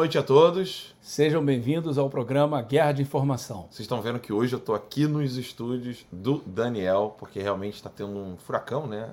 [0.00, 0.94] boa noite a todos.
[1.02, 3.68] Sejam bem-vindos ao programa Guerra de Informação.
[3.70, 7.90] Vocês estão vendo que hoje eu estou aqui nos estúdios do Daniel, porque realmente está
[7.90, 9.12] tendo um furacão, né?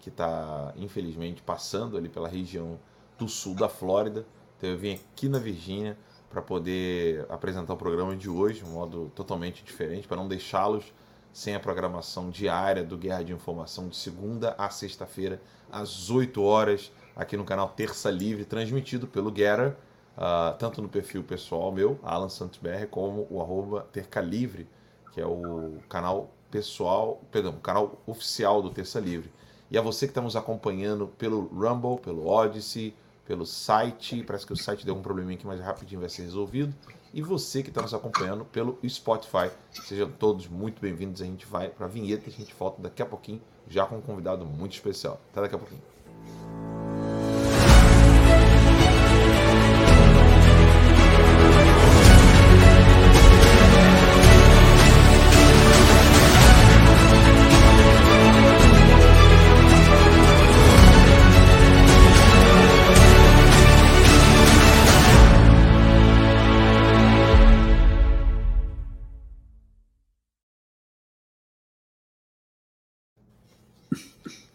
[0.00, 2.78] Que está, infelizmente, passando ali pela região
[3.18, 4.24] do sul da Flórida.
[4.56, 5.98] Então eu vim aqui na Virgínia
[6.30, 10.94] para poder apresentar o programa de hoje, de um modo totalmente diferente, para não deixá-los
[11.30, 16.90] sem a programação diária do Guerra de Informação de segunda a sexta-feira, às 8 horas
[17.14, 19.76] aqui no canal Terça Livre, transmitido pelo Getter,
[20.16, 24.68] uh, tanto no perfil pessoal meu, Alan Santos BR, como o arroba Terca Livre,
[25.12, 29.32] que é o canal pessoal, perdão, o canal oficial do Terça Livre.
[29.70, 32.94] E a você que está nos acompanhando pelo Rumble, pelo Odyssey,
[33.26, 36.72] pelo site, parece que o site deu um probleminha aqui, mas rapidinho vai ser resolvido.
[37.12, 41.20] E você que está nos acompanhando pelo Spotify, sejam todos muito bem-vindos.
[41.20, 43.96] A gente vai para a vinheta e a gente volta daqui a pouquinho, já com
[43.96, 45.20] um convidado muito especial.
[45.32, 45.82] Até daqui a pouquinho.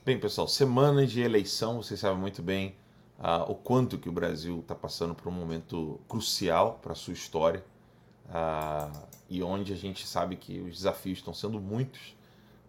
[0.04, 2.76] Bem, pessoal, semanas de eleição, vocês sabem muito bem
[3.20, 7.14] uh, o quanto que o Brasil está passando por um momento crucial para a sua
[7.14, 7.64] história
[8.26, 12.18] uh, e onde a gente sabe que os desafios estão sendo muitos.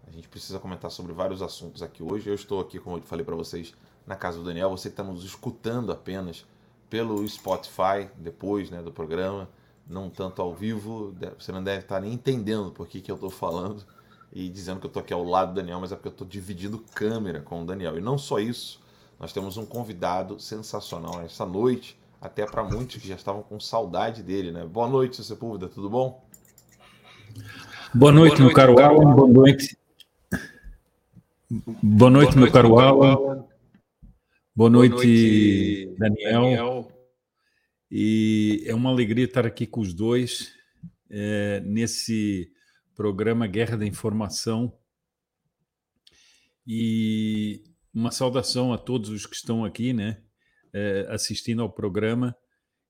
[0.06, 2.28] A gente precisa comentar sobre vários assuntos aqui hoje.
[2.28, 3.72] Eu estou aqui, como eu falei para vocês,
[4.06, 4.68] na casa do Daniel.
[4.68, 6.44] Você que está nos escutando apenas
[6.90, 9.48] pelo Spotify depois né, do programa,
[9.88, 13.30] não tanto ao vivo, você não deve estar nem entendendo por que, que eu estou
[13.30, 13.86] falando
[14.32, 16.26] e dizendo que eu estou aqui ao lado do Daniel, mas é porque eu estou
[16.26, 17.98] dividindo câmera com o Daniel.
[17.98, 18.80] E não só isso,
[19.20, 24.22] nós temos um convidado sensacional essa noite, até para muitos que já estavam com saudade
[24.22, 24.64] dele, né?
[24.64, 26.24] Boa noite, seu Sepúlveda, tudo bom?
[27.92, 29.76] Boa noite, meu caro Alan, boa noite.
[31.82, 33.44] Boa noite, meu caro Alan.
[34.56, 36.90] Boa noite, Daniel.
[37.90, 40.54] E é uma alegria estar aqui com os dois
[41.10, 42.50] é, nesse
[43.02, 44.72] programa Guerra da Informação.
[46.64, 50.22] E uma saudação a todos os que estão aqui, né,
[50.72, 52.32] é, assistindo ao programa.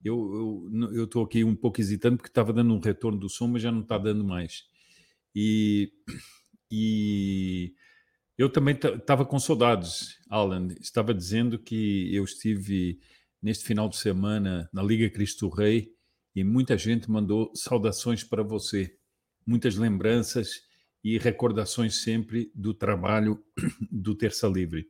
[0.05, 0.69] Eu
[1.05, 3.81] estou aqui um pouco hesitando porque estava dando um retorno do som, mas já não
[3.81, 4.65] está dando mais.
[5.35, 5.91] E,
[6.71, 7.75] e
[8.37, 10.69] eu também estava com saudades, Alan.
[10.79, 13.01] Estava dizendo que eu estive
[13.41, 15.91] neste final de semana na Liga Cristo Rei
[16.37, 18.95] e muita gente mandou saudações para você
[19.47, 20.63] muitas lembranças
[21.05, 23.43] e recordações sempre do trabalho
[23.91, 24.89] do Terça Livre.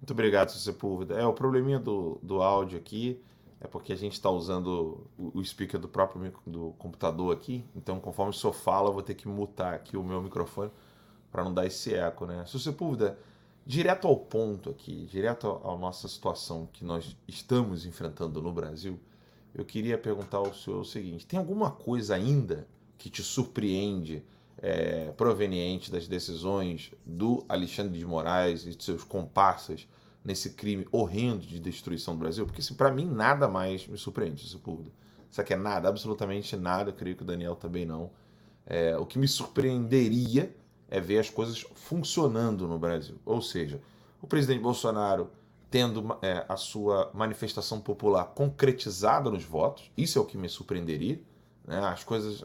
[0.00, 1.14] Muito obrigado, Sepúlveda.
[1.14, 3.20] É, o probleminha do, do áudio aqui
[3.60, 7.98] é porque a gente está usando o, o, speaker do próprio do computador aqui, então
[7.98, 10.70] conforme o senhor fala, eu vou ter que mutar aqui o meu microfone
[11.30, 12.44] para não dar esse eco, né?
[12.46, 13.18] Se Sepúlveda,
[13.64, 19.00] direto ao ponto aqui, direto à nossa situação que nós estamos enfrentando no Brasil,
[19.54, 22.68] eu queria perguntar ao senhor o seguinte: tem alguma coisa ainda
[22.98, 24.22] que te surpreende
[24.58, 29.86] é, proveniente das decisões do Alexandre de Moraes e de seus comparsas
[30.24, 32.46] nesse crime horrendo de destruição do Brasil?
[32.46, 34.90] Porque, assim, para mim, nada mais me surpreende, Sepúlveda.
[35.30, 38.10] Isso aqui é nada, absolutamente nada, creio que o Daniel também não.
[38.64, 40.54] É, o que me surpreenderia
[40.88, 43.16] é ver as coisas funcionando no Brasil.
[43.24, 43.80] Ou seja,
[44.20, 45.30] o presidente Bolsonaro
[45.70, 51.20] tendo é, a sua manifestação popular concretizada nos votos, isso é o que me surpreenderia.
[51.66, 51.78] Né?
[51.80, 52.44] As coisas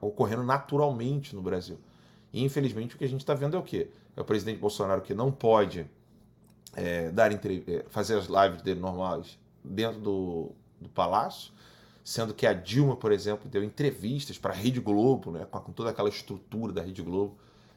[0.00, 1.78] ocorrendo naturalmente no Brasil.
[2.32, 3.90] E infelizmente o que a gente está vendo é o quê?
[4.16, 5.86] É o presidente Bolsonaro que não pode
[6.74, 11.52] é, dar é, fazer as lives dele normais dentro do, do palácio,
[12.02, 15.90] sendo que a Dilma, por exemplo, deu entrevistas para a Rede Globo, né, com, toda
[15.90, 17.36] aquela estrutura da Rede Globo,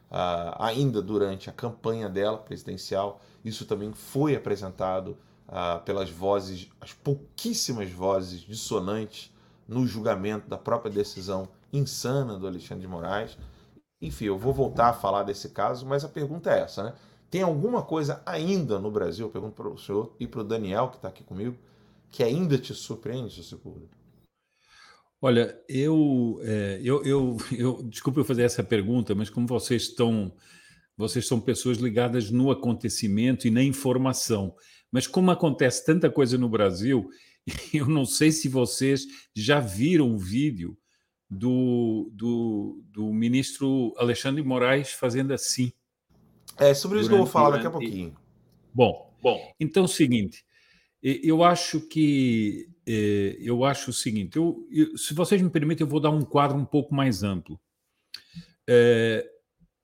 [0.10, 3.22] uh, ainda durante a campanha dela presidencial.
[3.44, 5.18] Isso também foi apresentado
[5.48, 9.33] uh, pelas vozes, as pouquíssimas vozes dissonantes
[9.74, 13.38] no julgamento da própria decisão insana do Alexandre de Moraes.
[14.02, 16.94] Enfim, eu vou voltar a falar desse caso, mas a pergunta é essa, né?
[17.30, 20.90] Tem alguma coisa ainda no Brasil, eu pergunto para o senhor e para o Daniel,
[20.90, 21.58] que está aqui comigo,
[22.12, 23.88] que ainda te surpreende, seu Sepúlveda?
[25.20, 30.32] Olha, eu, é, eu, eu, eu, desculpe eu fazer essa pergunta, mas como vocês estão,
[30.96, 34.54] vocês são pessoas ligadas no acontecimento e na informação,
[34.92, 37.10] mas como acontece tanta coisa no Brasil,
[37.74, 39.06] Eu não sei se vocês
[39.36, 40.78] já viram o vídeo
[41.30, 45.72] do, do, do ministro Alexandre Moraes fazendo assim.
[46.58, 48.16] É sobre isso que eu vou falar daqui a pouquinho.
[48.74, 49.54] Bom, bom.
[49.60, 50.46] Então, é o seguinte:
[51.02, 55.90] Eu acho que é, eu acho o seguinte: eu, eu, se vocês me permitem, eu
[55.90, 57.60] vou dar um quadro um pouco mais amplo.
[58.68, 59.28] É,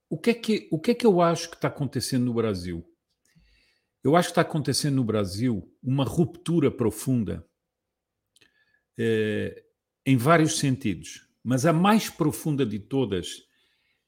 [0.09, 2.85] o, que é que, o que é que eu acho que está acontecendo no Brasil?
[4.03, 7.45] Eu acho que está acontecendo no Brasil uma ruptura profunda
[8.99, 9.63] é,
[10.05, 13.43] em vários sentidos, mas a mais profunda de todas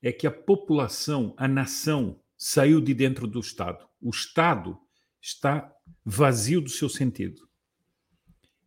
[0.01, 3.87] é que a população, a nação, saiu de dentro do Estado.
[4.01, 4.77] O Estado
[5.21, 5.71] está
[6.03, 7.47] vazio do seu sentido.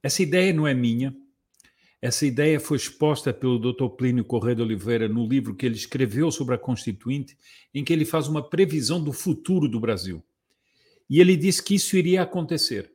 [0.03, 1.15] Essa ideia não é minha.
[2.01, 3.89] Essa ideia foi exposta pelo Dr.
[3.97, 7.37] Plínio Correia de Oliveira no livro que ele escreveu sobre a Constituinte,
[7.73, 10.25] em que ele faz uma previsão do futuro do Brasil.
[11.09, 12.93] E ele disse que isso iria acontecer.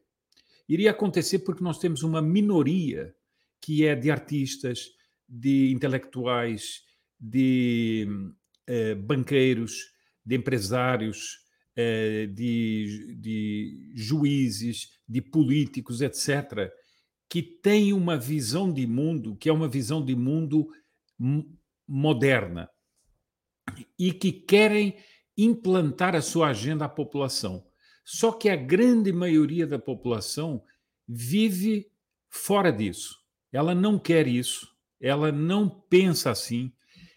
[0.67, 3.13] Iria acontecer porque nós temos uma minoria
[3.61, 4.87] que é de artistas,
[5.27, 6.81] de intelectuais,
[7.19, 8.07] de
[8.67, 9.91] eh, banqueiros,
[10.25, 11.39] de empresários,
[11.75, 16.71] eh, de, de juízes, de políticos, etc.,
[17.29, 20.67] que têm uma visão de mundo que é uma visão de mundo
[21.87, 22.69] moderna
[23.97, 24.97] e que querem
[25.37, 27.65] implantar a sua agenda à população.
[28.03, 30.63] Só que a grande maioria da população
[31.07, 31.91] vive
[32.29, 33.15] fora disso.
[33.51, 34.67] Ela não quer isso,
[34.99, 36.71] ela não pensa assim.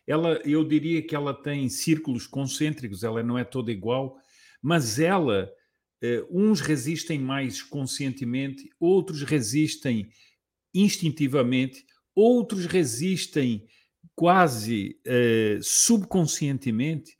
[0.06, 4.16] Ela, eu diria que ela tem círculos concêntricos, ela não é toda igual,
[4.60, 5.50] mas ela,
[6.02, 10.08] eh, uns resistem mais conscientemente, outros resistem
[10.74, 11.84] instintivamente,
[12.14, 13.66] outros resistem
[14.14, 17.16] quase eh, subconscientemente,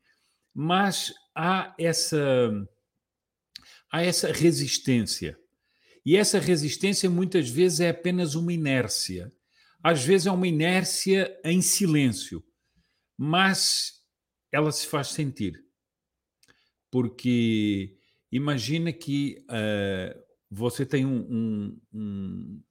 [0.55, 2.51] mas há essa
[3.91, 5.39] há essa resistência.
[6.05, 9.33] E essa resistência muitas vezes é apenas uma inércia.
[9.83, 12.43] Às vezes é uma inércia em silêncio,
[13.17, 14.01] mas
[14.51, 15.65] ela se faz sentir.
[16.91, 17.97] Porque
[18.31, 22.63] imagina que uh, você tem um, um, um,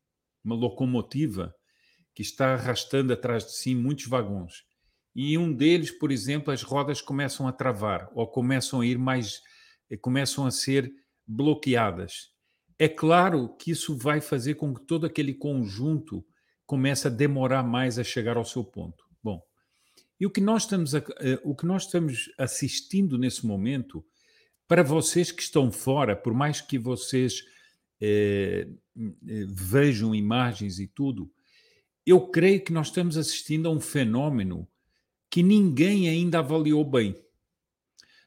[0.44, 1.54] uma locomotiva
[2.14, 4.64] que está arrastando atrás de si muitos vagões.
[5.16, 9.42] E um deles, por exemplo, as rodas começam a travar ou começam a ir mais,
[9.90, 10.92] eh, começam a ser
[11.28, 12.31] bloqueadas.
[12.82, 16.26] É claro que isso vai fazer com que todo aquele conjunto
[16.66, 19.06] comece a demorar mais a chegar ao seu ponto.
[19.22, 19.40] Bom,
[20.20, 24.04] e o que nós estamos, a, eh, o que nós estamos assistindo nesse momento,
[24.68, 27.44] para vocês que estão fora, por mais que vocês
[28.02, 31.32] eh, vejam imagens e tudo,
[32.04, 34.68] eu creio que nós estamos assistindo a um fenômeno
[35.30, 37.16] que ninguém ainda avaliou bem.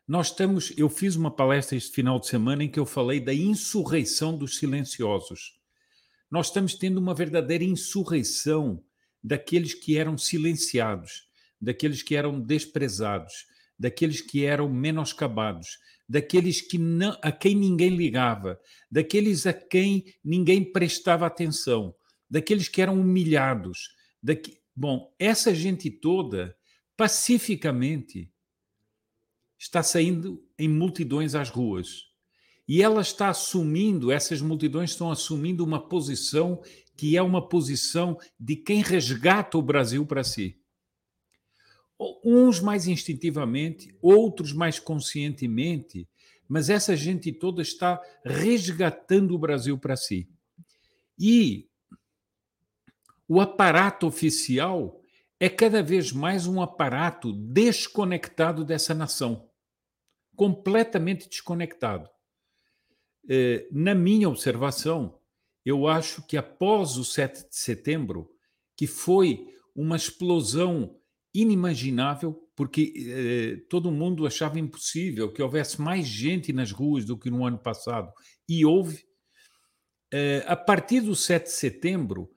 [0.06, 3.32] Nós estamos, eu fiz uma palestra este final de semana em que eu falei da
[3.32, 5.58] insurreição dos silenciosos.
[6.30, 8.84] Nós estamos tendo uma verdadeira insurreição
[9.23, 11.26] daqueles que eram silenciados,
[11.58, 13.46] daqueles que eram desprezados,
[13.78, 20.70] daqueles que eram menoscabados, daqueles que não, a quem ninguém ligava, daqueles a quem ninguém
[20.70, 21.94] prestava atenção,
[22.28, 23.88] daqueles que eram humilhados.
[24.23, 24.58] Daqui...
[24.76, 26.54] Bom, essa gente toda,
[26.94, 28.30] pacificamente,
[29.64, 32.04] está saindo em multidões às ruas.
[32.68, 36.62] E ela está assumindo, essas multidões estão assumindo uma posição
[36.94, 40.61] que é uma posição de quem resgata o Brasil para si.
[42.23, 46.06] Uns mais instintivamente, outros mais conscientemente,
[46.47, 50.28] mas essa gente toda está resgatando o Brasil para si.
[51.18, 51.68] E
[53.26, 55.00] o aparato oficial
[55.40, 59.49] é cada vez mais um aparato desconectado dessa nação
[60.37, 62.09] completamente desconectado.
[63.29, 65.19] Eh, na minha observação,
[65.64, 68.31] eu acho que após o 7 de setembro,
[68.76, 70.97] que foi uma explosão
[71.35, 77.31] inimaginável, porque eh, todo mundo achava impossível que houvesse mais gente nas ruas do que
[77.31, 78.12] no ano passado,
[78.49, 79.05] e houve.
[80.12, 82.31] Eh, a partir do 7 de setembro,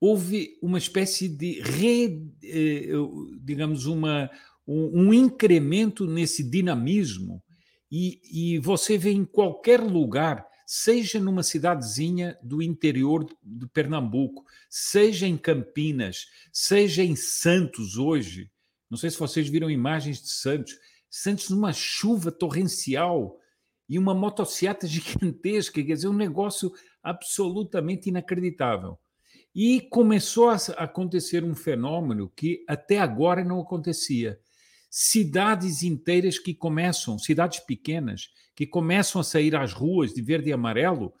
[0.00, 2.32] houve uma espécie de, re,
[3.42, 4.30] digamos, uma,
[4.70, 7.42] um, um incremento nesse dinamismo
[7.90, 8.20] e,
[8.54, 15.36] e você vê em qualquer lugar, seja numa cidadezinha do interior de Pernambuco, seja em
[15.36, 18.48] Campinas, seja em Santos hoje.
[18.88, 20.78] Não sei se vocês viram imagens de Santos.
[21.10, 23.40] Santos numa chuva torrencial
[23.88, 26.72] e uma motocicleta gigantesca, quer dizer, um negócio
[27.02, 28.96] absolutamente inacreditável.
[29.52, 34.38] E começou a acontecer um fenômeno que até agora não acontecia
[34.90, 40.52] cidades inteiras que começam, cidades pequenas, que começam a sair às ruas de verde e
[40.52, 41.14] amarelo,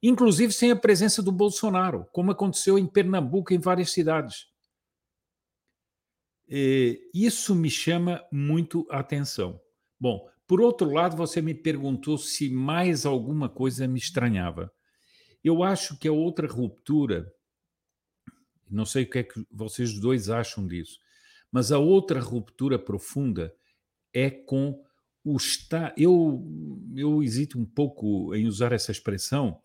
[0.00, 4.46] inclusive sem a presença do Bolsonaro, como aconteceu em Pernambuco, em várias cidades.
[7.12, 9.60] isso me chama muito a atenção.
[9.98, 14.72] Bom, por outro lado, você me perguntou se mais alguma coisa me estranhava.
[15.44, 17.32] Eu acho que a outra ruptura,
[18.68, 20.98] não sei o que é que vocês dois acham disso,
[21.50, 23.54] mas a outra ruptura profunda
[24.12, 24.82] é com
[25.24, 25.92] o Estado.
[25.96, 26.44] Eu,
[26.96, 29.60] eu hesito um pouco em usar essa expressão.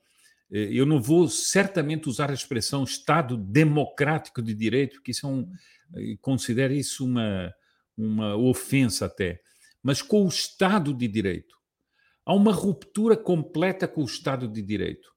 [0.52, 5.30] Eh, eu não vou certamente usar a expressão Estado democrático de direito, porque isso é
[5.30, 5.50] um.
[5.96, 7.54] Eh, considero isso uma,
[7.98, 9.42] uma ofensa até.
[9.82, 11.56] Mas com o Estado de Direito.
[12.26, 15.14] Há uma ruptura completa com o Estado de Direito.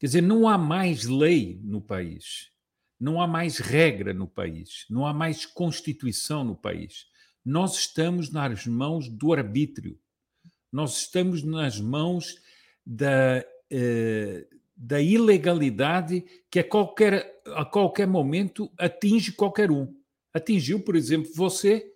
[0.00, 2.50] Quer dizer, não há mais lei no país,
[3.02, 7.08] não há mais regra no país, não há mais Constituição no país.
[7.44, 9.98] Nós estamos nas mãos do arbítrio,
[10.70, 12.36] nós estamos nas mãos
[12.86, 19.92] da, eh, da ilegalidade que a qualquer, a qualquer momento atinge qualquer um.
[20.32, 21.92] Atingiu, por exemplo, você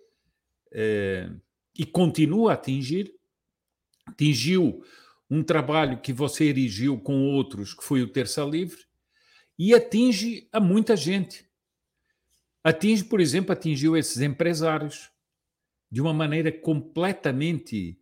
[0.73, 1.31] eh,
[1.73, 3.15] e continua a atingir,
[4.05, 4.83] atingiu
[5.29, 8.86] um trabalho que você erigiu com outros, que foi o Terça Livre,
[9.57, 11.47] e atinge a muita gente.
[12.63, 15.09] Atinge, por exemplo, atingiu esses empresários
[15.89, 17.97] de uma maneira completamente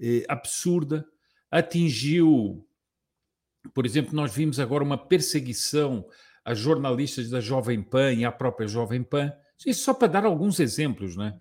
[0.00, 1.06] eh, absurda,
[1.50, 2.66] atingiu,
[3.74, 6.08] por exemplo, nós vimos agora uma perseguição
[6.44, 9.32] a jornalistas da Jovem Pan e à própria Jovem Pan,
[9.66, 11.40] isso só para dar alguns exemplos, né?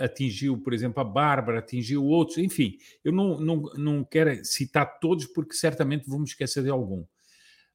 [0.00, 5.26] atingiu, por exemplo, a Bárbara, atingiu outros, enfim, eu não, não, não quero citar todos
[5.26, 7.04] porque certamente me esquecer de algum.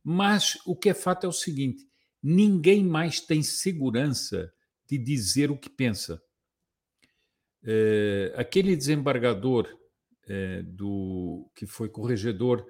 [0.04, 1.88] Mas o que é fato é o seguinte:
[2.22, 4.52] ninguém mais tem segurança
[4.86, 6.22] de dizer o que pensa.
[7.64, 9.68] É, aquele desembargador
[10.28, 12.66] é, do que foi corregedor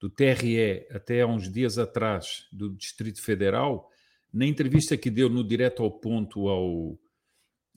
[0.00, 3.90] do TRE até há uns dias atrás do Distrito Federal,
[4.32, 6.98] na entrevista que deu no direto ao ponto ao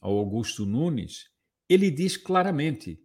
[0.03, 1.29] ao Augusto Nunes,
[1.69, 3.01] ele diz claramente: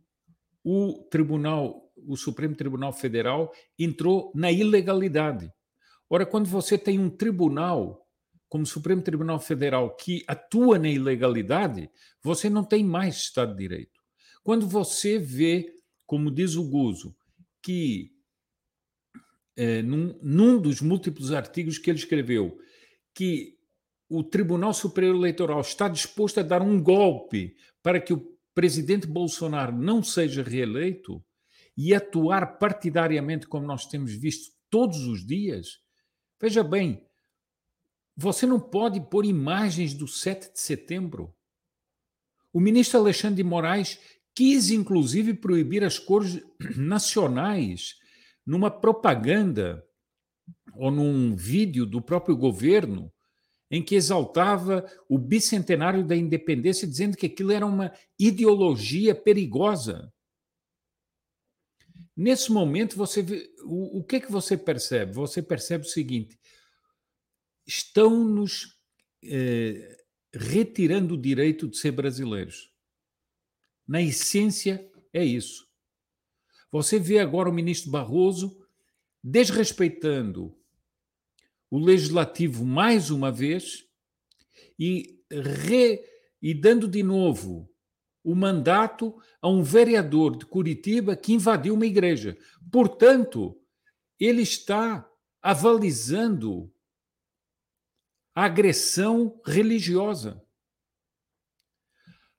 [0.64, 5.50] o Tribunal, o Supremo Tribunal Federal entrou na ilegalidade.
[6.10, 8.08] Ora, quando você tem um tribunal
[8.48, 11.90] como o Supremo Tribunal Federal que atua na ilegalidade,
[12.22, 14.00] você não tem mais Estado de Direito.
[14.42, 15.74] Quando você vê,
[16.06, 17.14] como diz o Guzo,
[17.62, 18.10] que
[19.54, 22.58] é, num, num dos múltiplos artigos que ele escreveu,
[23.12, 23.58] que
[24.08, 29.76] o Tribunal Superior Eleitoral está disposto a dar um golpe para que o presidente Bolsonaro
[29.76, 31.22] não seja reeleito
[31.76, 35.80] e atuar partidariamente, como nós temos visto todos os dias,
[36.40, 37.04] veja bem,
[38.16, 41.34] você não pode pôr imagens do 7 de setembro.
[42.52, 43.98] O ministro Alexandre de Moraes
[44.34, 46.42] quis, inclusive, proibir as cores
[46.76, 47.96] nacionais
[48.44, 49.84] numa propaganda
[50.74, 53.12] ou num vídeo do próprio governo
[53.70, 60.12] em que exaltava o bicentenário da independência, dizendo que aquilo era uma ideologia perigosa.
[62.18, 65.12] Nesse momento, você vê, o, o que é que você percebe?
[65.12, 66.36] Você percebe o seguinte:
[67.64, 68.76] estão nos
[69.22, 72.72] eh, retirando o direito de ser brasileiros.
[73.86, 75.64] Na essência, é isso.
[76.72, 78.66] Você vê agora o ministro Barroso
[79.22, 80.58] desrespeitando
[81.70, 83.84] o legislativo mais uma vez
[84.76, 86.04] e, re,
[86.42, 87.72] e dando de novo
[88.22, 92.36] o mandato a um vereador de Curitiba que invadiu uma igreja.
[92.70, 93.58] Portanto,
[94.18, 95.08] ele está
[95.40, 96.72] avalizando
[98.34, 100.42] a agressão religiosa.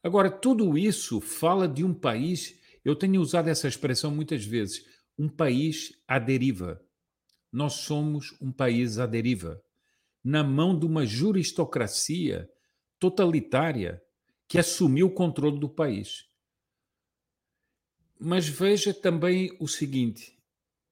[0.03, 4.85] Agora, tudo isso fala de um país, eu tenho usado essa expressão muitas vezes,
[5.17, 6.81] um país à deriva
[7.51, 9.61] nós somos um país à deriva,
[10.23, 12.49] na mão de uma juristocracia
[12.99, 14.01] totalitária
[14.49, 16.27] que assumiu o controle do país.
[18.19, 20.37] Mas veja também o seguinte: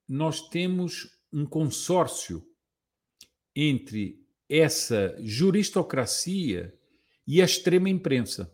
[0.08, 2.48] nós temos um consórcio
[3.54, 6.72] entre essa juristocracia
[7.26, 8.50] e a extrema imprensa,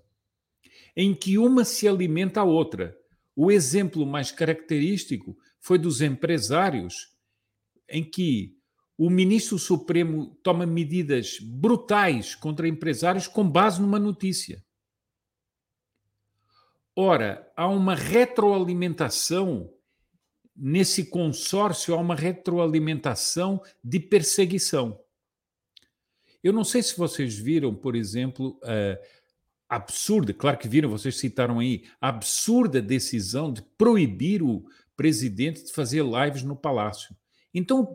[0.97, 2.99] em que uma se alimenta a outra.
[3.37, 7.13] O exemplo mais característico foi dos empresários
[7.89, 8.57] em que
[8.97, 14.64] o ministro Supremo toma medidas brutais contra empresários com base numa notícia.
[16.97, 19.71] Ora, há uma retroalimentação
[20.57, 25.01] nesse consórcio, há uma retroalimentação de perseguição.
[26.43, 28.61] Eu não sei se vocês viram, por exemplo,
[29.69, 34.65] a absurda, claro que viram, vocês citaram aí, a absurda decisão de proibir o
[34.97, 37.17] presidente de fazer lives no palácio.
[37.53, 37.91] Então,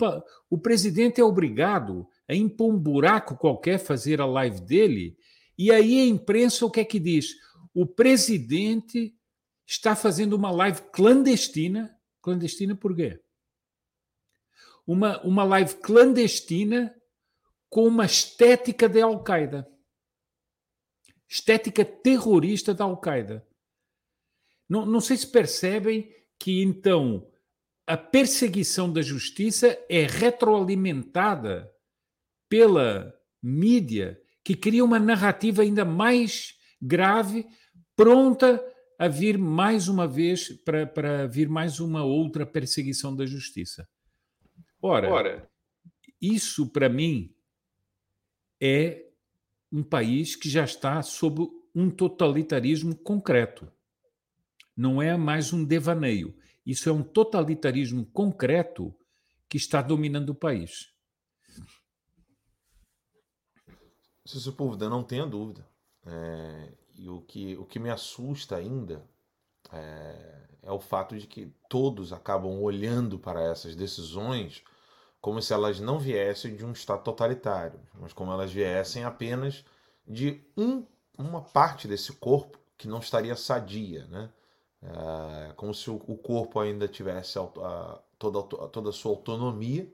[0.49, 5.17] o, presidente é obrigado a impor um buraco qualquer, fazer a live dele,
[5.57, 7.35] e aí a imprensa o que é que diz?
[7.79, 9.15] O presidente
[9.65, 11.97] está fazendo uma live clandestina.
[12.21, 13.21] Clandestina por quê?
[14.89, 16.95] uma, uma live clandestina
[17.69, 19.69] com uma estética de Al-Qaeda.
[21.27, 23.47] Estética terrorista da Al-Qaeda.
[24.67, 27.29] Não, não sei se percebem que então
[27.85, 31.71] a perseguição da justiça é retroalimentada
[32.49, 37.45] pela mídia que cria uma narrativa ainda mais grave,
[37.99, 38.65] pronta
[38.97, 43.89] a vir mais uma vez para, para vir mais uma outra perseguição da justiça.
[44.81, 45.51] Ora, Ora.
[46.21, 47.35] isso para mim
[48.57, 49.05] é
[49.69, 53.69] um país que já está sob um totalitarismo concreto.
[54.77, 56.33] Não é mais um devaneio.
[56.65, 58.95] Isso é um totalitarismo concreto
[59.49, 60.93] que está dominando o país.
[64.25, 65.67] Se Sepúlveda, não tenha dúvida.
[66.05, 69.03] É, e o que, o que me assusta ainda
[69.71, 74.61] é, é o fato de que todos acabam olhando para essas decisões
[75.21, 79.65] como se elas não viessem de um Estado totalitário, mas como elas viessem apenas
[80.07, 80.85] de um,
[81.17, 84.29] uma parte desse corpo que não estaria sadia, né?
[84.81, 89.11] É, como se o, o corpo ainda tivesse a, a, toda, a, toda a sua
[89.11, 89.91] autonomia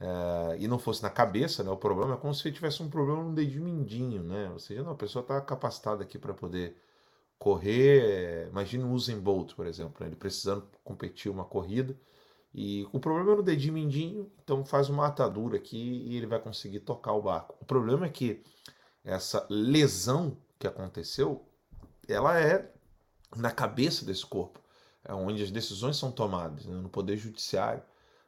[0.00, 1.70] é, e não fosse na cabeça, né?
[1.70, 4.50] O problema é como se tivesse um problema no dedinho mindinho, né?
[4.52, 6.76] Ou seja, não, a pessoa está capacitada aqui para poder
[7.38, 8.02] correr.
[8.02, 10.06] É, imagina o Usain Bolt, por exemplo, né?
[10.06, 11.96] ele precisando competir uma corrida
[12.52, 16.40] e o problema é no dedinho mindinho, então faz uma atadura aqui e ele vai
[16.40, 17.56] conseguir tocar o barco.
[17.60, 18.42] O problema é que
[19.04, 21.46] essa lesão que aconteceu,
[22.08, 22.70] ela é
[23.36, 24.60] na cabeça desse corpo,
[25.04, 26.74] é onde as decisões são tomadas, né?
[26.74, 27.82] no poder judiciário.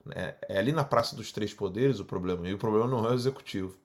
[0.05, 0.35] Né?
[0.49, 3.15] É ali na Praça dos Três Poderes o problema, e o problema não é o
[3.15, 3.77] executivo.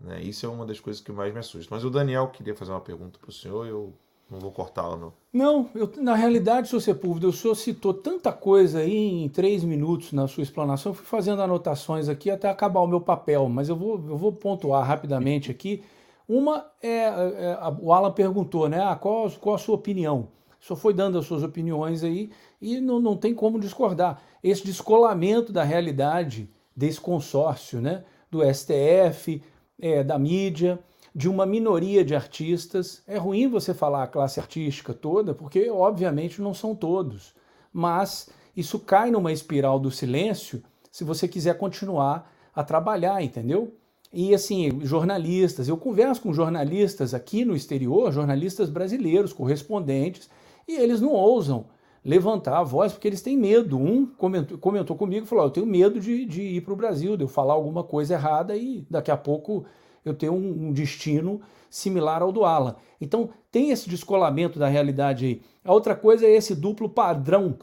[0.00, 0.22] Né?
[0.22, 1.74] Isso é uma das coisas que mais me assusta.
[1.74, 3.94] Mas o Daniel queria fazer uma pergunta para o senhor, eu
[4.30, 5.12] não vou cortá-la, não.
[5.32, 6.80] Não, eu, na realidade, Sr.
[6.80, 10.90] Sepúlveda, o senhor citou tanta coisa aí em três minutos na sua explanação.
[10.90, 14.32] Eu fui fazendo anotações aqui até acabar o meu papel, mas eu vou, eu vou
[14.32, 15.82] pontuar rapidamente aqui.
[16.26, 18.80] Uma é, é, é o Alan perguntou, né?
[18.82, 20.28] Ah, qual, qual a sua opinião?
[20.64, 24.22] Senhor foi dando as suas opiniões aí e não, não tem como discordar.
[24.42, 28.02] Esse descolamento da realidade desse consórcio, né?
[28.30, 29.42] Do STF,
[29.78, 30.78] é, da mídia,
[31.14, 33.02] de uma minoria de artistas.
[33.06, 37.34] É ruim você falar a classe artística toda, porque obviamente não são todos.
[37.70, 43.74] Mas isso cai numa espiral do silêncio se você quiser continuar a trabalhar, entendeu?
[44.10, 50.30] E assim, jornalistas, eu converso com jornalistas aqui no exterior, jornalistas brasileiros, correspondentes,
[50.66, 51.66] e eles não ousam
[52.04, 53.78] levantar a voz porque eles têm medo.
[53.78, 57.16] Um comentou, comentou comigo e falou: Eu tenho medo de, de ir para o Brasil,
[57.16, 59.64] de eu falar alguma coisa errada e daqui a pouco
[60.04, 62.76] eu tenho um, um destino similar ao do Alan.
[63.00, 65.42] Então tem esse descolamento da realidade aí.
[65.64, 67.56] A outra coisa é esse duplo padrão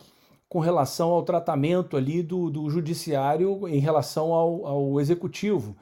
[0.50, 5.78] com relação ao tratamento ali do, do judiciário em relação ao, ao executivo.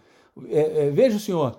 [0.48, 1.58] É, é, veja, senhor,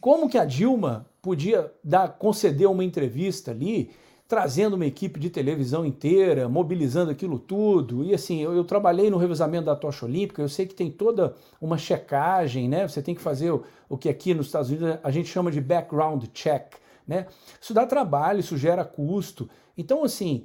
[0.00, 3.90] como que a Dilma podia dar, conceder uma entrevista ali
[4.28, 8.04] trazendo uma equipe de televisão inteira, mobilizando aquilo tudo.
[8.04, 11.34] E assim, eu, eu, trabalhei no revezamento da tocha olímpica, eu sei que tem toda
[11.60, 12.88] uma checagem, né?
[12.88, 15.60] Você tem que fazer o, o que aqui nos Estados Unidos a gente chama de
[15.60, 16.74] background check,
[17.06, 17.26] né?
[17.60, 19.48] Isso dá trabalho, isso gera custo.
[19.78, 20.44] Então, assim,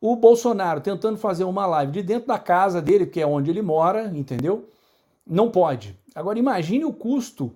[0.00, 3.60] o Bolsonaro tentando fazer uma live de dentro da casa dele, que é onde ele
[3.60, 4.70] mora, entendeu?
[5.26, 5.98] Não pode.
[6.14, 7.52] Agora imagine o custo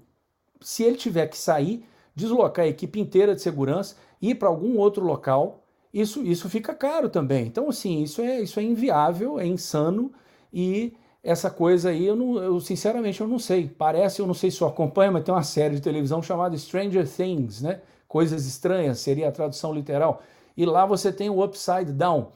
[0.60, 5.04] se ele tiver que sair, deslocar a equipe inteira de segurança ir para algum outro
[5.04, 7.46] local, isso, isso fica caro também.
[7.46, 10.12] Então, assim, isso é, isso é inviável, é insano
[10.52, 13.66] e essa coisa aí, eu, não, eu sinceramente eu não sei.
[13.66, 17.08] Parece, eu não sei se você acompanha, mas tem uma série de televisão chamada Stranger
[17.08, 17.80] Things, né?
[18.06, 20.22] Coisas estranhas, seria a tradução literal.
[20.56, 22.30] E lá você tem o Upside Down.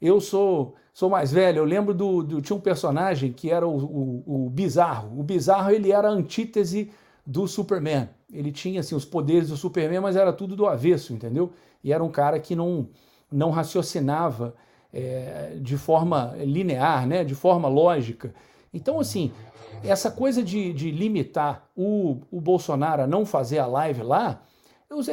[0.00, 3.76] Eu sou sou mais velho, eu lembro do, do tinha um personagem que era o,
[3.76, 5.18] o, o Bizarro.
[5.18, 6.92] O Bizarro ele era a antítese
[7.26, 8.08] do Superman.
[8.34, 11.52] Ele tinha assim, os poderes do Superman, mas era tudo do avesso, entendeu?
[11.82, 12.88] E era um cara que não,
[13.30, 14.54] não raciocinava
[14.92, 17.24] é, de forma linear, né?
[17.24, 18.34] de forma lógica.
[18.72, 19.32] Então, assim,
[19.82, 24.42] essa coisa de, de limitar o, o Bolsonaro a não fazer a live lá,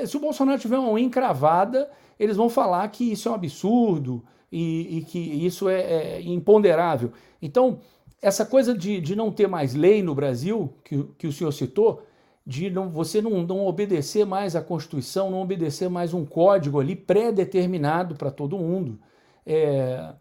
[0.06, 4.98] se o Bolsonaro tiver uma encravada, eles vão falar que isso é um absurdo e,
[4.98, 7.12] e que isso é, é, imponderável.
[7.42, 7.80] Então,
[8.22, 12.04] essa coisa de, de não ter mais lei no Brasil, que, que o senhor citou,
[12.46, 16.96] de não, você não, não obedecer mais à Constituição, não obedecer mais um código ali
[16.96, 19.00] pré-determinado para todo mundo,
[19.46, 20.14] é,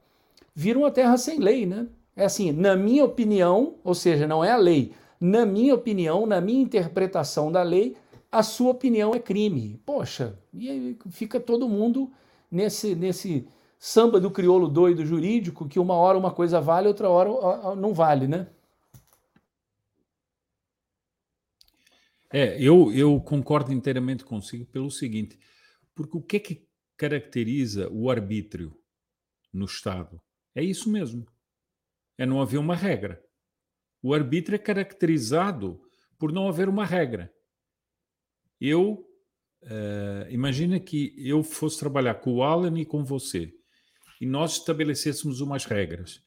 [0.55, 1.87] vira uma terra sem lei, né?
[2.15, 6.41] É assim, na minha opinião, ou seja, não é a lei, na minha opinião, na
[6.41, 7.97] minha interpretação da lei,
[8.31, 9.81] a sua opinião é crime.
[9.85, 12.11] Poxa, e aí fica todo mundo
[12.51, 13.47] nesse, nesse
[13.79, 18.29] samba do crioulo doido jurídico, que uma hora uma coisa vale, outra hora não vale,
[18.29, 18.47] né?
[22.33, 25.39] É, eu, eu concordo inteiramente consigo pelo seguinte,
[25.95, 28.77] porque o que é que caracteriza o arbítrio
[29.53, 30.21] no Estado?
[30.55, 31.27] É isso mesmo.
[32.17, 33.23] É não haver uma regra.
[34.03, 35.81] O arbítrio é caracterizado
[36.19, 37.33] por não haver uma regra.
[38.61, 39.07] Eu,
[39.63, 43.53] uh, imagina que eu fosse trabalhar com o Alan e com você,
[44.21, 46.23] e nós estabelecêssemos umas regras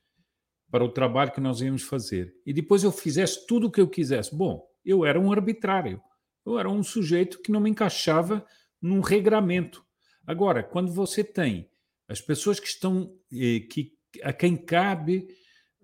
[0.71, 3.87] para o trabalho que nós íamos fazer, e depois eu fizesse tudo o que eu
[3.87, 4.35] quisesse.
[4.35, 6.01] Bom, eu era um arbitrário.
[6.45, 8.45] Eu era um sujeito que não me encaixava
[8.81, 9.85] num regramento.
[10.25, 11.69] Agora, quando você tem
[12.07, 15.27] as pessoas que estão, eh, que, a quem cabe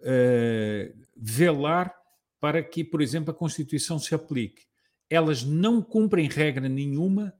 [0.02, 1.96] eh, velar
[2.40, 4.64] para que, por exemplo, a Constituição se aplique,
[5.10, 7.34] elas não cumprem regra nenhuma,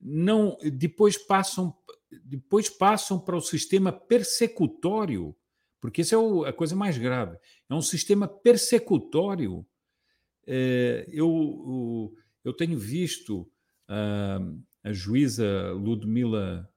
[0.00, 1.76] não depois passam
[2.24, 5.36] depois passam para o sistema persecutório
[5.80, 7.36] porque isso é o, a coisa mais grave.
[7.68, 9.66] É um sistema persecutório.
[10.52, 13.48] É, eu, eu tenho visto
[13.86, 14.40] a,
[14.82, 16.68] a juíza Ludmila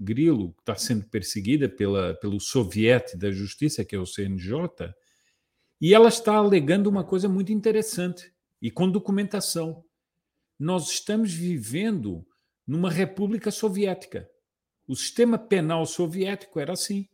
[0.00, 4.94] Grilo, que está sendo perseguida pela, pelo soviete da justiça, que é o CNJ,
[5.78, 9.84] e ela está alegando uma coisa muito interessante, e com documentação.
[10.58, 12.26] Nós estamos vivendo
[12.66, 14.26] numa república soviética.
[14.86, 17.06] O sistema penal soviético era assim.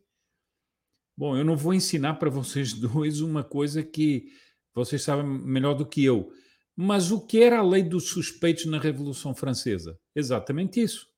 [1.17, 4.29] Bom, eu não vou ensinar para vocês dois uma coisa que
[4.75, 6.33] vocês sabem melhor do que eu.
[6.77, 9.99] Mas o que era a lei dos suspeitos na Revolução Francesa?
[10.15, 11.09] Exatamente isso.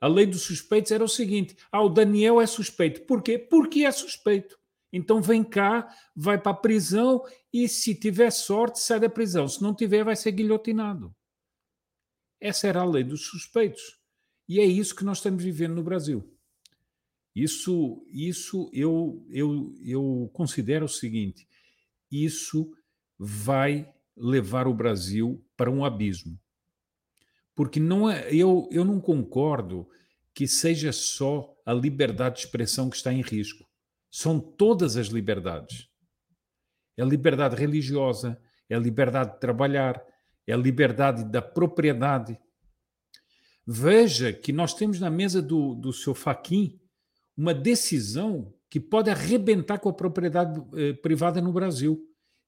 [0.00, 3.02] A lei dos suspeitos era o seguinte: ah, o Daniel é suspeito.
[3.02, 3.38] Por quê?
[3.38, 4.56] Porque é suspeito.
[4.92, 7.22] Então vem cá, vai para a prisão
[7.52, 9.48] e, se tiver sorte, sai da prisão.
[9.48, 11.14] Se não tiver, vai ser guilhotinado.
[12.40, 13.82] Essa era a lei dos suspeitos.
[14.48, 16.32] E é isso que nós estamos vivendo no Brasil.
[17.34, 21.46] Isso, isso eu, eu, eu considero o seguinte:
[22.10, 22.72] isso
[23.18, 26.38] vai levar o Brasil para um abismo.
[27.54, 29.88] Porque não é, eu, eu não concordo
[30.34, 33.66] que seja só a liberdade de expressão que está em risco.
[34.10, 35.88] São todas as liberdades.
[36.96, 40.02] É a liberdade religiosa, é a liberdade de trabalhar,
[40.46, 42.38] é a liberdade da propriedade.
[43.66, 46.78] Veja que nós temos na mesa do, do seu Faquim
[47.36, 52.00] uma decisão que pode arrebentar com a propriedade eh, privada no Brasil,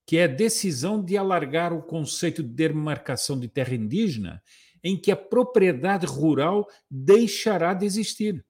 [0.09, 4.43] que é a decisão de alargar o conceito de demarcação de terra indígena,
[4.83, 8.43] em que a propriedade rural deixará de existir.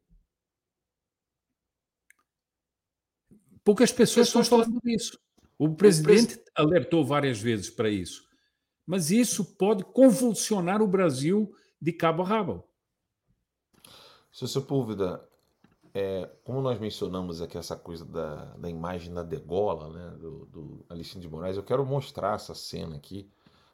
[3.64, 5.18] Poucas pessoas estão falando disso.
[5.58, 8.24] O presidente alertou várias vezes para isso.
[8.86, 12.64] Mas isso pode convulsionar o Brasil de cabo a rabo.
[14.30, 15.28] Seu Sepúlveda,
[15.98, 20.86] é, como nós mencionamos aqui essa coisa da, da imagem da degola, né, do, do
[20.88, 23.28] Alexandre de Moraes, eu quero mostrar essa cena aqui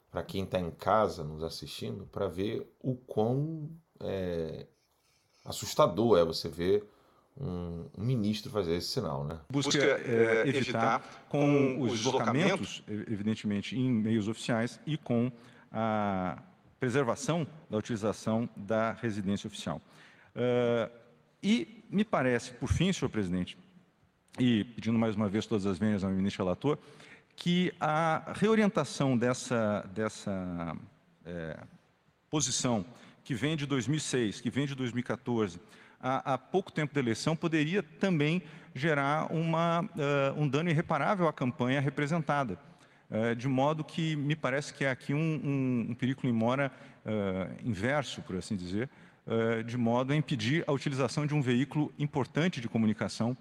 [0.09, 4.65] para quem está em casa nos assistindo, para ver o quão é,
[5.43, 6.89] assustador é você ver
[7.37, 9.39] um, um, ministro fazer esse sinal, né?
[9.49, 15.31] Busca é, evitar com os deslocamentos, evidentemente, em meios oficiais e com
[15.71, 16.41] a
[16.79, 19.79] preservação da utilização da residência oficial.
[20.33, 21.04] Uh,
[21.45, 23.55] e me parece, por fim, senhor presidente,
[24.39, 26.79] e pedindo mais uma vez todas as venhas ao ministro relator,
[27.35, 30.75] que a reorientação dessa, dessa
[31.23, 31.59] é,
[32.31, 32.83] posição
[33.23, 35.59] que vem de 2006, que vem de 2014,
[36.01, 38.41] há, pouco tempo da eleição, poderia também
[38.73, 42.59] gerar uma, uh, um dano irreparável à campanha representada.
[43.09, 46.71] Uh, de modo que me parece que há aqui um, um, um mora
[47.05, 49.04] uh, inverso, por assim dizer, eh,
[49.65, 53.35] de modo a impedir a utilização de um veículo importante de comunicação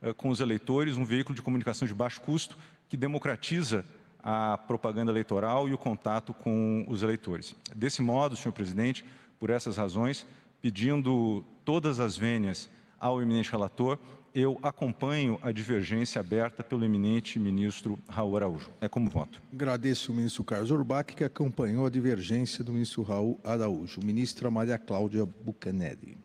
[0.00, 3.84] eh, com os eleitores, um veículo de comunicação de baixo custo que democratiza
[4.22, 7.56] a propaganda eleitoral e o contato com os eleitores.
[7.74, 9.04] Desse modo, senhor presidente,
[9.40, 10.26] por essas razões,
[10.62, 12.70] pedindo todas as vênias
[13.00, 13.98] ao eminente relator,
[14.34, 18.68] eu acompanho a divergência aberta pelo eminente ministro Raul Araújo.
[18.80, 19.40] É como voto.
[19.52, 24.00] Agradeço o ministro Carlos Urbach, que acompanhou a divergência do ministro Raul Araújo.
[24.02, 26.18] Ministra Maria Cláudia Bucanelli.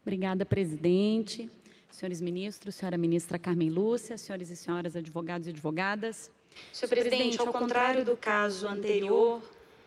[0.00, 1.50] Obrigada, presidente.
[1.90, 6.30] Senhores ministros, senhora ministra Carmen Lúcia, senhores e senhoras advogados e advogadas.
[6.72, 9.42] Senhor presidente, ao contrário do caso anterior,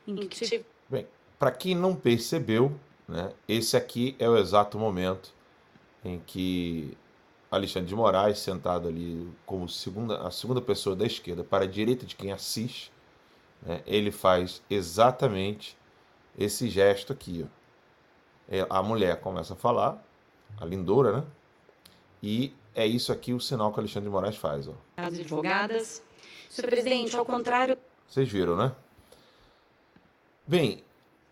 [0.07, 0.63] em que...
[0.87, 1.07] Bem,
[1.39, 2.71] para quem não percebeu,
[3.07, 5.33] né, esse aqui é o exato momento
[6.05, 6.95] em que
[7.55, 12.05] Alexandre de Moraes, sentado ali como segunda, a segunda pessoa da esquerda para a direita
[12.05, 12.91] de quem assiste,
[13.61, 15.77] né, ele faz exatamente
[16.37, 17.45] esse gesto aqui.
[17.45, 17.63] Ó.
[18.49, 20.03] É, a mulher começa a falar,
[20.59, 21.23] a lindora, né?
[22.21, 24.67] E é isso aqui o sinal que Alexandre de Moraes faz.
[24.67, 24.73] Ó.
[24.97, 26.01] As advogadas.
[26.49, 27.77] Senhor presidente, ao contrário.
[28.07, 28.71] Vocês viram, né?
[30.45, 30.83] Bem,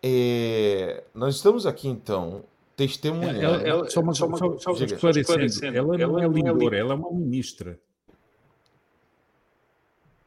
[0.03, 2.43] é, nós estamos aqui então
[2.75, 3.39] testemunhando.
[3.39, 4.73] Ela, ela, só uma, só, só, só
[5.09, 7.79] esclarecendo, ela, ela não é lindora, ela é uma ministra.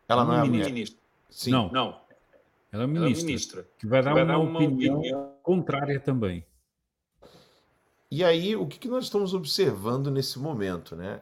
[0.09, 0.73] Ela não é ministra.
[0.73, 1.01] ministra.
[1.31, 1.51] Sim.
[1.51, 2.01] Não, não.
[2.71, 5.33] Ela é ministra, ela é ministra que vai dar, vai uma, dar uma opinião, opinião,
[5.43, 6.45] contrária também.
[8.11, 11.21] E aí, o que, que nós estamos observando nesse momento, né?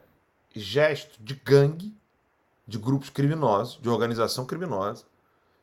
[0.55, 1.95] Gesto de gangue,
[2.67, 5.05] de grupos criminosos, de organização criminosa,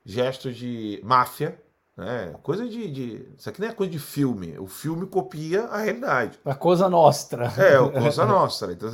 [0.05, 1.61] gestos de máfia,
[2.01, 2.35] né?
[2.43, 4.59] Coisa de, de, Isso aqui não é coisa de filme.
[4.59, 6.41] O filme copia a realidade.
[6.45, 7.45] A coisa nostra.
[7.59, 8.73] É, a coisa nostra.
[8.73, 8.91] Então,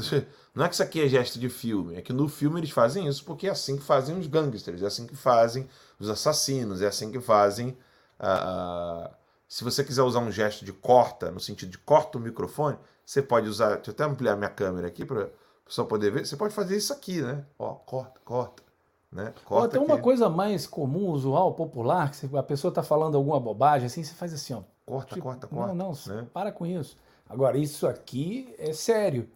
[0.52, 3.06] não é que isso aqui é gesto de filme, é que no filme eles fazem
[3.06, 5.68] isso porque é assim que fazem os gangsters, é assim que fazem
[6.00, 7.78] os assassinos, é assim que fazem.
[8.18, 9.08] Uh,
[9.46, 13.22] se você quiser usar um gesto de corta, no sentido de corta o microfone, você
[13.22, 13.76] pode usar.
[13.76, 15.30] Deixa eu até ampliar minha câmera aqui para o
[15.64, 16.26] pessoal poder ver.
[16.26, 17.44] Você pode fazer isso aqui, né?
[17.56, 18.65] Ó, corta, corta.
[19.10, 19.32] Né?
[19.44, 23.86] Corta tem uma coisa mais comum, usual, popular, que a pessoa está falando alguma bobagem,
[23.86, 24.62] assim, você faz assim, ó.
[24.84, 25.74] Corta, tipo, corta, corta.
[25.74, 26.26] Não, não, né?
[26.32, 26.96] para com isso.
[27.28, 29.28] Agora, isso aqui é sério.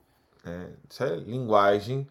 [0.45, 2.07] É, isso é linguagem,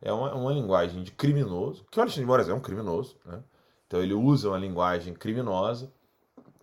[0.00, 3.42] é uma, uma linguagem de criminoso, que o Alexandre de Moraes é um criminoso, né?
[3.86, 5.90] Então ele usa uma linguagem criminosa.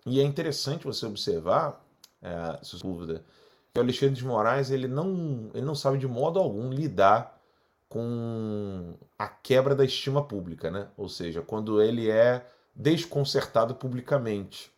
[0.04, 1.80] E é interessante você observar,
[2.20, 3.24] é, dúvida,
[3.72, 7.31] que o Alexandre de Moraes ele não, ele não sabe de modo algum lidar
[7.92, 10.88] com a quebra da estima pública, né?
[10.96, 14.72] Ou seja, quando ele é desconcertado publicamente.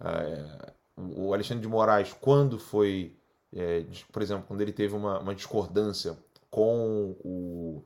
[0.00, 3.16] É, o Alexandre de Moraes, quando foi,
[3.52, 6.18] é, por exemplo, quando ele teve uma, uma discordância
[6.50, 7.84] com o,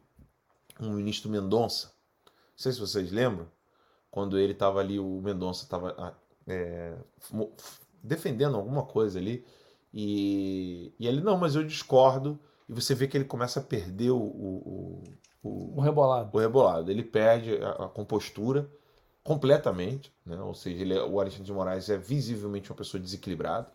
[0.81, 1.89] ministro Mendonça,
[2.25, 3.47] não sei se vocês lembram,
[4.11, 6.97] quando ele estava ali, o Mendonça estava é,
[8.03, 9.45] defendendo alguma coisa ali,
[9.93, 14.11] e, e ele, não, mas eu discordo e você vê que ele começa a perder
[14.11, 15.05] o, o,
[15.43, 16.37] o, o rebolado.
[16.37, 16.91] O rebolado.
[16.91, 18.71] Ele perde a, a compostura
[19.23, 20.41] completamente, né?
[20.41, 23.71] ou seja, ele, é, o Alexandre de Moraes é visivelmente uma pessoa desequilibrada,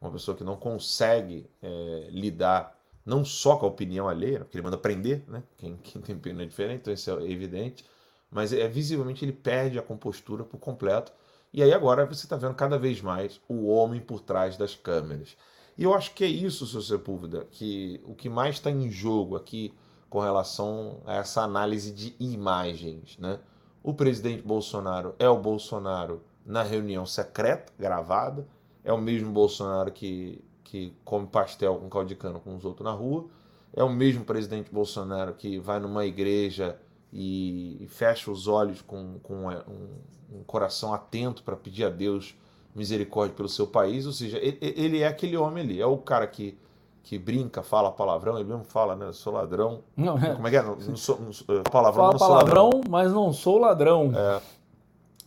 [0.00, 4.64] uma pessoa que não consegue é, lidar não só com a opinião alheia, porque ele
[4.64, 5.42] manda prender, né?
[5.56, 7.84] quem, quem tem opinião é diferente, então isso é evidente,
[8.30, 11.12] mas é visivelmente ele perde a compostura por completo.
[11.52, 15.36] E aí agora você está vendo cada vez mais o homem por trás das câmeras.
[15.76, 19.36] E eu acho que é isso, seu Sepúlveda, que o que mais está em jogo
[19.36, 19.72] aqui
[20.10, 23.16] com relação a essa análise de imagens.
[23.18, 23.38] Né?
[23.82, 28.46] O presidente Bolsonaro é o Bolsonaro na reunião secreta, gravada,
[28.84, 33.26] é o mesmo Bolsonaro que, que come pastel com cana com os outros na rua,
[33.72, 36.78] é o mesmo presidente Bolsonaro que vai numa igreja
[37.12, 42.34] e, fecha os olhos com, com um, um coração atento para pedir a Deus
[42.74, 46.58] misericórdia pelo seu país, ou seja, ele é aquele homem ali, é o cara que,
[47.02, 49.82] que brinca, fala palavrão, ele mesmo fala, né, sou ladrão.
[49.96, 50.34] Não, é.
[50.34, 50.62] Como é que é?
[50.62, 52.82] Não, não sou, não, eh, palavrão, fala não palavrão, ladrão.
[52.88, 54.12] mas não sou ladrão.
[54.14, 54.40] É.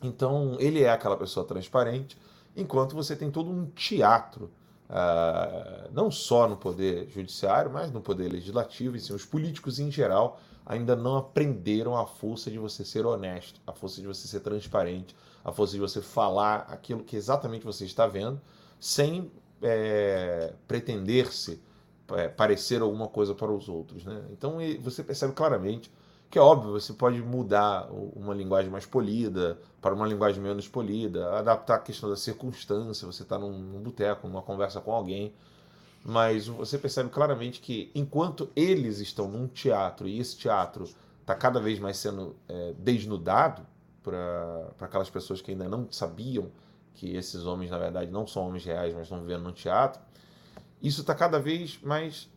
[0.02, 2.18] Então, ele é aquela pessoa transparente,
[2.56, 4.50] enquanto você tem todo um teatro,
[4.90, 9.92] uh, não só no poder judiciário, mas no poder legislativo, e sim, os políticos em
[9.92, 14.40] geral ainda não aprenderam a força de você ser honesto, a força de você ser
[14.40, 18.42] transparente, a força de você falar aquilo que exatamente você está vendo,
[18.80, 21.62] sem é, pretender-se
[22.14, 24.04] é, parecer alguma coisa para os outros.
[24.04, 24.24] Né?
[24.32, 25.92] Então você percebe claramente
[26.30, 31.32] que é óbvio, você pode mudar uma linguagem mais polida para uma linguagem menos polida,
[31.38, 35.34] adaptar a questão da circunstância, você está num, num boteco, numa conversa com alguém,
[36.04, 40.86] mas você percebe claramente que enquanto eles estão num teatro e esse teatro
[41.22, 43.66] está cada vez mais sendo é, desnudado,
[44.06, 46.52] para aquelas pessoas que ainda não sabiam
[46.94, 50.02] que esses homens, na verdade, não são homens reais, mas estão vivendo no teatro.
[50.82, 52.30] Isso está cada vez mais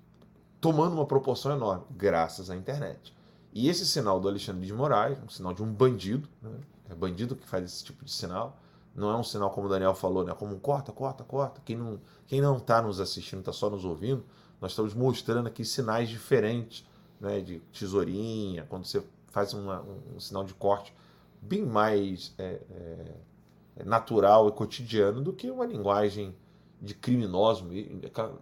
[0.60, 3.14] tomando uma proporção enorme, graças à internet.
[3.52, 6.50] E esse sinal do Alexandre de Moraes, um sinal de um bandido, né?
[6.90, 8.58] é bandido que faz esse tipo de sinal,
[8.94, 10.34] não é um sinal como o Daniel falou, né?
[10.34, 11.60] como um corta, corta, corta.
[11.64, 14.24] Quem não quem não está nos assistindo, está só nos ouvindo,
[14.60, 16.84] nós estamos mostrando aqui sinais diferentes,
[17.20, 17.40] né?
[17.40, 20.94] de tesourinha, quando você faz uma, um, sinal de corte
[21.40, 26.34] bem mais é, é, natural e cotidiano do que uma linguagem
[26.80, 27.66] de criminoso.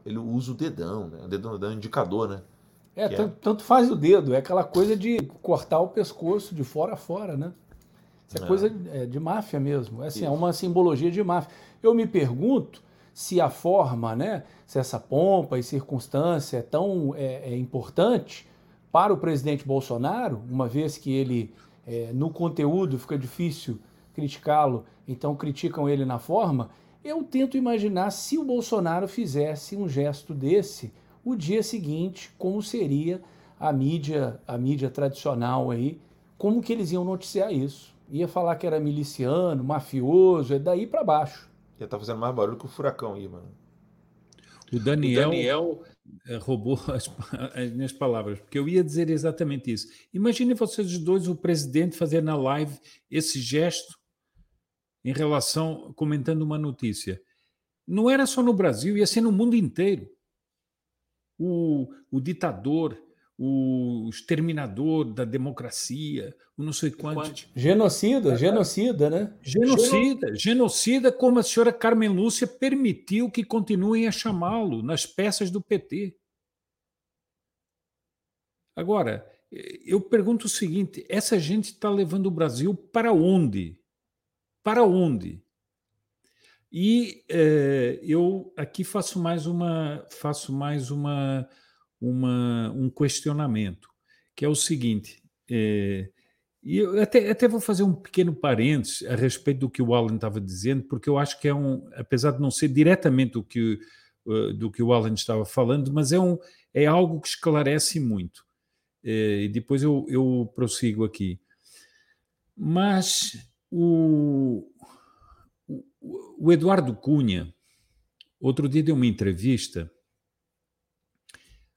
[0.04, 1.24] Ele usa o dedão, né?
[1.24, 2.42] O dedão é um indicador, né?
[2.96, 3.40] É, tanto, é...
[3.42, 7.36] tanto, faz o dedo, é aquela coisa de cortar o pescoço de fora a fora,
[7.36, 7.52] né?
[8.26, 8.46] Isso é, é.
[8.46, 10.02] coisa de, de máfia mesmo.
[10.02, 11.50] É, assim, é uma simbologia de máfia.
[11.82, 12.82] Eu me pergunto
[13.12, 18.46] se a forma, né, se essa pompa e circunstância é tão é, é importante
[18.90, 21.54] para o presidente Bolsonaro, uma vez que ele
[21.86, 23.78] é, no conteúdo fica difícil
[24.12, 26.70] criticá-lo, então criticam ele na forma.
[27.04, 30.92] Eu tento imaginar se o Bolsonaro fizesse um gesto desse
[31.26, 33.20] o dia seguinte, como seria
[33.58, 36.00] a mídia, a mídia tradicional aí,
[36.38, 37.92] como que eles iam noticiar isso.
[38.08, 41.50] ia falar que era miliciano, mafioso, é daí para baixo.
[41.80, 43.48] Já tá fazendo mais barulho que o furacão aí, mano.
[44.72, 45.82] O Daniel, o Daniel
[46.28, 47.10] eh, roubou as,
[47.54, 49.88] as, minhas palavras, porque eu ia dizer exatamente isso.
[50.14, 52.78] Imagine vocês dois, o presidente, fazer na live
[53.10, 53.98] esse gesto
[55.04, 57.20] em relação, comentando uma notícia.
[57.84, 60.08] Não era só no Brasil, ia ser no mundo inteiro.
[61.38, 62.96] O, o ditador,
[63.38, 67.48] o exterminador da democracia, o não sei quanto.
[67.54, 69.36] Genocida, é, genocida, né?
[69.42, 75.60] Genocida, genocida, como a senhora Carmen Lúcia permitiu que continuem a chamá-lo nas peças do
[75.60, 76.16] PT.
[78.74, 83.78] Agora, eu pergunto o seguinte: essa gente está levando o Brasil para onde?
[84.62, 85.42] Para onde?
[86.78, 91.48] E eh, eu aqui faço mais uma, faço mais uma
[91.98, 93.88] uma, um questionamento,
[94.34, 96.10] que é o seguinte: é,
[96.62, 100.16] e eu até, até vou fazer um pequeno parênteses a respeito do que o Alan
[100.16, 103.78] estava dizendo, porque eu acho que é um, apesar de não ser diretamente o que,
[104.26, 106.36] uh, do que o Alan estava falando, mas é, um,
[106.74, 108.44] é algo que esclarece muito.
[109.02, 111.40] E depois eu, eu prossigo aqui.
[112.54, 113.38] Mas
[113.70, 114.68] o,
[116.38, 117.52] o, Eduardo Cunha,
[118.40, 119.90] outro dia deu uma entrevista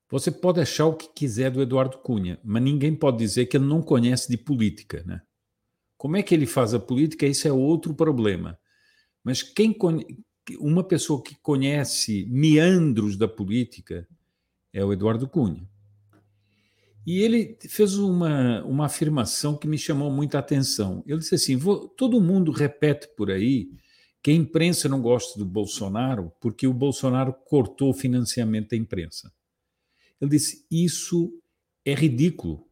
[0.09, 3.65] você pode achar o que quiser do Eduardo Cunha, mas ninguém pode dizer que ele
[3.65, 5.21] não conhece de política, né?
[5.95, 7.27] Como é que ele faz a política?
[7.27, 8.57] Isso é outro problema.
[9.23, 9.75] Mas quem
[10.59, 14.07] uma pessoa que conhece meandros da política
[14.73, 15.69] é o Eduardo Cunha.
[17.05, 21.03] E ele fez uma, uma afirmação que me chamou muita atenção.
[21.05, 21.59] Ele disse assim:
[21.95, 23.69] todo mundo repete por aí
[24.21, 29.31] que a imprensa não gosta do Bolsonaro porque o Bolsonaro cortou o financiamento da imprensa.
[30.19, 31.31] Ele disse: Isso
[31.85, 32.67] é ridículo.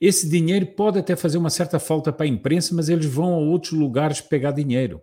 [0.00, 3.38] Esse dinheiro pode até fazer uma certa falta para a imprensa, mas eles vão a
[3.38, 5.02] outros lugares pegar dinheiro.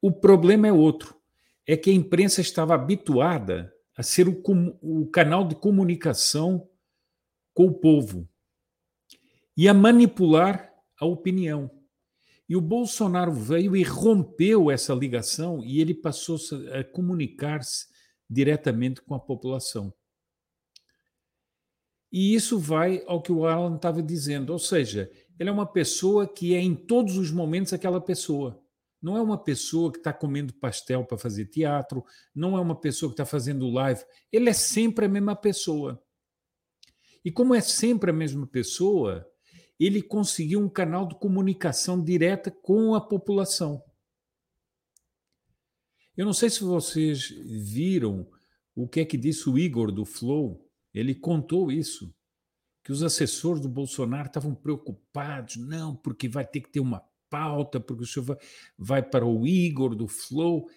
[0.00, 1.16] O problema é outro:
[1.66, 4.42] é que a imprensa estava habituada a ser o,
[4.80, 6.68] o canal de comunicação
[7.54, 8.28] com o povo
[9.56, 11.70] e a manipular a opinião.
[12.52, 16.36] E o Bolsonaro veio e rompeu essa ligação e ele passou
[16.78, 17.86] a comunicar-se
[18.28, 19.90] diretamente com a população.
[22.12, 25.10] E isso vai ao que o Alan estava dizendo, ou seja,
[25.40, 28.62] ele é uma pessoa que é em todos os momentos aquela pessoa.
[29.00, 33.08] Não é uma pessoa que está comendo pastel para fazer teatro, não é uma pessoa
[33.08, 34.04] que está fazendo live.
[34.30, 36.04] Ele é sempre a mesma pessoa.
[37.24, 39.26] E como é sempre a mesma pessoa,
[39.84, 43.82] ele conseguiu um canal de comunicação direta com a população.
[46.16, 48.28] Eu não sei se vocês viram
[48.74, 52.14] o que é que disse o Igor do Flow ele contou isso,
[52.84, 57.80] que os assessores do Bolsonaro estavam preocupados, não, porque vai ter que ter uma pauta,
[57.80, 58.38] porque o senhor
[58.76, 60.68] vai, para o Igor do Flow.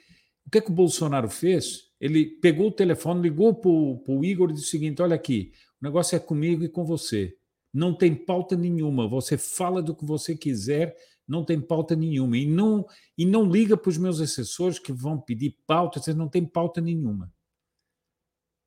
[0.45, 1.91] O que é que o Bolsonaro fez?
[1.99, 3.69] Ele pegou o telefone, ligou para
[4.13, 7.35] o Igor e disse o seguinte: olha aqui, o negócio é comigo e com você.
[7.75, 9.05] Não tem pauta nenhuma.
[9.05, 10.95] Você fala do que você quiser,
[11.27, 12.37] não tem pauta nenhuma.
[12.37, 12.87] E não,
[13.17, 16.79] e não liga para os meus assessores que vão pedir pauta, vocês não tem pauta
[16.79, 17.29] nenhuma.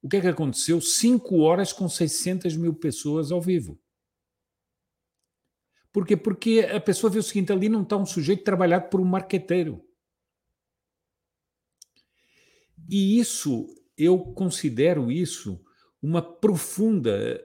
[0.03, 0.79] O que é que aconteceu?
[0.83, 3.81] Cinco horas com 600 mil pessoas ao vivo.
[5.91, 6.15] Por quê?
[6.15, 9.83] Porque a pessoa vê o seguinte: ali não está um sujeito trabalhado por um marqueteiro.
[12.91, 13.67] E isso,
[13.97, 15.59] eu considero isso
[16.03, 17.43] uma profunda,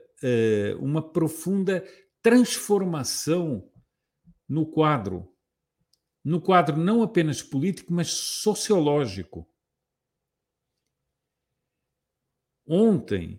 [0.80, 1.84] uma profunda
[2.22, 3.70] transformação
[4.48, 5.30] no quadro.
[6.24, 9.46] No quadro não apenas político, mas sociológico.
[12.66, 13.38] Ontem,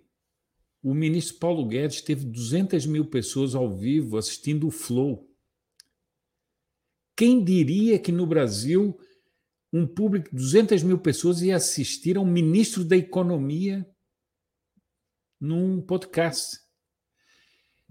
[0.84, 5.28] o ministro Paulo Guedes teve 200 mil pessoas ao vivo assistindo o Flow.
[7.18, 9.00] Quem diria que no Brasil
[9.74, 13.90] um público de 200 mil pessoas ia assistir a um ministro da Economia
[15.40, 16.65] num podcast?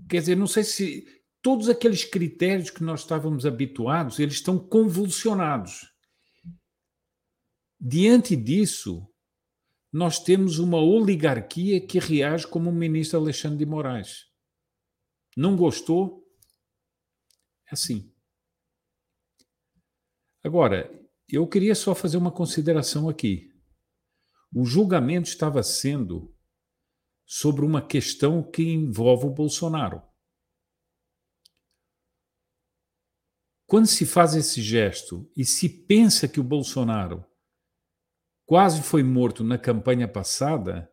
[0.08, 5.92] Quer dizer, não sei se todos aqueles critérios que nós estávamos habituados, eles estão convulsionados.
[7.80, 9.06] Diante disso,
[9.92, 14.24] nós temos uma oligarquia que reage como o ministro Alexandre de Moraes.
[15.36, 16.26] Não gostou?
[17.68, 18.12] É assim.
[20.42, 20.90] Agora,
[21.28, 23.50] eu queria só fazer uma consideração aqui.
[24.52, 26.33] O julgamento estava sendo
[27.26, 30.02] sobre uma questão que envolve o Bolsonaro.
[33.66, 37.24] Quando se faz esse gesto e se pensa que o Bolsonaro
[38.46, 40.90] quase foi morto na campanha passada,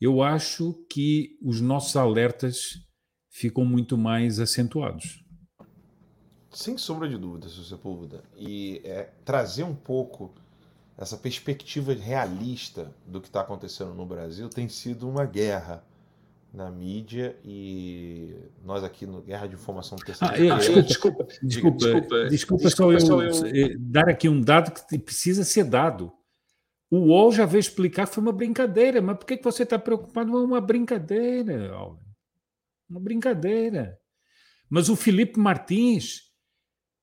[0.00, 2.74] eu acho que os nossos alertas
[3.30, 5.24] ficam muito mais acentuados.
[6.50, 8.22] sem sombra de dúvida, seu Sepúlveda.
[8.36, 10.34] E é, trazer um pouco
[10.98, 15.84] essa perspectiva realista do que está acontecendo no Brasil tem sido uma guerra
[16.52, 18.34] na mídia e
[18.64, 23.00] nós aqui no Guerra de Informação ah, eu, desculpa, desculpa, desculpa, desculpa, desculpa, só eu,
[23.00, 26.12] só eu dar aqui um dado que precisa ser dado.
[26.90, 30.36] O UOL já veio explicar que foi uma brincadeira, mas por que você está preocupado?
[30.36, 31.70] É uma brincadeira,
[32.88, 33.98] uma brincadeira.
[34.70, 36.32] Mas o Felipe Martins,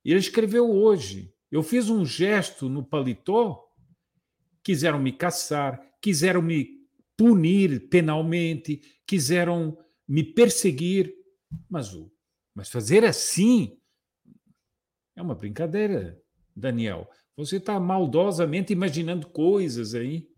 [0.04, 1.32] ele escreveu hoje.
[1.52, 3.65] Eu fiz um gesto no paletó,
[4.66, 6.68] quiseram me caçar, quiseram me
[7.16, 11.14] punir penalmente, quiseram me perseguir,
[11.70, 12.12] mas o
[12.54, 13.78] mas fazer assim
[15.16, 16.18] é uma brincadeira,
[16.56, 17.10] Daniel.
[17.38, 20.30] Você está maldosamente imaginando coisas aí.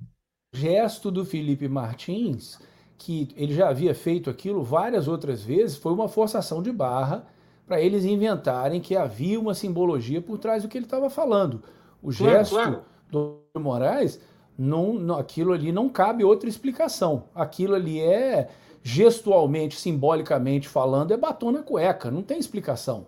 [0.51, 2.59] Gesto do Felipe Martins,
[2.97, 7.27] que ele já havia feito aquilo várias outras vezes, foi uma forçação de barra
[7.67, 11.63] para eles inventarem que havia uma simbologia por trás do que ele estava falando.
[12.01, 12.96] O gesto claro, claro.
[13.11, 14.19] Do Moraes,
[14.57, 17.25] não, não, aquilo ali não cabe outra explicação.
[17.33, 18.49] Aquilo ali é
[18.81, 23.05] gestualmente, simbolicamente falando, é batom na cueca, não tem explicação.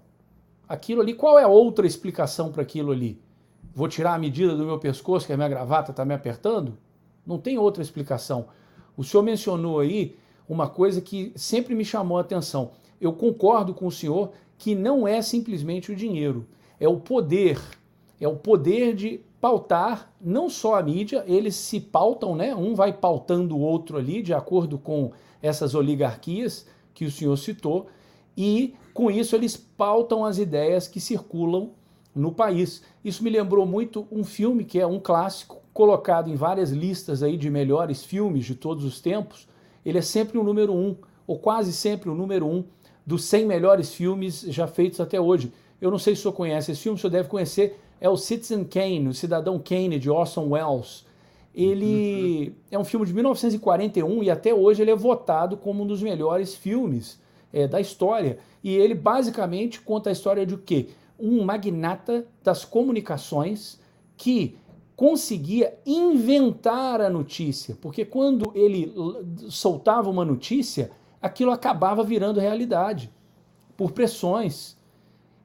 [0.68, 3.20] Aquilo ali, qual é outra explicação para aquilo ali?
[3.74, 6.78] Vou tirar a medida do meu pescoço, que a minha gravata está me apertando?
[7.26, 8.48] Não tem outra explicação.
[8.96, 12.72] O senhor mencionou aí uma coisa que sempre me chamou a atenção.
[13.00, 16.46] Eu concordo com o senhor que não é simplesmente o dinheiro,
[16.80, 17.60] é o poder.
[18.20, 22.56] É o poder de pautar não só a mídia, eles se pautam, né?
[22.56, 25.12] Um vai pautando o outro ali, de acordo com
[25.42, 27.88] essas oligarquias que o senhor citou,
[28.36, 31.72] e com isso eles pautam as ideias que circulam
[32.14, 32.82] no país.
[33.04, 37.38] Isso me lembrou muito um filme que é um clássico, colocado em várias listas aí
[37.38, 39.48] de melhores filmes de todos os tempos.
[39.86, 42.66] Ele é sempre o número um, ou quase sempre o número um,
[43.06, 45.54] dos 100 melhores filmes já feitos até hoje.
[45.80, 48.18] Eu não sei se o senhor conhece esse filme, o senhor deve conhecer, é o
[48.18, 51.06] Citizen Kane, o Cidadão Kane, de Orson Welles.
[51.54, 52.56] Ele uhum.
[52.72, 56.56] é um filme de 1941 e até hoje ele é votado como um dos melhores
[56.56, 57.20] filmes
[57.52, 58.38] é, da história.
[58.64, 60.90] E ele basicamente conta a história de o quê?
[61.20, 63.80] Um magnata das comunicações
[64.16, 64.58] que
[64.96, 68.94] conseguia inventar a notícia, porque quando ele
[69.48, 70.92] soltava uma notícia,
[71.22, 73.10] aquilo acabava virando realidade
[73.78, 74.78] por pressões.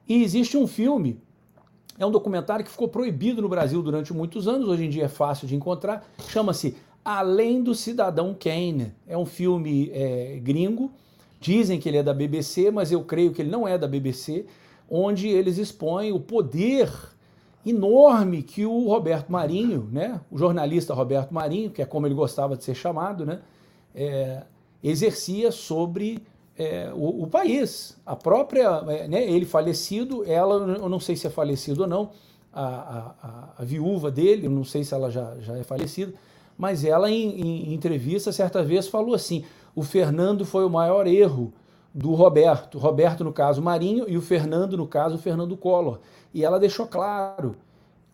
[0.07, 1.21] E existe um filme
[1.97, 5.07] é um documentário que ficou proibido no Brasil durante muitos anos, hoje em dia é
[5.07, 6.05] fácil de encontrar.
[6.27, 8.91] Chama-se Além do Cidadão Kane.
[9.07, 10.91] É um filme é, gringo.
[11.39, 14.45] Dizem que ele é da BBC, mas eu creio que ele não é da BBC,
[14.89, 16.91] onde eles expõem o poder
[17.65, 22.55] enorme que o Roberto Marinho, né, o jornalista Roberto Marinho, que é como ele gostava
[22.55, 23.41] de ser chamado, né,
[23.93, 24.43] é,
[24.83, 26.23] exercia sobre
[26.57, 27.97] é, o, o, país.
[28.05, 32.11] A própria, é, né, ele falecido, ela, eu não sei se é falecido ou não,
[32.53, 32.65] a,
[33.21, 36.13] a, a, viúva dele, eu não sei se ela já, já é falecida,
[36.57, 39.43] mas ela em, em, entrevista certa vez falou assim:
[39.75, 41.53] o Fernando foi o maior erro
[41.93, 45.99] do Roberto, Roberto no caso Marinho e o Fernando no caso Fernando Collor.
[46.33, 47.55] E ela deixou claro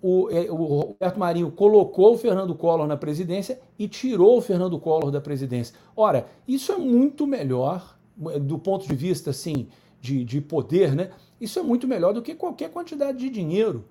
[0.02, 4.80] o, é, o, Roberto Marinho colocou o Fernando Collor na presidência e tirou o Fernando
[4.80, 5.76] Collor da presidência.
[5.96, 7.96] Ora, isso é muito melhor
[8.42, 9.68] do ponto de vista assim
[10.00, 11.12] de, de poder, né?
[11.40, 13.84] Isso é muito melhor do que qualquer quantidade de dinheiro.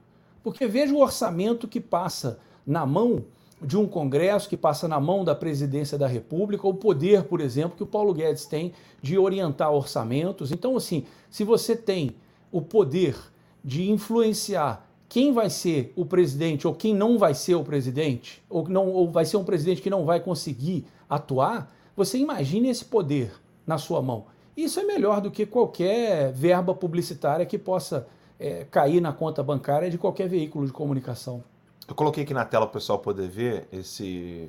[0.43, 3.24] Porque veja o orçamento que passa na mão
[3.61, 7.76] de um Congresso, que passa na mão da presidência da República, o poder, por exemplo,
[7.76, 8.72] que o Paulo Guedes tem
[9.03, 10.51] de orientar orçamentos.
[10.51, 12.16] Então, assim, se você tem
[12.51, 13.16] o poder
[13.62, 18.68] de influenciar quem vai ser o presidente ou quem não vai ser o presidente, ou,
[18.68, 23.33] não, ou vai ser um presidente que não vai conseguir atuar, você imagine esse poder
[23.67, 24.27] na sua mão.
[24.57, 28.07] Isso é melhor do que qualquer verba publicitária que possa
[28.39, 31.43] é, cair na conta bancária de qualquer veículo de comunicação.
[31.87, 34.49] Eu coloquei aqui na tela para o pessoal poder ver esse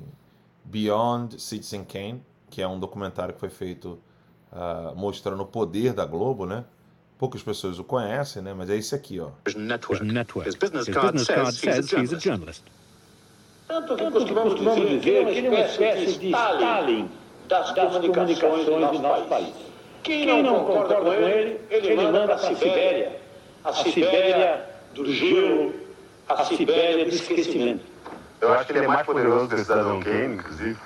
[0.64, 3.98] Beyond Citizen Kane, que é um documentário que foi feito
[4.52, 6.64] uh, mostrando o poder da Globo, né?
[7.18, 8.52] Poucas pessoas o conhecem, né?
[8.52, 9.30] Mas é esse aqui, ó.
[9.56, 10.04] Network.
[10.04, 10.48] Network.
[10.48, 12.62] His business card, His business card says, he's a journalist.
[13.68, 17.08] Tanto que costumamos dizer que ele é uma espécie de Stalin
[17.52, 19.48] das, das comunicações, comunicações do nosso, nosso país.
[19.48, 19.72] país.
[20.02, 23.20] Quem, Quem não, concorda, concorda com ele, ele, ele manda para a Sibéria.
[23.62, 25.74] A Sibéria do gelo,
[26.28, 27.84] a Sibéria do esquecimento.
[28.40, 30.78] Eu acho que ele é mais poderoso que o Cidadão Kane, inclusive.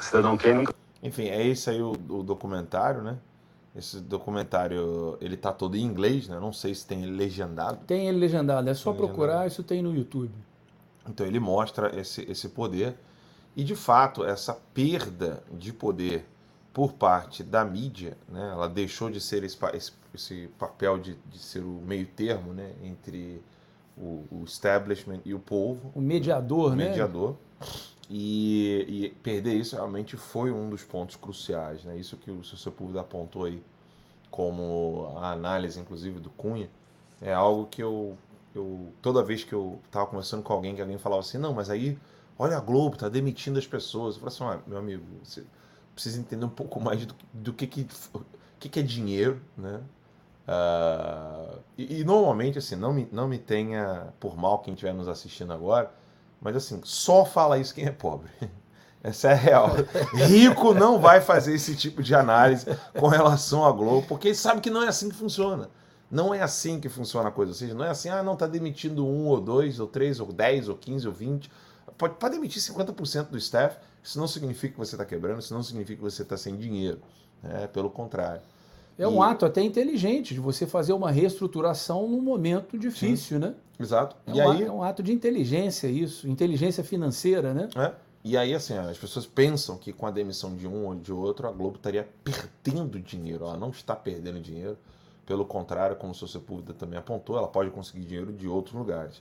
[0.00, 0.66] Cidadão Kane...
[1.02, 3.18] Enfim, é esse aí o, o documentário, né?
[3.76, 6.40] Esse documentário, ele tá todo em inglês, né?
[6.40, 7.80] Não sei se tem ele legendado.
[7.86, 9.48] Tem ele legendado, é só tem procurar, legendado.
[9.48, 10.32] isso tem no YouTube.
[11.06, 12.96] Então ele mostra esse, esse poder
[13.56, 16.26] e de fato, essa perda de poder
[16.72, 18.50] por parte da mídia, né?
[18.52, 19.58] ela deixou de ser esse,
[20.12, 22.74] esse, papel de, de, ser o meio termo né?
[22.82, 23.42] entre
[23.96, 25.90] o, o, establishment e o povo.
[25.94, 26.90] O mediador, o né?
[26.90, 27.34] mediador.
[28.10, 31.82] E, e, perder isso realmente foi um dos pontos cruciais.
[31.82, 31.96] Né?
[31.96, 33.62] Isso que o seu Sepúlveda apontou aí
[34.30, 36.68] como a análise, inclusive, do Cunha,
[37.22, 38.18] é algo que eu,
[38.54, 41.70] eu toda vez que eu estava conversando com alguém, que alguém falava assim, não, mas
[41.70, 41.96] aí,
[42.38, 44.14] olha a Globo, tá demitindo as pessoas.
[44.14, 45.44] Eu falei assim, ah, meu amigo, você
[45.94, 47.86] precisa entender um pouco mais do, do que, que,
[48.58, 49.80] que, que é dinheiro, né?
[50.46, 55.08] Uh, e, e, normalmente, assim, não me, não me tenha por mal quem estiver nos
[55.08, 55.90] assistindo agora,
[56.40, 58.30] mas assim, só fala isso quem é pobre.
[59.02, 59.70] Essa é real.
[60.12, 62.66] Rico não vai fazer esse tipo de análise
[62.98, 65.70] com relação à Globo, porque ele sabe que não é assim que funciona.
[66.10, 67.52] Não é assim que funciona a coisa.
[67.52, 70.32] Ou seja, não é assim, ah, não, está demitindo um ou dois, ou três, ou
[70.32, 71.48] dez, ou quinze, ou vinte.
[71.96, 73.78] Pode, pode demitir 50% do staff.
[74.02, 77.00] Isso não significa que você está quebrando, isso não significa que você está sem dinheiro.
[77.42, 78.42] É, pelo contrário.
[78.98, 79.28] É um e...
[79.28, 83.44] ato até inteligente de você fazer uma reestruturação num momento difícil, Sim.
[83.44, 83.54] né?
[83.78, 84.16] Exato.
[84.26, 84.62] É, e um aí...
[84.64, 87.68] é um ato de inteligência isso, inteligência financeira, né?
[87.76, 87.92] É.
[88.24, 91.46] E aí, assim, as pessoas pensam que com a demissão de um ou de outro,
[91.46, 93.44] a Globo estaria perdendo dinheiro.
[93.44, 94.76] Ela não está perdendo dinheiro.
[95.24, 99.20] Pelo contrário, como o seu Sepúlveda também apontou, ela pode conseguir dinheiro de outros lugares.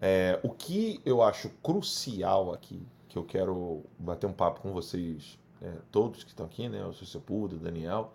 [0.00, 5.38] É, o que eu acho crucial aqui, que eu quero bater um papo com vocês,
[5.60, 8.14] é, todos que estão aqui, né, o seu Sepúlveda, o Daniel,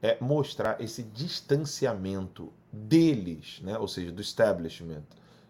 [0.00, 5.02] é mostrar esse distanciamento deles, né, ou seja, do establishment,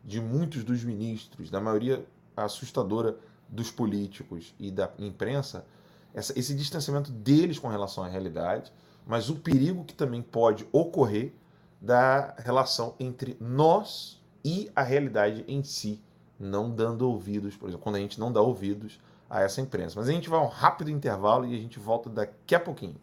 [0.02, 2.04] de muitos dos ministros, da maioria
[2.36, 3.18] assustadora
[3.48, 5.66] dos políticos e da imprensa,
[6.14, 8.72] essa, esse distanciamento deles com relação à realidade,
[9.06, 11.32] mas o perigo que também pode ocorrer
[11.80, 16.02] da relação entre nós e a realidade em si,
[16.38, 19.98] não dando ouvidos, por exemplo, quando a gente não dá ouvidos a essa imprensa.
[19.98, 22.96] Mas a gente vai a um rápido intervalo e a gente volta daqui a pouquinho.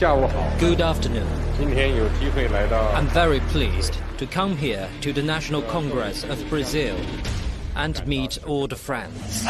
[0.00, 1.28] Good afternoon.
[1.60, 6.96] I'm very pleased to come here to the National Congress of Brazil
[7.76, 9.44] and meet all the friends.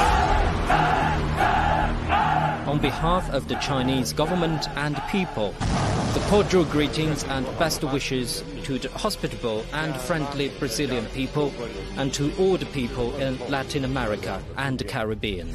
[2.67, 5.53] On behalf of the Chinese government and people,
[6.15, 11.53] the cordial greetings and best wishes to the hospitable and friendly Brazilian people
[11.97, 15.55] and to all the people in Latin America and the Caribbean.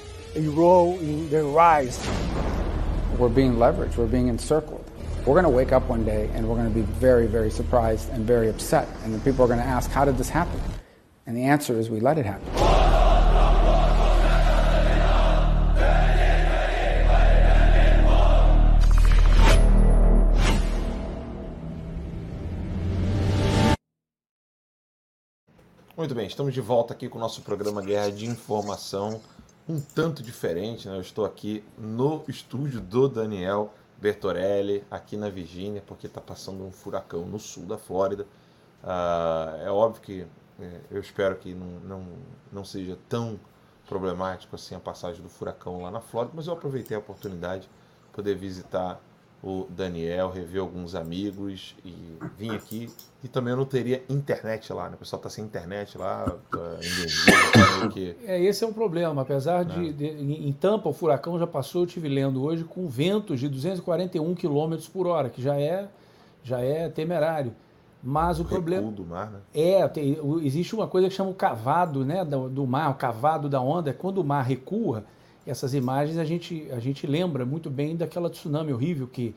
[0.35, 1.99] a role in their rise.
[3.17, 4.85] We're being leveraged, we're being encircled.
[5.25, 8.09] We're going to wake up one day and we're going to be very, very surprised
[8.09, 8.87] and very upset.
[9.03, 10.59] And the people are going to ask, How did this happen?
[11.27, 12.47] And the answer is, We let it happen.
[25.97, 29.21] Muito bem, estamos de volta aqui com o nosso programa Guerra de Informação
[29.67, 30.87] um tanto diferente.
[30.87, 30.95] Né?
[30.95, 36.71] Eu estou aqui no estúdio do Daniel Bertorelli, aqui na Virgínia, porque está passando um
[36.71, 38.25] furacão no sul da Flórida.
[38.83, 40.27] Uh, é óbvio que
[40.59, 42.07] é, eu espero que não, não,
[42.51, 43.39] não seja tão
[43.87, 47.69] problemático assim a passagem do furacão lá na Flórida, mas eu aproveitei a oportunidade de
[48.13, 49.01] poder visitar
[49.43, 51.95] o Daniel, rever alguns amigos e
[52.37, 52.89] vim aqui.
[53.23, 54.95] E também eu não teria internet lá, né?
[54.95, 58.15] O pessoal tá sem internet lá, tá que...
[58.25, 59.23] É, esse é um problema.
[59.23, 59.91] Apesar de, é.
[59.91, 64.35] de, Em Tampa, o furacão já passou, eu estive lendo hoje, com ventos de 241
[64.35, 65.87] km por hora, que já é,
[66.43, 67.53] já é temerário.
[68.03, 68.91] Mas o, o problema.
[68.91, 69.39] do mar, né?
[69.53, 73.47] É, tem, existe uma coisa que chama o cavado né, do, do mar, o cavado
[73.47, 73.91] da onda.
[73.91, 75.03] É quando o mar recua,
[75.45, 79.33] essas imagens a gente, a gente lembra muito bem daquela tsunami horrível que,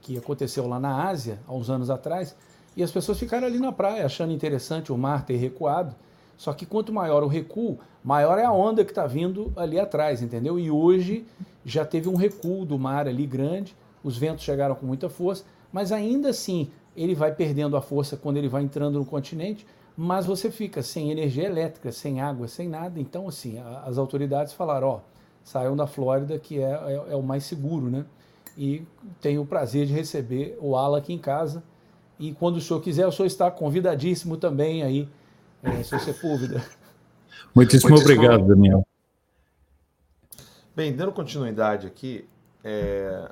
[0.00, 2.36] que aconteceu lá na Ásia, há uns anos atrás,
[2.76, 5.94] e as pessoas ficaram ali na praia achando interessante o mar ter recuado.
[6.36, 10.20] Só que quanto maior o recuo, maior é a onda que está vindo ali atrás,
[10.20, 10.58] entendeu?
[10.58, 11.24] E hoje
[11.64, 15.90] já teve um recuo do mar ali grande, os ventos chegaram com muita força, mas
[15.90, 20.50] ainda assim ele vai perdendo a força quando ele vai entrando no continente, mas você
[20.50, 23.00] fica sem energia elétrica, sem água, sem nada.
[23.00, 25.15] Então, assim, as autoridades falaram: ó
[25.46, 28.04] saiam da Flórida, que é, é, é, o mais seguro, né?
[28.58, 28.84] E
[29.20, 31.62] tenho o prazer de receber o Ala aqui em casa.
[32.18, 35.08] E quando o senhor quiser, o senhor está convidadíssimo também aí,
[35.62, 36.64] é, seu Sepúlveda.
[37.54, 38.84] Muitíssimo, Muitíssimo obrigado, Daniel.
[40.74, 42.28] Bem, dando continuidade aqui,
[42.64, 43.30] é,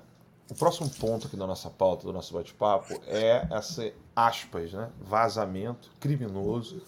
[0.49, 5.91] o próximo ponto aqui da nossa pauta, do nosso bate-papo, é essa aspas, né, vazamento
[5.99, 6.81] criminoso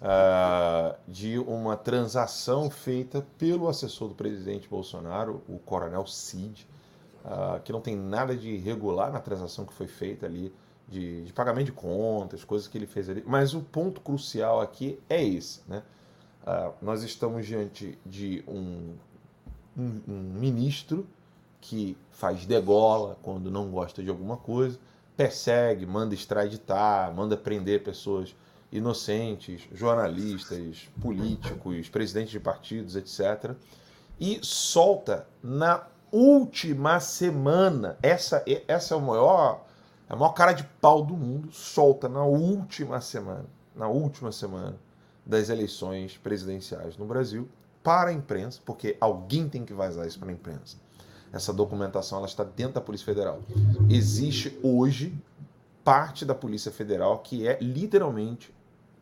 [0.00, 6.66] uh, de uma transação feita pelo assessor do presidente Bolsonaro, o coronel Cid,
[7.24, 10.52] uh, que não tem nada de irregular na transação que foi feita ali,
[10.88, 13.22] de, de, pagamento de contas, coisas que ele fez ali.
[13.26, 15.60] Mas o ponto crucial aqui é esse.
[15.68, 15.82] Né?
[16.42, 18.94] Uh, nós estamos diante de um,
[19.76, 21.06] um, um ministro
[21.60, 24.78] que faz degola quando não gosta de alguma coisa,
[25.16, 28.34] persegue, manda extraditar, manda prender pessoas
[28.72, 33.54] inocentes, jornalistas, políticos, presidentes de partidos, etc.
[34.18, 39.64] E solta na última semana, essa, essa é o maior,
[40.08, 44.76] a maior cara de pau do mundo, solta na última semana, na última semana
[45.24, 47.48] das eleições presidenciais no Brasil
[47.82, 50.76] para a imprensa, porque alguém tem que vazar isso para a imprensa.
[51.32, 53.40] Essa documentação ela está dentro da Polícia Federal.
[53.88, 55.16] Existe hoje
[55.84, 58.52] parte da Polícia Federal que é literalmente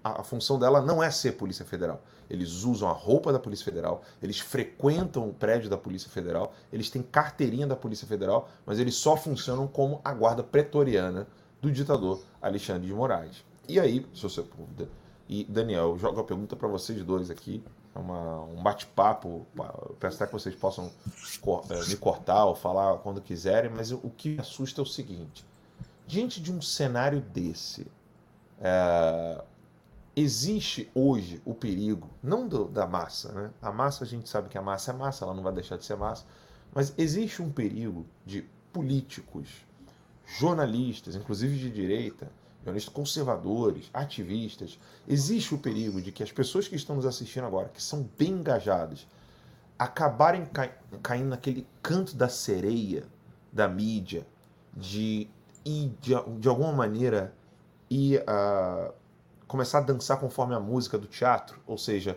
[0.02, 2.02] a, função dela não é ser Polícia Federal.
[2.30, 6.90] Eles usam a roupa da Polícia Federal, eles frequentam o prédio da Polícia Federal, eles
[6.90, 11.26] têm carteirinha da Polícia Federal, mas eles só funcionam como a guarda pretoriana
[11.60, 13.44] do ditador Alexandre de Moraes.
[13.66, 14.88] E aí, se você dúvida,
[15.28, 17.62] e Daniel, eu jogo a pergunta para vocês dois aqui,
[17.94, 19.46] é uma, um bate-papo,
[19.98, 20.90] peço até que vocês possam
[21.70, 25.44] é, me cortar ou falar quando quiserem, mas o que me assusta é o seguinte:
[26.06, 27.86] diante de um cenário desse,
[28.60, 29.42] é,
[30.18, 33.50] existe hoje o perigo, não do, da massa, né?
[33.62, 35.84] A massa a gente sabe que a massa é massa, ela não vai deixar de
[35.84, 36.24] ser massa,
[36.74, 39.64] mas existe um perigo de políticos,
[40.26, 42.30] jornalistas, inclusive de direita,
[42.64, 47.68] jornalistas conservadores, ativistas, existe o perigo de que as pessoas que estão nos assistindo agora,
[47.68, 49.06] que são bem engajadas,
[49.78, 53.04] acabarem cai caindo naquele canto da sereia
[53.52, 54.26] da mídia,
[54.76, 55.28] de,
[55.64, 57.32] de, de alguma maneira
[57.88, 58.92] ir uh,
[59.48, 62.16] começar a dançar conforme a música do teatro, ou seja,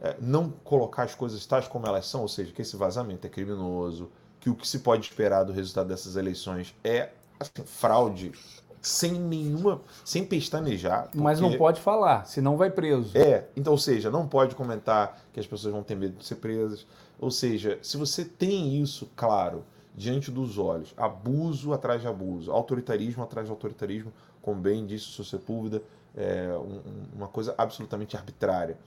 [0.00, 3.30] é, não colocar as coisas tais como elas são, ou seja, que esse vazamento é
[3.30, 4.10] criminoso,
[4.40, 7.10] que o que se pode esperar do resultado dessas eleições é
[7.40, 8.32] assim, fraude
[8.80, 11.04] sem nenhuma, sem pestanejar.
[11.04, 11.18] Porque...
[11.18, 13.16] Mas não pode falar, senão vai preso.
[13.18, 16.36] É, então, ou seja, não pode comentar que as pessoas vão ter medo de ser
[16.36, 16.86] presas.
[17.18, 19.64] Ou seja, se você tem isso claro
[19.94, 25.10] diante dos olhos, abuso atrás de abuso, autoritarismo atrás de autoritarismo, como bem disse o
[25.10, 25.82] seu Sepúlveda,
[26.16, 26.82] é, um,
[27.16, 28.78] uma coisa absolutamente arbitrária.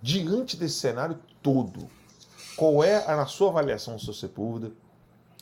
[0.00, 1.88] Diante desse cenário todo,
[2.56, 4.72] qual é, na sua avaliação, seu Sepúlveda,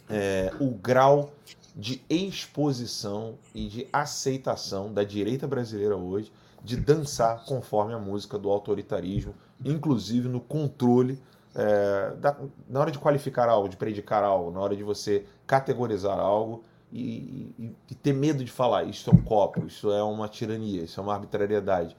[0.09, 1.33] é, o grau
[1.75, 8.51] de exposição e de aceitação da direita brasileira hoje de dançar conforme a música do
[8.51, 11.19] autoritarismo, inclusive no controle
[11.55, 12.37] é, da,
[12.69, 16.63] na hora de qualificar algo, de predicar algo, na hora de você categorizar algo
[16.93, 20.83] e, e, e, ter medo de falar isso é um copo, isso é uma tirania,
[20.83, 21.97] isso é uma arbitrariedade.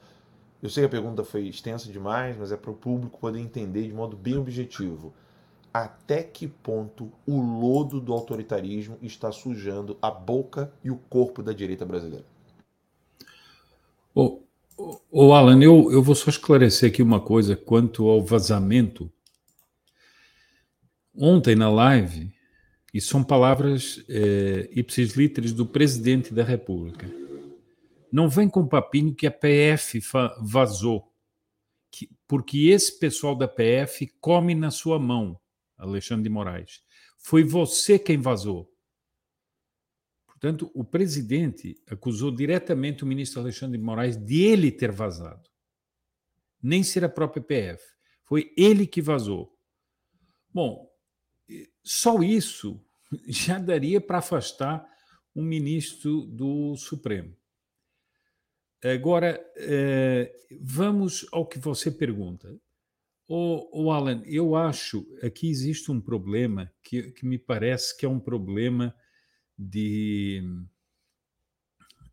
[0.62, 3.82] Eu sei que a pergunta foi extensa demais, mas é para o público poder entender
[3.82, 5.12] de modo bem objetivo.
[5.74, 11.52] Até que ponto o lodo do autoritarismo está sujando a boca e o corpo da
[11.52, 12.26] direita brasileira?
[14.14, 14.40] Ô,
[14.76, 19.10] oh, oh, Alan, eu, eu vou só esclarecer aqui uma coisa quanto ao vazamento.
[21.16, 22.32] Ontem na live,
[22.92, 27.10] e são palavras é, ipsis literis do presidente da República.
[28.12, 29.98] Não vem com papinho que a PF
[30.42, 31.10] vazou,
[31.90, 35.40] que, porque esse pessoal da PF come na sua mão,
[35.78, 36.82] Alexandre de Moraes.
[37.18, 38.70] Foi você quem vazou.
[40.26, 45.48] Portanto, o presidente acusou diretamente o ministro Alexandre de Moraes de ele ter vazado.
[46.62, 47.82] Nem ser a própria PF.
[48.24, 49.56] Foi ele que vazou.
[50.52, 50.91] Bom,
[51.82, 52.80] só isso
[53.28, 54.86] já daria para afastar
[55.34, 57.34] um ministro do Supremo.
[58.84, 62.58] Agora, eh, vamos ao que você pergunta.
[63.28, 68.20] O, Alan, eu acho aqui existe um problema que, que me parece que é um
[68.20, 68.94] problema
[69.56, 70.42] de,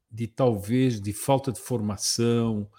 [0.10, 2.70] de talvez de falta de formação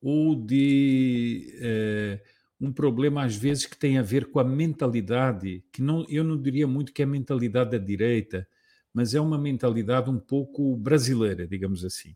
[0.00, 2.22] ou de eh,
[2.60, 6.40] um problema às vezes que tem a ver com a mentalidade, que não, eu não
[6.40, 8.46] diria muito que é a mentalidade da direita,
[8.92, 12.14] mas é uma mentalidade um pouco brasileira, digamos assim.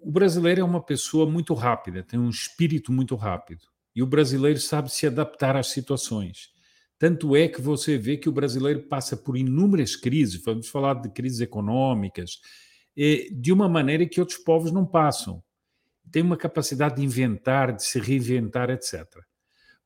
[0.00, 3.62] O brasileiro é uma pessoa muito rápida, tem um espírito muito rápido.
[3.94, 6.50] E o brasileiro sabe se adaptar às situações.
[6.98, 11.08] Tanto é que você vê que o brasileiro passa por inúmeras crises, vamos falar de
[11.08, 12.40] crises econômicas,
[12.96, 15.42] eh, de uma maneira que outros povos não passam.
[16.10, 19.04] Tem uma capacidade de inventar, de se reinventar, etc.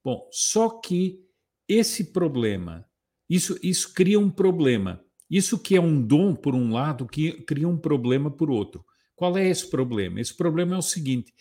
[0.05, 1.21] Bom, só que
[1.69, 2.85] esse problema,
[3.29, 5.05] isso, isso cria um problema.
[5.31, 8.85] Isso que é um dom, por um lado, que cria um problema por outro.
[9.15, 10.21] Qual é esse problema?
[10.21, 11.33] Esse problema é o seguinte: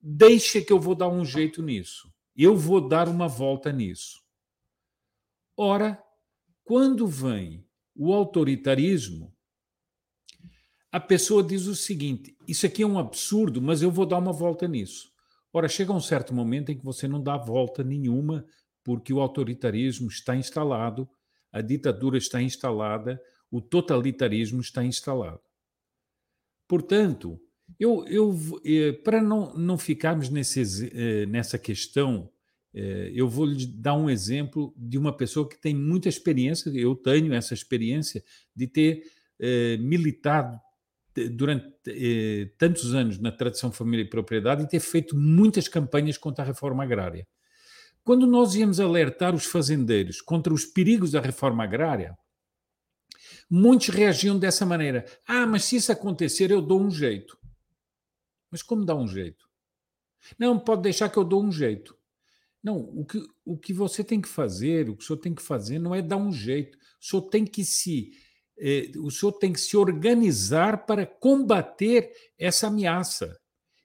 [0.00, 2.12] deixa que eu vou dar um jeito nisso.
[2.36, 4.20] Eu vou dar uma volta nisso.
[5.56, 6.02] Ora,
[6.62, 9.34] quando vem o autoritarismo,
[10.96, 14.32] a pessoa diz o seguinte: isso aqui é um absurdo, mas eu vou dar uma
[14.32, 15.12] volta nisso.
[15.52, 18.46] Ora, chega um certo momento em que você não dá volta nenhuma,
[18.82, 21.06] porque o autoritarismo está instalado,
[21.52, 23.20] a ditadura está instalada,
[23.50, 25.42] o totalitarismo está instalado.
[26.66, 27.38] Portanto,
[27.78, 28.34] eu, eu,
[28.64, 32.30] eh, para não, não ficarmos nesse, eh, nessa questão
[32.72, 36.94] é, eu vou lhe dar um exemplo de uma pessoa que tem muita experiência, eu
[36.94, 38.24] tenho essa experiência
[38.54, 39.02] de ter
[39.78, 40.58] militado
[41.30, 46.44] durante é, tantos anos na tradição família e propriedade e ter feito muitas campanhas contra
[46.44, 47.26] a reforma agrária.
[48.04, 52.16] Quando nós íamos alertar os fazendeiros contra os perigos da reforma agrária,
[53.50, 57.38] muitos reagiam dessa maneira: ah, mas se isso acontecer, eu dou um jeito.
[58.50, 59.48] Mas como dá um jeito?
[60.38, 61.96] Não, pode deixar que eu dou um jeito.
[62.62, 65.42] Não, o que, o que você tem que fazer, o que o senhor tem que
[65.42, 66.76] fazer não é dar um jeito.
[67.00, 68.16] O senhor tem que se, eh,
[68.98, 73.36] o senhor tem que se organizar para combater essa ameaça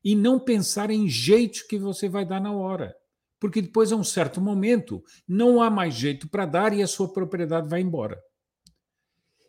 [0.04, 2.96] e não pensar em jeitos que você vai dar na hora.
[3.40, 7.12] Porque depois, a um certo momento, não há mais jeito para dar e a sua
[7.12, 8.22] propriedade vai embora.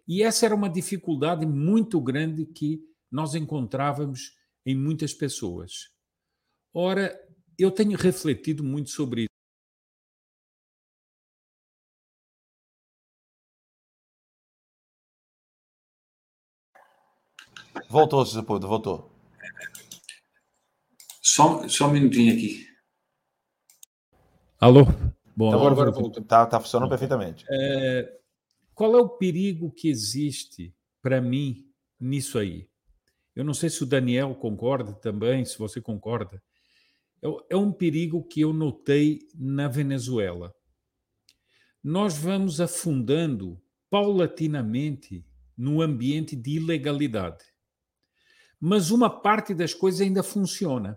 [0.09, 4.33] E essa era uma dificuldade muito grande que nós encontrávamos
[4.65, 5.91] em muitas pessoas.
[6.73, 7.15] Ora,
[7.59, 9.27] eu tenho refletido muito sobre
[17.93, 19.13] Voltou, Sepulveda, voltou.
[21.21, 22.67] Só, só um minutinho aqui.
[24.59, 24.87] Alô?
[25.37, 26.25] Bom, então, agora, agora voltou.
[26.25, 27.45] Tá, tá funcionando perfeitamente.
[27.51, 28.19] É,
[28.75, 31.71] qual é o perigo que existe para mim
[32.01, 32.67] nisso aí?
[33.37, 36.43] Eu não sei se o Daniel concorda também, se você concorda.
[37.23, 40.55] É, é um perigo que eu notei na Venezuela.
[41.85, 47.52] Nós vamos afundando paulatinamente no ambiente de ilegalidade.
[48.65, 50.97] Mas uma parte das coisas ainda funciona.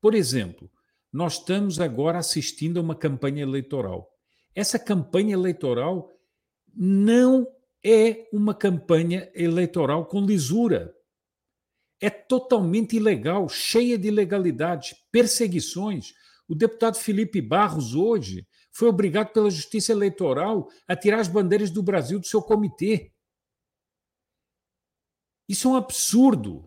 [0.00, 0.70] Por exemplo,
[1.12, 4.10] nós estamos agora assistindo a uma campanha eleitoral.
[4.54, 6.10] Essa campanha eleitoral
[6.74, 7.46] não
[7.84, 10.94] é uma campanha eleitoral com lisura
[12.00, 16.14] é totalmente ilegal, cheia de ilegalidades, perseguições.
[16.48, 21.82] O deputado Felipe Barros, hoje, foi obrigado pela Justiça Eleitoral a tirar as bandeiras do
[21.82, 23.12] Brasil do seu comitê.
[25.50, 26.64] Isso é um absurdo.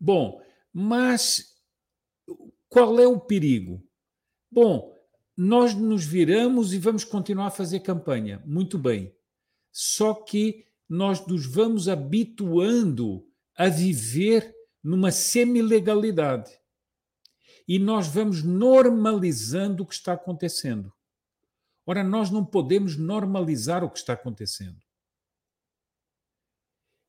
[0.00, 0.40] Bom,
[0.72, 1.54] mas
[2.66, 3.86] qual é o perigo?
[4.50, 4.90] Bom,
[5.36, 8.42] nós nos viramos e vamos continuar a fazer campanha.
[8.46, 9.14] Muito bem.
[9.70, 13.22] Só que nós nos vamos habituando
[13.54, 16.58] a viver numa semi-legalidade.
[17.68, 20.90] E nós vamos normalizando o que está acontecendo.
[21.84, 24.80] Ora, nós não podemos normalizar o que está acontecendo.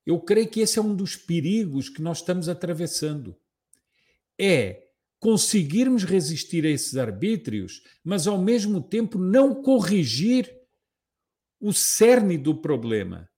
[0.05, 3.35] Eu creio que esse é um dos perigos que nós estamos atravessando.
[4.39, 4.87] É
[5.19, 10.51] conseguirmos resistir a esses arbítrios, mas ao mesmo tempo não corrigir
[11.59, 13.29] o cerne do problema.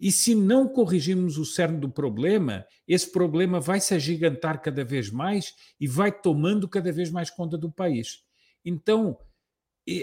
[0.00, 5.10] E se não corrigirmos o cerne do problema, esse problema vai se agigantar cada vez
[5.10, 8.22] mais e vai tomando cada vez mais conta do país.
[8.64, 9.18] Então,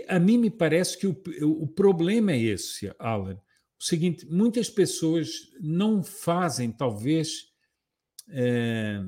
[0.08, 3.40] a mim me parece que o, o problema é esse, Alan.
[3.84, 7.50] O seguinte: muitas pessoas não fazem, talvez,
[8.30, 9.04] é,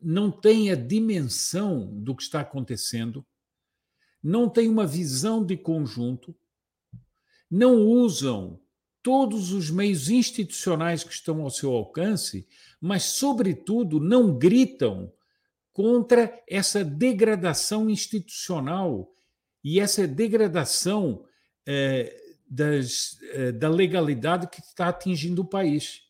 [0.00, 3.22] não têm a dimensão do que está acontecendo,
[4.22, 6.34] não têm uma visão de conjunto,
[7.50, 8.58] não usam
[9.02, 12.48] todos os meios institucionais que estão ao seu alcance,
[12.80, 15.12] mas, sobretudo, não gritam
[15.70, 19.12] contra essa degradação institucional.
[19.62, 21.26] E essa degradação
[21.66, 22.23] eh,
[22.54, 26.02] das, eh, da legalidade que está atingindo o país.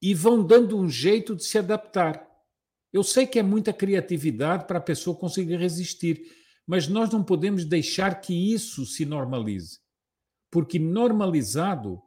[0.00, 2.28] E vão dando um jeito de se adaptar.
[2.92, 6.22] Eu sei que é muita criatividade para a pessoa conseguir resistir,
[6.66, 9.84] mas nós não podemos deixar que isso se normalize
[10.54, 12.00] porque normalizado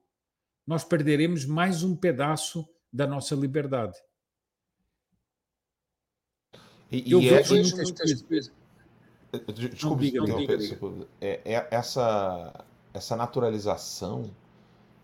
[0.65, 3.97] nós perderemos mais um pedaço da nossa liberdade.
[6.89, 8.51] E, eu e vejo é, muitas, muitas,
[9.53, 11.07] Desculpe, diga, diga, diga.
[11.19, 14.31] É, é, essa, essa naturalização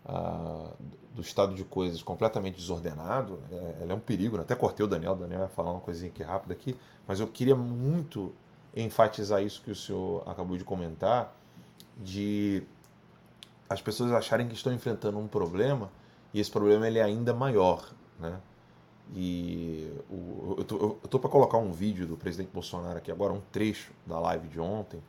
[0.06, 0.70] ah,
[1.14, 4.36] do estado de coisas completamente desordenado, é, ela é um perigo.
[4.36, 4.42] Né?
[4.42, 7.26] Até cortei o Daniel, o Daniel vai falar uma coisinha aqui rápida aqui, mas eu
[7.26, 8.32] queria muito
[8.74, 11.36] enfatizar isso que o senhor acabou de comentar,
[11.96, 12.62] de
[13.68, 15.90] as pessoas acharem que estão enfrentando um problema
[16.32, 18.40] e esse problema ele é ainda maior, né?
[19.14, 23.42] E o, eu tô, tô para colocar um vídeo do presidente Bolsonaro aqui agora, um
[23.52, 25.02] trecho da live de ontem,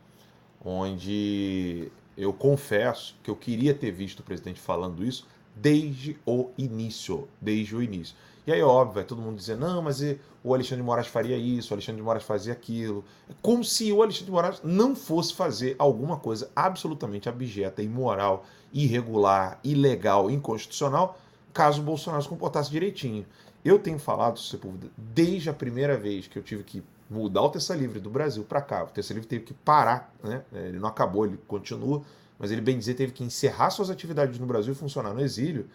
[0.63, 7.27] onde eu confesso que eu queria ter visto o presidente falando isso desde o início,
[7.39, 8.15] desde o início.
[8.45, 10.01] E aí, óbvio, vai todo mundo dizer, não, mas
[10.43, 13.03] o Alexandre de Moraes faria isso, o Alexandre de Moraes fazia aquilo.
[13.27, 18.45] É como se o Alexandre de Moraes não fosse fazer alguma coisa absolutamente abjeta, imoral,
[18.71, 21.17] irregular, ilegal, inconstitucional,
[21.51, 23.25] caso o Bolsonaro se comportasse direitinho.
[23.65, 27.75] Eu tenho falado, Sepúlveda, desde a primeira vez que eu tive que mudar o Terça
[27.75, 28.83] Livre do Brasil para cá.
[28.83, 30.43] O Terça Livre teve que parar, né?
[30.53, 32.03] ele não acabou, ele continua,
[32.37, 35.67] mas ele, bem dizer, teve que encerrar suas atividades no Brasil e funcionar no exílio.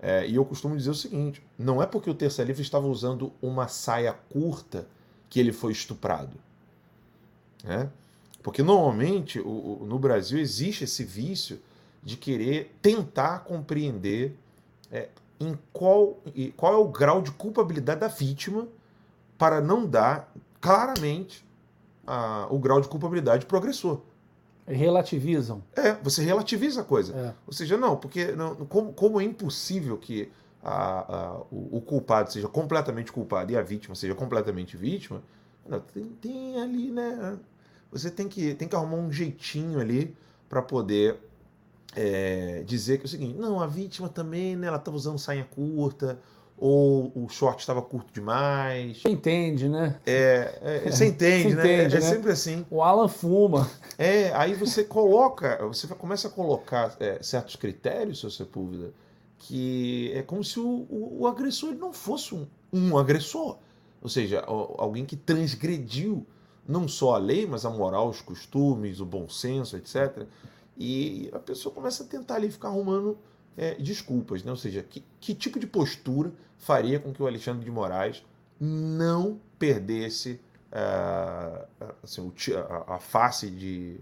[0.00, 3.30] É, e eu costumo dizer o seguinte: não é porque o Terça Livre estava usando
[3.42, 4.86] uma saia curta
[5.28, 6.38] que ele foi estuprado.
[7.62, 7.90] Né?
[8.42, 11.60] Porque normalmente o, o, no Brasil existe esse vício
[12.02, 14.36] de querer tentar compreender
[14.90, 15.08] é,
[15.38, 16.18] em qual,
[16.56, 18.66] qual é o grau de culpabilidade da vítima
[19.36, 21.46] para não dar claramente
[22.06, 24.00] a, o grau de culpabilidade do progressor.
[24.66, 25.62] Relativizam.
[25.74, 27.14] É, você relativiza a coisa.
[27.14, 27.34] É.
[27.46, 30.30] Ou seja, não, porque não, como, como é impossível que
[30.62, 35.22] a, a, o, o, culpado seja completamente culpado e a vítima seja completamente vítima,
[35.64, 37.38] não, tem, tem, ali, né?
[37.92, 40.16] Você tem que, tem que arrumar um jeitinho ali
[40.48, 41.16] para poder
[41.96, 44.66] é, dizer que é o seguinte: não, a vítima também, né?
[44.66, 46.18] Ela estava usando saia curta,
[46.58, 49.02] ou o short estava curto demais.
[49.02, 49.98] Você entende, né?
[50.06, 51.74] É, é, é você entende, você né?
[51.74, 52.06] Entende, é, né?
[52.06, 52.66] sempre assim.
[52.70, 53.70] O Alan fuma.
[53.98, 58.92] É, aí você coloca, você começa a colocar é, certos critérios, seu Sepúlveda,
[59.38, 63.58] que é como se o, o, o agressor não fosse um, um, agressor.
[64.02, 66.26] Ou seja, alguém que transgrediu
[66.66, 70.26] não só a lei, mas a moral, os costumes, o bom senso, etc.
[70.76, 73.18] E a pessoa começa a tentar ali ficar arrumando
[73.56, 74.50] é, desculpas, né?
[74.50, 78.22] ou seja, que, que tipo de postura faria com que o Alexandre de Moraes
[78.60, 80.40] não perdesse
[80.72, 81.66] uh,
[82.02, 83.98] assim, a, a, face de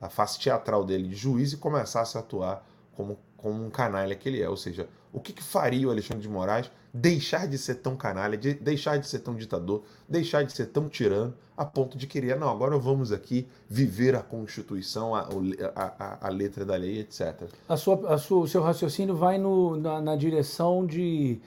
[0.00, 4.28] a face teatral dele de juiz e começasse a atuar como, como um canalha que
[4.28, 4.48] ele é.
[4.48, 8.38] Ou seja, o que, que faria o Alexandre de Moraes deixar de ser tão canalha,
[8.38, 12.38] de deixar de ser tão ditador, deixar de ser tão tirano, a ponto de querer,
[12.38, 15.28] não, agora vamos aqui viver a Constituição, a,
[15.74, 17.48] a, a letra da lei, etc.
[17.68, 21.38] A sua, a sua, o seu raciocínio vai no, na, na direção de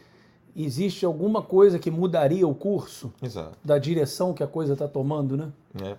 [0.55, 3.57] existe alguma coisa que mudaria o curso Exato.
[3.63, 5.51] da direção que a coisa está tomando, né?
[5.81, 5.95] É.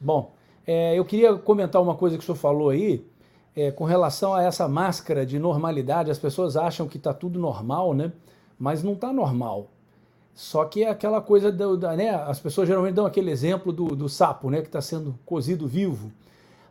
[0.00, 0.32] Bom,
[0.66, 3.04] é, eu queria comentar uma coisa que o senhor falou aí,
[3.58, 6.12] é, com relação a essa máscara de normalidade.
[6.12, 8.12] As pessoas acham que está tudo normal, né?
[8.56, 9.66] Mas não está normal.
[10.32, 12.10] Só que é aquela coisa da, né?
[12.10, 14.60] As pessoas geralmente dão aquele exemplo do, do sapo, né?
[14.60, 16.12] Que está sendo cozido vivo.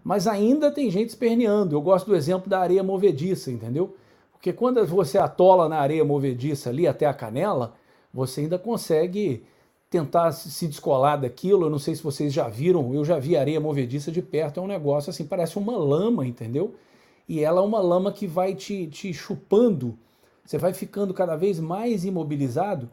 [0.02, 1.76] Mas ainda tem gente esperneando.
[1.76, 3.94] Eu gosto do exemplo da areia movediça, entendeu?
[4.32, 7.74] Porque quando você atola na areia movediça ali até a canela,
[8.14, 9.44] você ainda consegue
[9.90, 11.66] tentar se descolar daquilo.
[11.66, 14.60] Eu não sei se vocês já viram, eu já vi areia movediça de perto.
[14.60, 16.76] É um negócio assim, parece uma lama, entendeu?
[17.28, 19.98] E ela é uma lama que vai te, te chupando.
[20.46, 22.90] Você vai ficando cada vez mais imobilizado.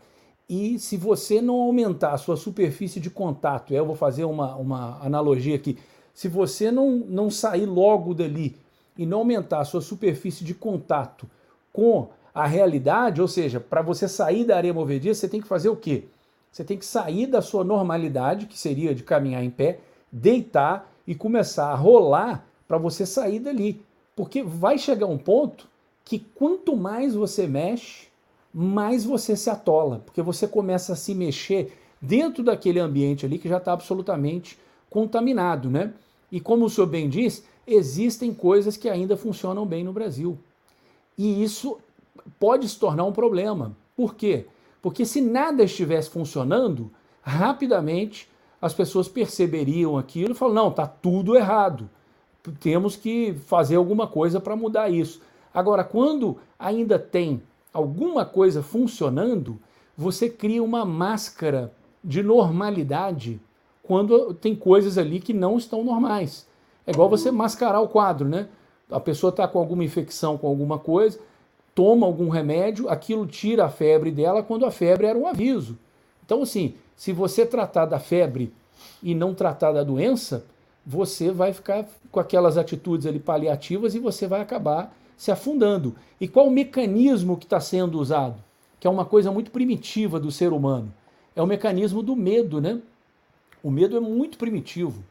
[0.48, 4.98] E se você não aumentar a sua superfície de contato, eu vou fazer uma, uma
[5.04, 5.78] analogia aqui.
[6.12, 8.56] Se você não, não sair logo dali
[8.96, 11.28] e não aumentar a sua superfície de contato
[11.72, 15.68] com a realidade, ou seja, para você sair da areia movediça, você tem que fazer
[15.68, 16.04] o quê?
[16.54, 19.80] Você tem que sair da sua normalidade, que seria de caminhar em pé,
[20.12, 23.82] deitar e começar a rolar para você sair dali.
[24.14, 25.66] Porque vai chegar um ponto
[26.04, 28.06] que quanto mais você mexe,
[28.52, 33.48] mais você se atola, porque você começa a se mexer dentro daquele ambiente ali que
[33.48, 34.56] já está absolutamente
[34.88, 35.92] contaminado, né?
[36.30, 40.38] E como o senhor bem diz, existem coisas que ainda funcionam bem no Brasil.
[41.18, 41.78] E isso
[42.38, 43.76] pode se tornar um problema.
[43.96, 44.46] Por quê?
[44.84, 46.90] Porque se nada estivesse funcionando,
[47.22, 48.28] rapidamente
[48.60, 51.88] as pessoas perceberiam aquilo e falam: não, está tudo errado.
[52.60, 55.22] Temos que fazer alguma coisa para mudar isso.
[55.54, 59.58] Agora, quando ainda tem alguma coisa funcionando,
[59.96, 61.72] você cria uma máscara
[62.04, 63.40] de normalidade
[63.82, 66.46] quando tem coisas ali que não estão normais.
[66.86, 68.48] É igual você mascarar o quadro, né?
[68.90, 71.18] A pessoa está com alguma infecção com alguma coisa,
[71.74, 75.76] toma algum remédio, aquilo tira a febre dela quando a febre era um aviso.
[76.24, 78.52] Então, assim, se você tratar da febre
[79.02, 80.44] e não tratar da doença,
[80.86, 85.94] você vai ficar com aquelas atitudes ali paliativas e você vai acabar se afundando.
[86.20, 88.36] E qual o mecanismo que está sendo usado?
[88.78, 90.92] Que é uma coisa muito primitiva do ser humano.
[91.34, 92.80] É o mecanismo do medo, né?
[93.62, 95.02] O medo é muito primitivo.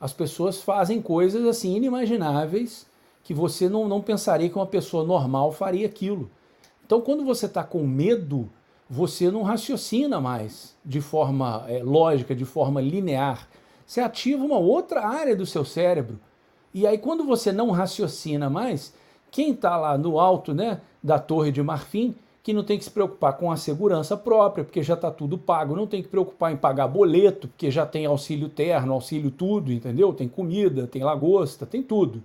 [0.00, 2.86] As pessoas fazem coisas assim inimagináveis
[3.28, 6.30] que você não, não pensaria que uma pessoa normal faria aquilo.
[6.86, 8.48] Então, quando você está com medo,
[8.88, 13.46] você não raciocina mais de forma é, lógica, de forma linear.
[13.86, 16.18] Você ativa uma outra área do seu cérebro.
[16.72, 18.94] E aí, quando você não raciocina mais,
[19.30, 22.90] quem está lá no alto né, da Torre de Marfim, que não tem que se
[22.90, 26.56] preocupar com a segurança própria, porque já está tudo pago, não tem que preocupar em
[26.56, 30.14] pagar boleto, porque já tem auxílio terno, auxílio tudo, entendeu?
[30.14, 32.22] Tem comida, tem lagosta, tem tudo.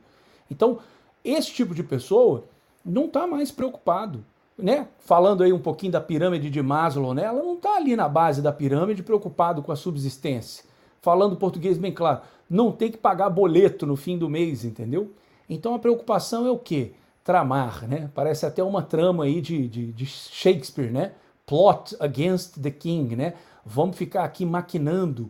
[0.50, 0.80] Então,
[1.24, 2.46] esse tipo de pessoa
[2.86, 4.24] não está mais preocupado
[4.58, 8.08] né, falando aí um pouquinho da pirâmide de Maslow, né, ela não está ali na
[8.08, 10.64] base da pirâmide preocupado com a subsistência.
[11.02, 15.12] Falando português bem claro, não tem que pagar boleto no fim do mês, entendeu?
[15.50, 16.94] Então a preocupação é o quê?
[17.24, 18.10] Tramar, né?
[18.14, 21.12] Parece até uma trama aí de, de, de Shakespeare, né?
[21.46, 23.34] Plot against the king, né?
[23.66, 25.30] Vamos ficar aqui maquinando,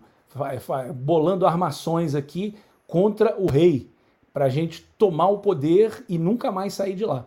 [0.95, 3.89] bolando armações aqui contra o rei,
[4.33, 7.25] para a gente tomar o poder e nunca mais sair de lá.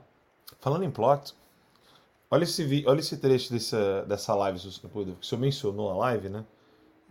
[0.58, 1.34] Falando em plot,
[2.28, 6.44] Olha esse, olha esse trecho dessa, dessa live que o senhor mencionou a live, né?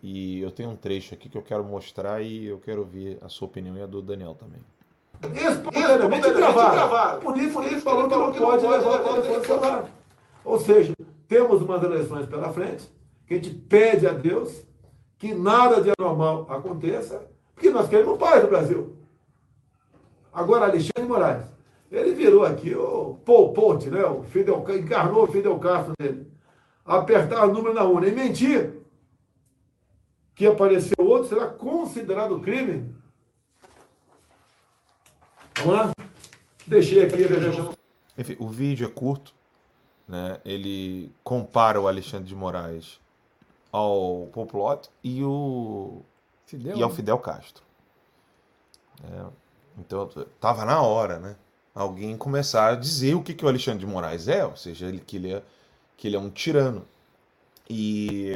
[0.03, 3.29] E eu tenho um trecho aqui que eu quero mostrar e eu quero ouvir a
[3.29, 4.59] sua opinião e a do Daniel também.
[5.33, 7.21] Espontaneamente gravaram.
[7.21, 9.89] Por isso, por isso falou que não pode levar o telefone celular.
[10.43, 10.93] Ou seja,
[11.29, 12.83] temos umas eleições pela frente,
[13.25, 14.63] que a gente pede a Deus
[15.17, 17.25] que nada de anormal aconteça,
[17.55, 18.95] porque nós queremos paz no Brasil.
[20.35, 21.45] Agora, Alexandre Moraes,
[21.89, 24.03] ele virou aqui o Paul Ponte, né?
[24.03, 26.29] O Fidel, encarnou o Fidel Castro nele.
[26.85, 28.73] Apertar o número na urna e mentir
[30.35, 32.93] que apareceu outro será considerado crime.
[35.59, 35.91] Vamos lá?
[36.67, 37.23] Deixei aqui.
[38.17, 39.33] Enfim, o vídeo é curto.
[40.05, 40.39] Né?
[40.43, 42.99] Ele compara o Alexandre de Moraes
[43.71, 46.01] ao Poplote e, o,
[46.45, 46.95] Fidel, e ao né?
[46.95, 47.63] Fidel Castro.
[49.03, 49.25] É,
[49.77, 50.09] então,
[50.39, 51.35] tava na hora, né?
[51.75, 54.99] alguém começar a dizer o que, que o Alexandre de Moraes é, ou seja, ele,
[54.99, 55.43] que, ele é,
[55.97, 56.87] que ele é um tirano.
[57.69, 58.31] E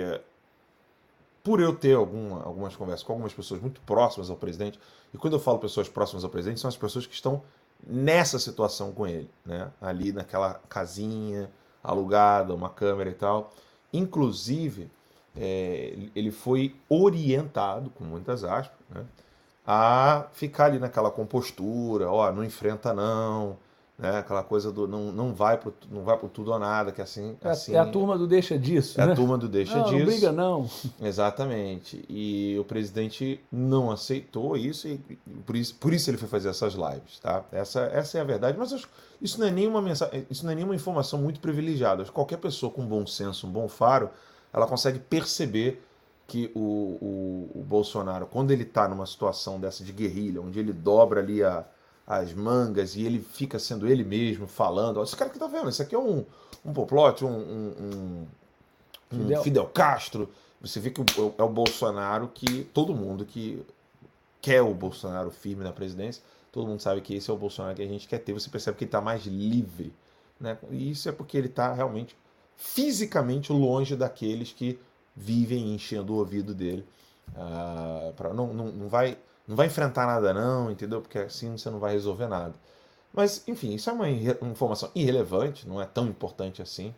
[1.42, 4.78] por eu ter alguma, algumas conversas com algumas pessoas muito próximas ao presidente,
[5.14, 7.42] e quando eu falo pessoas próximas ao presidente, são as pessoas que estão
[7.88, 9.72] nessa situação com ele, né?
[9.80, 11.50] ali naquela casinha
[11.82, 13.54] alugada, uma câmera e tal.
[13.94, 14.92] Inclusive,
[15.36, 19.06] é, ele foi orientado, com muitas aspas, né?
[19.72, 23.56] A ficar ali naquela compostura, ó, não enfrenta não,
[24.00, 24.18] né?
[24.18, 27.38] Aquela coisa do não, não vai pro não vai pro tudo ou nada, que assim,
[27.40, 29.14] é, assim é a turma do deixa disso, É né?
[29.14, 30.00] a turma do deixa não, disso.
[30.00, 30.68] Não briga não.
[31.00, 32.04] Exatamente.
[32.10, 34.98] E o presidente não aceitou isso e
[35.46, 37.44] por isso, por isso ele foi fazer essas lives, tá?
[37.52, 38.72] Essa, essa é a verdade, mas
[39.22, 42.04] isso não é nenhuma mensagem, isso não é nenhuma informação muito privilegiada.
[42.06, 44.10] Qualquer pessoa com bom senso, um bom faro,
[44.52, 45.80] ela consegue perceber
[46.30, 50.72] que o, o, o Bolsonaro, quando ele está numa situação dessa de guerrilha, onde ele
[50.72, 51.66] dobra ali a,
[52.06, 55.82] as mangas e ele fica sendo ele mesmo falando, esse cara que tá vendo, isso
[55.82, 56.24] aqui é um,
[56.64, 58.28] um poplote, um, um,
[59.12, 59.44] um Fidel.
[59.44, 60.30] Fidel Castro,
[60.62, 61.02] você vê que
[61.38, 63.66] é o Bolsonaro que todo mundo que
[64.42, 67.82] quer o Bolsonaro firme na presidência, todo mundo sabe que esse é o Bolsonaro que
[67.82, 69.92] a gente quer ter, você percebe que ele está mais livre,
[70.40, 70.58] né?
[70.72, 72.16] E isso é porque ele está realmente
[72.56, 74.80] fisicamente longe daqueles que
[75.20, 76.86] vivem enchendo o ouvido dele.
[77.30, 81.02] Uh, pra, não, não, não, vai, não vai enfrentar nada, não, entendeu?
[81.02, 82.56] Porque assim você não vai resolver nada.
[83.14, 86.96] Mas, enfim, isso é uma informação irrelevante, não é tão importante assim.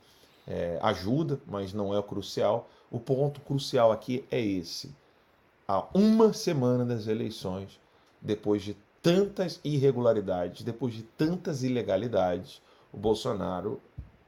[0.47, 2.69] É, ajuda, mas não é o crucial.
[2.91, 4.93] O ponto crucial aqui é esse.
[5.67, 7.79] Há uma semana das eleições,
[8.21, 12.61] depois de tantas irregularidades, depois de tantas ilegalidades,
[12.91, 13.81] o Bolsonaro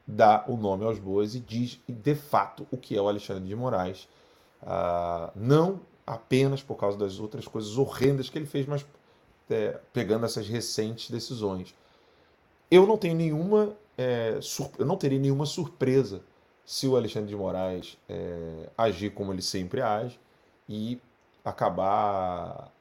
[0.06, 3.56] dá o nome aos bois e diz de fato o que é o Alexandre de
[3.56, 4.08] Moraes,
[4.62, 8.86] ah, não apenas por causa das outras coisas horrendas que ele fez, mas
[9.50, 11.76] é, pegando essas recentes decisões.
[12.70, 14.40] Eu não tenho nenhuma, é,
[14.78, 16.22] eu não teria nenhuma surpresa
[16.66, 20.20] se o Alexandre de Moraes é, agir como ele sempre age
[20.68, 21.00] e
[21.44, 22.72] acabar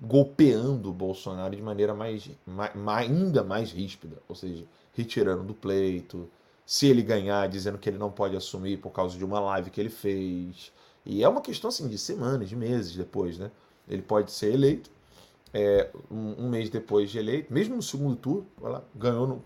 [0.00, 6.28] golpeando o Bolsonaro de maneira mais, mais, ainda mais ríspida, ou seja, retirando do pleito,
[6.70, 9.80] se ele ganhar, dizendo que ele não pode assumir por causa de uma live que
[9.80, 10.70] ele fez.
[11.04, 13.50] E é uma questão assim de semanas, de meses depois, né?
[13.88, 14.88] Ele pode ser eleito,
[15.52, 19.42] é, um, um, mês depois de eleito, mesmo no segundo turno, lá, ganhou, no,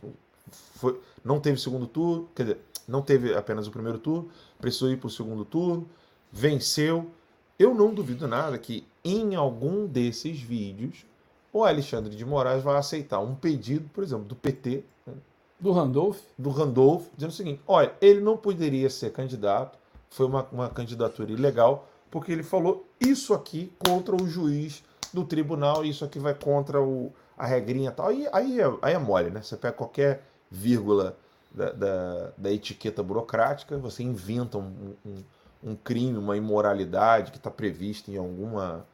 [0.51, 4.99] foi, não teve segundo turno, quer dizer, não teve apenas o primeiro turno, precisou ir
[4.99, 5.89] para o segundo turno,
[6.31, 7.11] venceu,
[7.59, 11.07] eu não duvido nada que em algum desses vídeos
[11.51, 15.15] o Alexandre de Moraes vai aceitar um pedido, por exemplo, do PT, né?
[15.59, 19.79] Do Randolph, do Randolph, dizendo o seguinte: olha, ele não poderia ser candidato,
[20.11, 24.83] foi uma, uma candidatura ilegal, porque ele falou isso aqui contra o juiz
[25.13, 28.09] do tribunal, isso aqui vai contra o, a regrinha tal.
[28.09, 29.43] Aí, aí, é, aí é mole, né?
[29.43, 31.17] Você pega qualquer vírgula
[31.51, 35.25] da, da, da etiqueta burocrática, você inventa um, um,
[35.63, 38.85] um crime, uma imoralidade que está prevista em alguma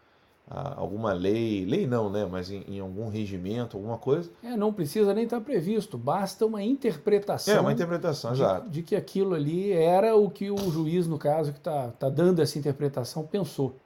[0.50, 2.26] alguma lei, lei não, né?
[2.26, 4.30] Mas em, em, algum regimento, alguma coisa.
[4.42, 7.54] É, não precisa nem estar tá previsto, basta uma interpretação.
[7.54, 8.68] É, uma interpretação, de, exato.
[8.68, 12.42] De que aquilo ali era o que o juiz, no caso, que está tá dando
[12.42, 13.76] essa interpretação, pensou.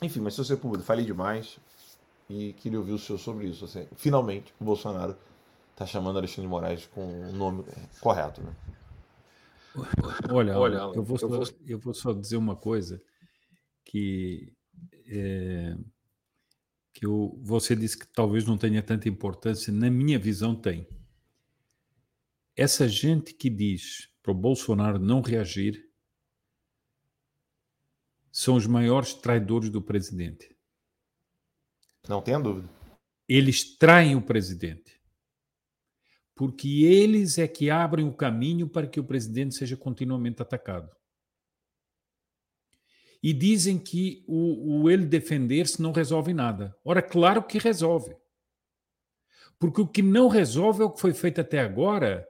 [0.00, 1.58] Enfim, mas se você público, falei demais
[2.30, 3.64] e queria ouvir o senhor sobre isso.
[3.64, 5.16] Assim, finalmente, o Bolsonaro
[5.72, 7.64] está chamando Alexandre de Moraes com o nome
[8.00, 8.54] correto, né?
[10.30, 11.46] Olha, Olha eu, vou só, eu, vou...
[11.66, 13.00] eu vou só dizer uma coisa
[13.84, 14.52] que
[15.08, 15.74] é,
[16.92, 20.86] que eu, você disse que talvez não tenha tanta importância, na minha visão tem.
[22.54, 25.88] Essa gente que diz para o Bolsonaro não reagir
[28.30, 30.54] são os maiores traidores do presidente.
[32.08, 32.68] Não tenha dúvida.
[33.28, 35.00] Eles traem o presidente.
[36.34, 40.90] Porque eles é que abrem o caminho para que o presidente seja continuamente atacado
[43.22, 46.76] e dizem que o, o ele defender-se não resolve nada.
[46.84, 48.16] Ora, claro que resolve.
[49.58, 52.26] Porque o que não resolve é o que foi feito até agora,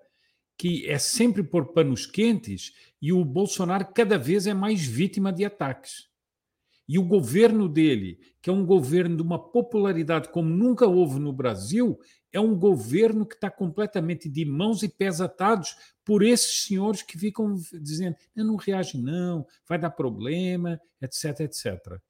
[0.58, 5.44] que é sempre por panos quentes, e o Bolsonaro cada vez é mais vítima de
[5.44, 6.11] ataques.
[6.88, 11.32] E o governo dele, que é um governo de uma popularidade como nunca houve no
[11.32, 11.98] Brasil,
[12.32, 17.18] é um governo que está completamente de mãos e pés atados por esses senhores que
[17.18, 22.00] ficam dizendo não reage não, vai dar problema, etc, etc.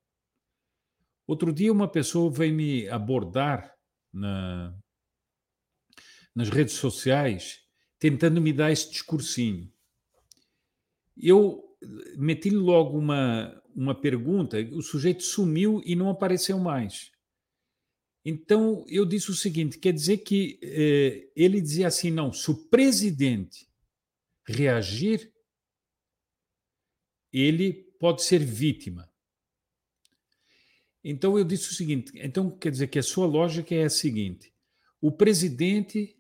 [1.27, 3.75] Outro dia uma pessoa veio me abordar
[4.13, 4.75] na,
[6.35, 7.61] nas redes sociais
[7.99, 9.73] tentando me dar esse discursinho.
[11.17, 11.72] Eu
[12.17, 17.11] meti-lhe logo uma, uma pergunta, o sujeito sumiu e não apareceu mais.
[18.25, 22.55] Então, eu disse o seguinte: quer dizer que eh, ele dizia assim, não, se o
[22.69, 23.69] presidente
[24.47, 25.33] reagir,
[27.33, 29.11] ele pode ser vítima.
[31.03, 34.53] Então, eu disse o seguinte: então, quer dizer que a sua lógica é a seguinte:
[35.01, 36.17] o presidente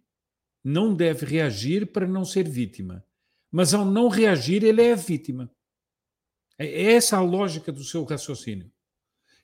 [0.64, 3.04] não deve reagir para não ser vítima,
[3.52, 5.54] mas ao não reagir, ele é vítima.
[6.58, 8.72] É, é essa a lógica do seu raciocínio.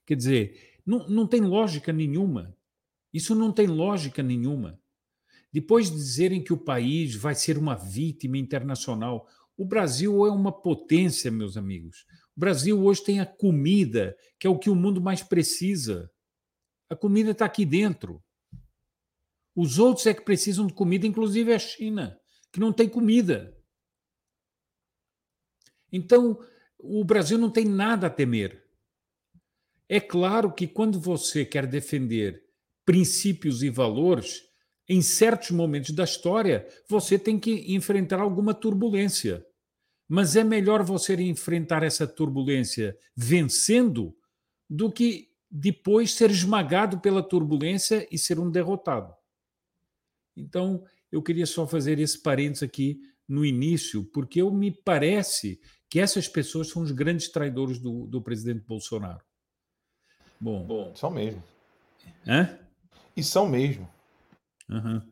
[0.06, 2.56] Quer dizer, não, não tem lógica nenhuma.
[3.12, 4.80] Isso não tem lógica nenhuma.
[5.52, 10.52] Depois de dizerem que o país vai ser uma vítima internacional, o Brasil é uma
[10.52, 12.06] potência, meus amigos.
[12.35, 16.10] O Brasil hoje tem a comida, que é o que o mundo mais precisa.
[16.89, 18.22] A comida está aqui dentro.
[19.55, 22.18] Os outros é que precisam de comida, inclusive a China,
[22.52, 23.57] que não tem comida.
[25.93, 26.39] Então,
[26.78, 28.65] o Brasil não tem nada a temer.
[29.89, 32.44] É claro que quando você quer defender
[32.85, 34.43] princípios e valores,
[34.89, 39.44] em certos momentos da história, você tem que enfrentar alguma turbulência.
[40.09, 44.16] Mas é melhor você enfrentar essa turbulência vencendo
[44.69, 49.15] do que depois ser esmagado pela turbulência e ser um derrotado.
[50.36, 55.60] Então, eu queria só fazer esse parênteses aqui no início, porque eu me parece
[55.90, 59.23] que essas pessoas são os grandes traidores do, do presidente Bolsonaro.
[60.40, 61.43] Bom, Bom, são mesmo.
[62.27, 62.59] Hã?
[63.16, 63.89] E são mesmo.
[64.69, 65.02] Uhum.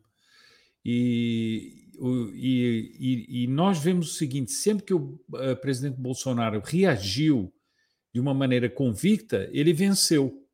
[0.84, 1.90] E,
[2.34, 7.52] e, e, e, nós vemos o seguinte: sempre que o uh, presidente Bolsonaro reagiu
[8.14, 10.46] de uma maneira convicta, ele venceu.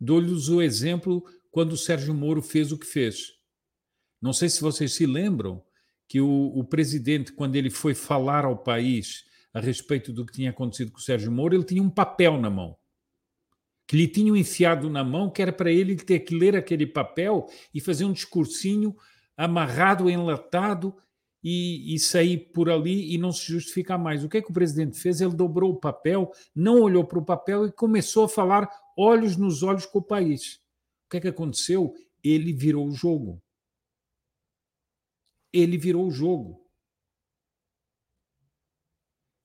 [0.00, 3.32] Dou-lhes o exemplo quando o Sérgio Moro fez o que fez.
[4.20, 5.64] Não sei se vocês se lembram
[6.08, 10.50] que o, o presidente, quando ele foi falar ao país a respeito do que tinha
[10.50, 12.76] acontecido com o Sérgio Moro, ele tinha um papel na mão
[13.88, 17.46] que lhe tinham enfiado na mão, que era para ele ter que ler aquele papel
[17.72, 18.94] e fazer um discursinho
[19.34, 20.94] amarrado, enlatado
[21.42, 24.22] e, e, sair por ali e não se justificar mais.
[24.22, 25.22] O que é que o presidente fez?
[25.22, 29.62] Ele dobrou o papel, não olhou para o papel e começou a falar olhos nos
[29.62, 30.56] olhos com o país.
[31.06, 31.94] O que é que aconteceu?
[32.22, 33.40] Ele virou o jogo.
[35.52, 36.64] Ele virou o jogo.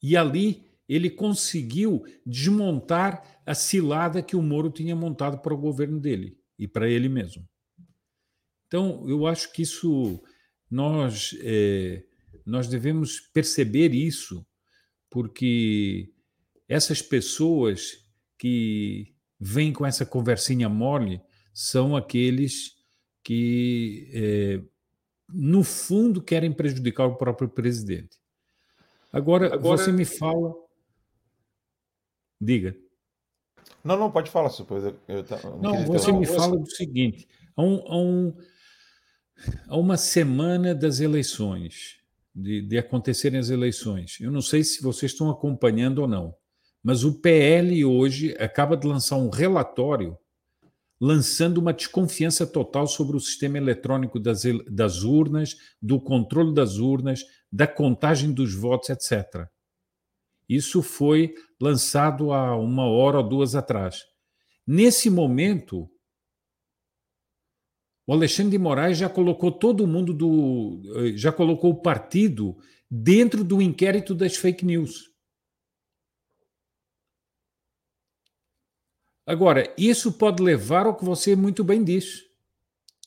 [0.02, 6.00] E ali ele conseguiu desmontar a cilada que o Moro tinha montado para o governo
[6.00, 7.48] dele e para ele mesmo.
[8.68, 10.22] Então, eu acho que isso
[10.70, 12.04] nós é,
[12.46, 14.46] nós devemos perceber isso,
[15.10, 16.12] porque
[16.68, 17.98] essas pessoas
[18.38, 21.22] que vêm com essa conversinha mole
[21.54, 22.74] são aqueles
[23.24, 24.62] que, é,
[25.30, 28.18] no fundo, querem prejudicar o próprio presidente.
[29.12, 30.54] Agora, Agora você me fala.
[32.40, 32.76] Diga.
[33.84, 37.62] Não, não, pode falar, depois eu, eu, eu não, você me fala do seguinte: há,
[37.62, 38.38] um, há, um,
[39.68, 41.98] há uma semana das eleições,
[42.34, 44.20] de, de acontecerem as eleições.
[44.20, 46.36] Eu não sei se vocês estão acompanhando ou não,
[46.82, 50.18] mas o PL hoje acaba de lançar um relatório
[51.04, 57.26] lançando uma desconfiança total sobre o sistema eletrônico das, das urnas, do controle das urnas,
[57.52, 59.46] da contagem dos votos, etc.
[60.48, 64.02] Isso foi lançado há uma hora ou duas atrás.
[64.66, 65.90] Nesse momento,
[68.08, 70.82] o Alexandre de Moraes já colocou todo mundo do.
[71.00, 72.56] Eh, já colocou o partido
[72.90, 75.13] dentro do inquérito das fake news.
[79.26, 82.24] Agora, isso pode levar ao que você muito bem disse,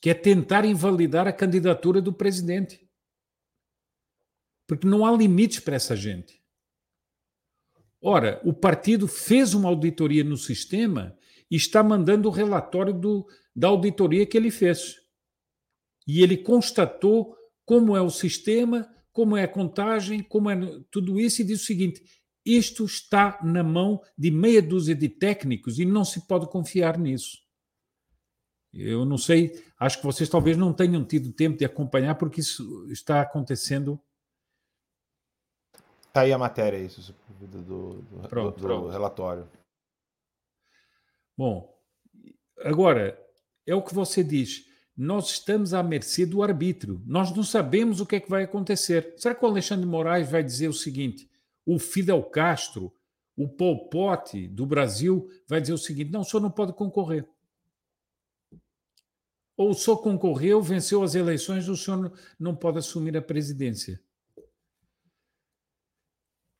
[0.01, 2.87] que é tentar invalidar a candidatura do presidente.
[4.67, 6.41] Porque não há limites para essa gente.
[8.01, 11.17] Ora, o partido fez uma auditoria no sistema
[11.49, 14.95] e está mandando o relatório do, da auditoria que ele fez.
[16.07, 17.35] E ele constatou
[17.65, 20.55] como é o sistema, como é a contagem, como é
[20.91, 22.01] tudo isso, e diz o seguinte:
[22.55, 27.45] isto está na mão de meia dúzia de técnicos e não se pode confiar nisso.
[28.73, 32.87] Eu não sei, acho que vocês talvez não tenham tido tempo de acompanhar, porque isso
[32.91, 33.99] está acontecendo.
[36.07, 38.89] Está aí a matéria, isso, do, do, do, pronto, do pronto.
[38.89, 39.49] relatório.
[41.35, 41.75] Bom,
[42.59, 43.19] agora,
[43.65, 44.65] é o que você diz.
[44.95, 47.01] Nós estamos à mercê do arbítrio.
[47.05, 49.13] Nós não sabemos o que é que vai acontecer.
[49.17, 51.29] Será que o Alexandre Moraes vai dizer o seguinte:
[51.67, 52.93] o Fidel Castro,
[53.35, 57.27] o Pol Pot do Brasil, vai dizer o seguinte: não, o senhor não pode concorrer.
[59.57, 64.01] Ou o senhor concorreu, venceu as eleições, o senhor não pode assumir a presidência.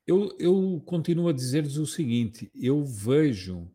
[0.05, 3.71] Eu, eu continuo a dizer-lhes o seguinte: eu vejo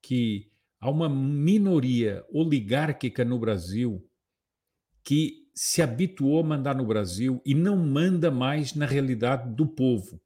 [0.00, 0.50] que
[0.80, 4.08] há uma minoria oligárquica no Brasil
[5.02, 10.23] que se habituou a mandar no Brasil e não manda mais na realidade do povo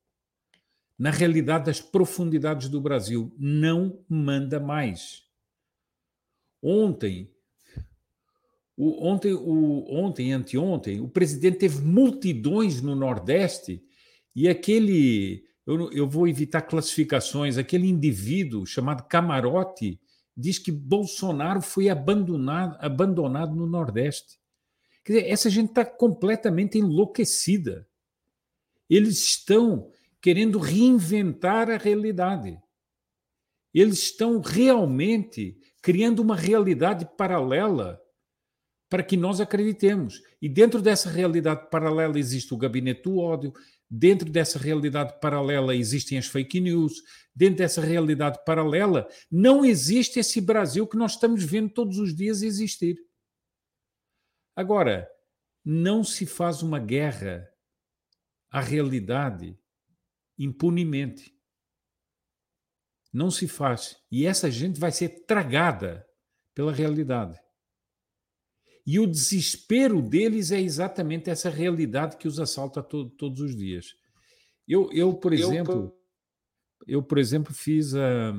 [0.98, 3.32] na realidade das profundidades do Brasil.
[3.38, 5.22] Não manda mais.
[6.60, 7.30] Ontem,
[8.76, 13.82] o, ontem, o, ontem, anteontem, o presidente teve multidões no Nordeste
[14.34, 20.00] e aquele, eu, eu vou evitar classificações, aquele indivíduo chamado Camarote
[20.36, 24.38] diz que Bolsonaro foi abandonado, abandonado no Nordeste.
[25.04, 27.88] Quer dizer, essa gente está completamente enlouquecida.
[28.88, 32.58] Eles estão querendo reinventar a realidade.
[33.72, 38.00] Eles estão realmente criando uma realidade paralela
[38.88, 40.22] para que nós acreditemos.
[40.40, 43.52] E dentro dessa realidade paralela existe o gabinete do ódio,
[43.90, 46.94] dentro dessa realidade paralela existem as fake news,
[47.34, 52.42] dentro dessa realidade paralela não existe esse Brasil que nós estamos vendo todos os dias
[52.42, 52.96] existir.
[54.56, 55.08] Agora,
[55.64, 57.48] não se faz uma guerra
[58.50, 59.56] à realidade
[60.38, 61.34] impunemente.
[63.12, 63.96] Não se faz.
[64.10, 66.06] E essa gente vai ser tragada
[66.54, 67.38] pela realidade.
[68.86, 73.94] E o desespero deles é exatamente essa realidade que os assalta to todos os dias.
[74.66, 75.94] Eu, eu por exemplo,
[76.86, 78.32] eu, por exemplo, fiz a,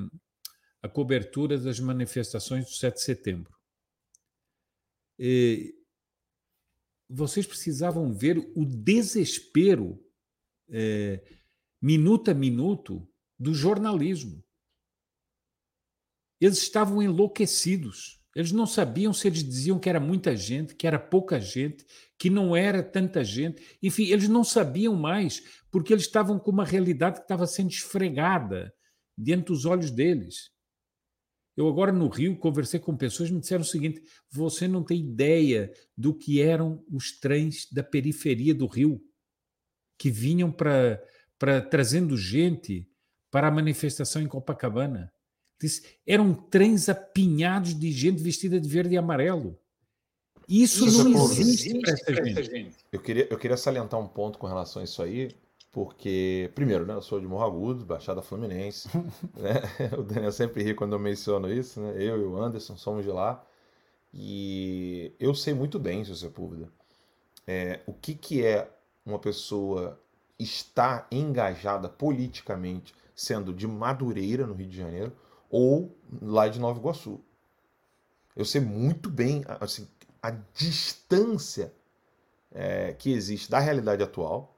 [0.81, 3.53] a cobertura das manifestações do 7 de setembro.
[5.19, 5.75] E
[7.07, 10.03] vocês precisavam ver o desespero
[10.69, 11.38] é,
[11.81, 13.07] minuto a minuto,
[13.37, 14.43] do jornalismo.
[16.39, 18.19] Eles estavam enlouquecidos.
[18.35, 21.85] Eles não sabiam se eles diziam que era muita gente, que era pouca gente,
[22.17, 23.77] que não era tanta gente.
[23.81, 25.41] Enfim, eles não sabiam mais,
[25.71, 28.73] porque eles estavam com uma realidade que estava sendo esfregada
[29.17, 30.51] diante dos olhos deles.
[31.57, 34.01] Eu agora no Rio conversei com pessoas que me disseram o seguinte:
[34.31, 39.01] você não tem ideia do que eram os trens da periferia do Rio
[39.97, 41.03] que vinham para
[41.39, 42.85] para trazendo gente
[43.31, 45.11] para a manifestação em Copacabana.
[45.59, 49.57] Disse, eram trens apinhados de gente vestida de verde e amarelo.
[50.47, 52.43] Isso, isso não existe para essa gente.
[52.43, 52.77] gente.
[52.91, 55.31] Eu queria, eu queria salientar um ponto com relação a isso aí,
[55.71, 58.89] porque, primeiro, né, eu sou de Morro Agudo, Baixada Fluminense.
[59.37, 59.61] né?
[59.97, 61.93] O Daniel sempre ri quando eu menciono isso, né?
[61.97, 63.45] Eu e o Anderson somos de lá.
[64.11, 66.67] E eu sei muito bem, seu Sepúlveda,
[67.45, 68.67] é, o que, que é
[69.05, 69.99] uma pessoa
[70.39, 75.11] está engajada politicamente, sendo de Madureira, no Rio de Janeiro,
[75.49, 77.19] ou lá de Nova Iguaçu.
[78.35, 79.87] Eu sei muito bem assim,
[80.21, 81.73] a distância
[82.51, 84.55] é, que existe da realidade atual.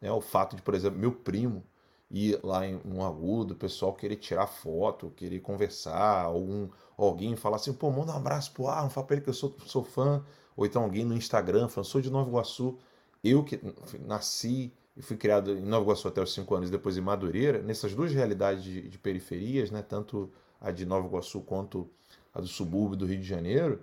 [0.00, 0.10] Né?
[0.12, 1.64] O fato de, por exemplo, meu primo
[2.10, 7.56] ir lá em um agudo, o pessoal querer tirar foto, querer conversar, algum, alguém falar
[7.56, 10.22] assim, pô, manda um abraço pro Arno, fala pra ele que eu sou, sou fã,
[10.54, 12.78] ou então alguém no Instagram falando, sou de Nova Iguaçu,
[13.24, 13.58] eu que
[14.00, 17.94] nasci e fui criado em Nova Iguaçu até os 5 anos, depois em Madureira, nessas
[17.94, 21.88] duas realidades de, de, periferias, né, tanto a de Nova Iguaçu quanto
[22.34, 23.80] a do subúrbio do Rio de Janeiro,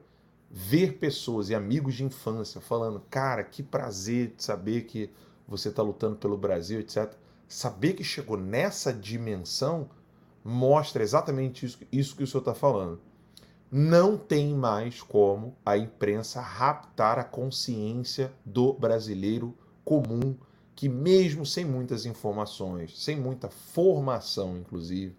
[0.50, 5.12] ver pessoas e amigos de infância falando, cara, que prazer saber que
[5.48, 7.14] você está lutando pelo Brasil, etc.
[7.48, 9.90] Saber que chegou nessa dimensão
[10.44, 13.00] mostra exatamente isso, isso que o senhor está falando.
[13.72, 20.36] Não tem mais como a imprensa raptar a consciência do brasileiro comum,
[20.80, 25.14] que mesmo sem muitas informações, sem muita formação, inclusive,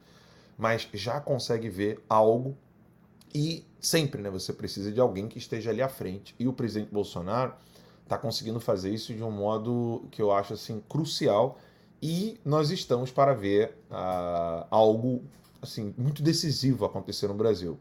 [0.57, 2.57] mas já consegue ver algo
[3.35, 6.35] e sempre, né, você precisa de alguém que esteja ali à frente.
[6.39, 7.53] E o presidente Bolsonaro
[8.03, 11.59] está conseguindo fazer isso de um modo que eu acho assim crucial.
[12.01, 15.23] E nós estamos para ver uh, algo
[15.61, 17.79] assim muito decisivo acontecer no Brasil.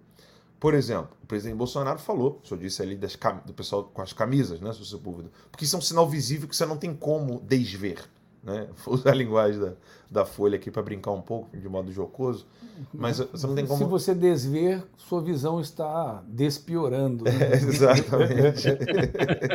[0.59, 4.11] Por exemplo, o presidente Bolsonaro falou, o senhor disse ali das, do pessoal com as
[4.11, 7.39] camisas, né, seu público, porque isso é um sinal visível que você não tem como
[7.39, 8.03] desver.
[8.43, 8.67] Né?
[8.83, 9.73] Vou usar a linguagem da,
[10.11, 12.45] da Folha aqui para brincar um pouco, de modo jocoso,
[12.93, 13.77] mas você não tem como...
[13.77, 17.23] Se você desver, sua visão está despiorando.
[17.23, 17.31] Né?
[17.39, 18.67] É, exatamente.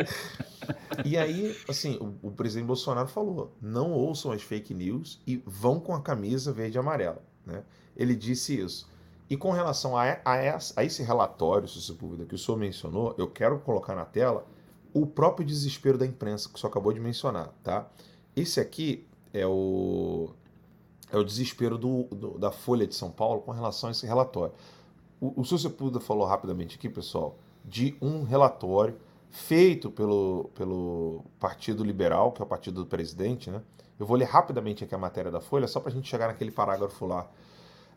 [1.05, 5.79] e aí, assim, o, o, presidente Bolsonaro falou, não ouçam as fake news e vão
[5.79, 7.21] com a camisa verde e amarela.
[7.45, 7.63] Né?
[7.95, 8.87] Ele disse isso.
[9.29, 11.67] E com relação a, a, a esse relatório,
[12.27, 14.45] que o senhor mencionou, eu quero colocar na tela
[14.93, 17.87] o próprio desespero da imprensa, que o senhor acabou de mencionar, tá?
[18.35, 20.29] Esse aqui é o,
[21.11, 24.53] é o desespero do, do, da Folha de São Paulo com relação a esse relatório.
[25.19, 28.95] O, o senhor Sepúlveda falou rapidamente aqui, pessoal, de um relatório
[29.29, 33.61] feito pelo, pelo Partido Liberal, que é o partido do presidente, né?
[33.99, 36.51] Eu vou ler rapidamente aqui a matéria da Folha, só para a gente chegar naquele
[36.51, 37.29] parágrafo lá.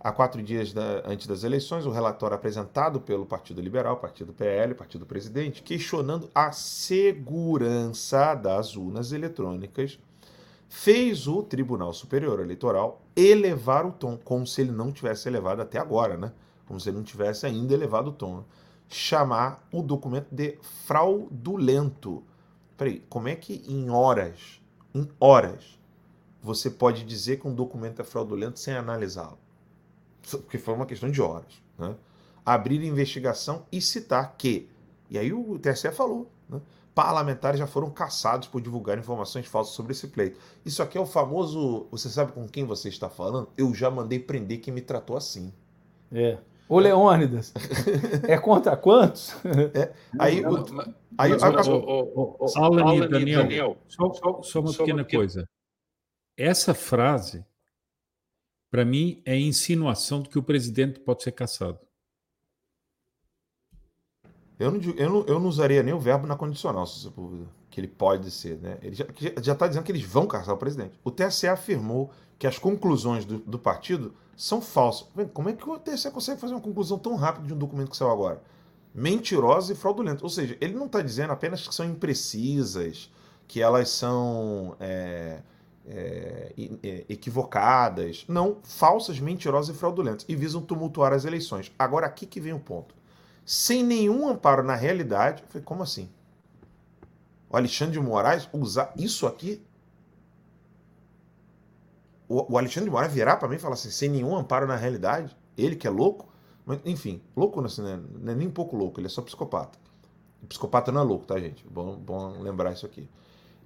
[0.00, 4.72] Há quatro dias da, antes das eleições, o relatório apresentado pelo Partido Liberal, Partido PL,
[4.74, 9.98] Partido Presidente, questionando a segurança das urnas eletrônicas
[10.68, 15.78] fez o Tribunal Superior Eleitoral elevar o tom, como se ele não tivesse elevado até
[15.78, 16.32] agora, né?
[16.66, 18.44] Como se ele não tivesse ainda elevado o tom.
[18.88, 22.22] Chamar o documento de fraudulento.
[22.76, 24.60] Peraí, como é que em horas,
[24.94, 25.78] em horas,
[26.40, 29.38] você pode dizer que um documento é fraudulento sem analisá-lo?
[30.36, 31.62] Porque foi uma questão de horas.
[31.78, 31.94] Né?
[32.44, 34.68] Abrir investigação e citar que.
[35.10, 36.60] E aí o TSE falou, né?
[36.94, 40.38] parlamentares já foram caçados por divulgar informações falsas sobre esse pleito.
[40.66, 41.86] Isso aqui é o famoso.
[41.90, 43.48] Você sabe com quem você está falando?
[43.56, 45.52] Eu já mandei prender quem me tratou assim.
[46.10, 46.38] É.
[46.68, 47.54] Ô Leônidas,
[48.28, 49.34] é contra quantos?
[49.74, 49.92] É.
[50.18, 50.64] Aí, o,
[51.16, 51.32] aí,
[52.56, 55.48] Alan e Daniel, Daniel só, só, só uma só pequena uma coisa.
[56.36, 57.44] Essa frase,
[58.70, 61.78] para mim, é insinuação de que o presidente pode ser caçado.
[64.58, 67.80] Eu não, eu, não, eu não usaria nem o verbo na condicional, se você que
[67.80, 68.58] ele pode ser.
[68.58, 68.76] Né?
[68.82, 68.96] Ele
[69.40, 70.98] já está dizendo que eles vão caçar o presidente.
[71.04, 75.06] O TSE afirmou que as conclusões do, do partido são falsas.
[75.32, 77.96] Como é que o TSE consegue fazer uma conclusão tão rápida de um documento que
[77.96, 78.42] saiu agora?
[78.94, 80.24] Mentirosa e fraudulenta.
[80.24, 83.12] Ou seja, ele não está dizendo apenas que são imprecisas,
[83.46, 85.40] que elas são é,
[85.88, 86.52] é,
[86.82, 88.24] é, equivocadas.
[88.28, 90.24] Não, falsas, mentirosas e fraudulentas.
[90.28, 91.72] E visam tumultuar as eleições.
[91.78, 92.98] Agora, aqui que vem o ponto
[93.48, 95.42] sem nenhum amparo na realidade.
[95.48, 96.10] Falei, como assim?
[97.48, 99.64] O Alexandre de Moraes usar isso aqui?
[102.28, 104.76] O, o Alexandre de Moraes virar para mim e falar assim, sem nenhum amparo na
[104.76, 105.34] realidade?
[105.56, 106.28] Ele que é louco?
[106.66, 107.98] Mas, enfim, louco assim, né?
[108.20, 109.78] não é nem um pouco louco, ele é só psicopata.
[110.46, 111.66] psicopata não é louco, tá, gente?
[111.66, 113.08] Bom, bom lembrar isso aqui.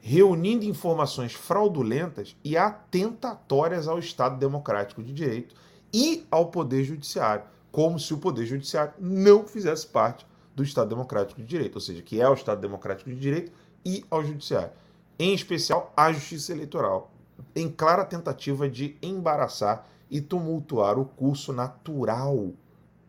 [0.03, 5.55] Reunindo informações fraudulentas e atentatórias ao Estado Democrático de Direito
[5.95, 11.41] e ao Poder Judiciário como se o Poder Judiciário não fizesse parte do Estado Democrático
[11.41, 13.51] de Direito, ou seja, que é o Estado Democrático de Direito
[13.83, 14.71] e ao Judiciário,
[15.19, 17.11] em especial a Justiça Eleitoral,
[17.57, 22.51] em clara tentativa de embaraçar e tumultuar o curso natural.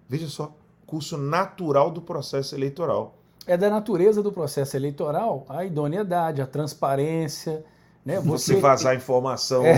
[0.08, 0.56] Veja só,
[0.86, 3.18] curso natural do processo eleitoral.
[3.46, 7.66] É da natureza do processo eleitoral a idoneidade, a transparência,
[8.06, 8.20] né?
[8.20, 9.78] Você, você vazar informação é.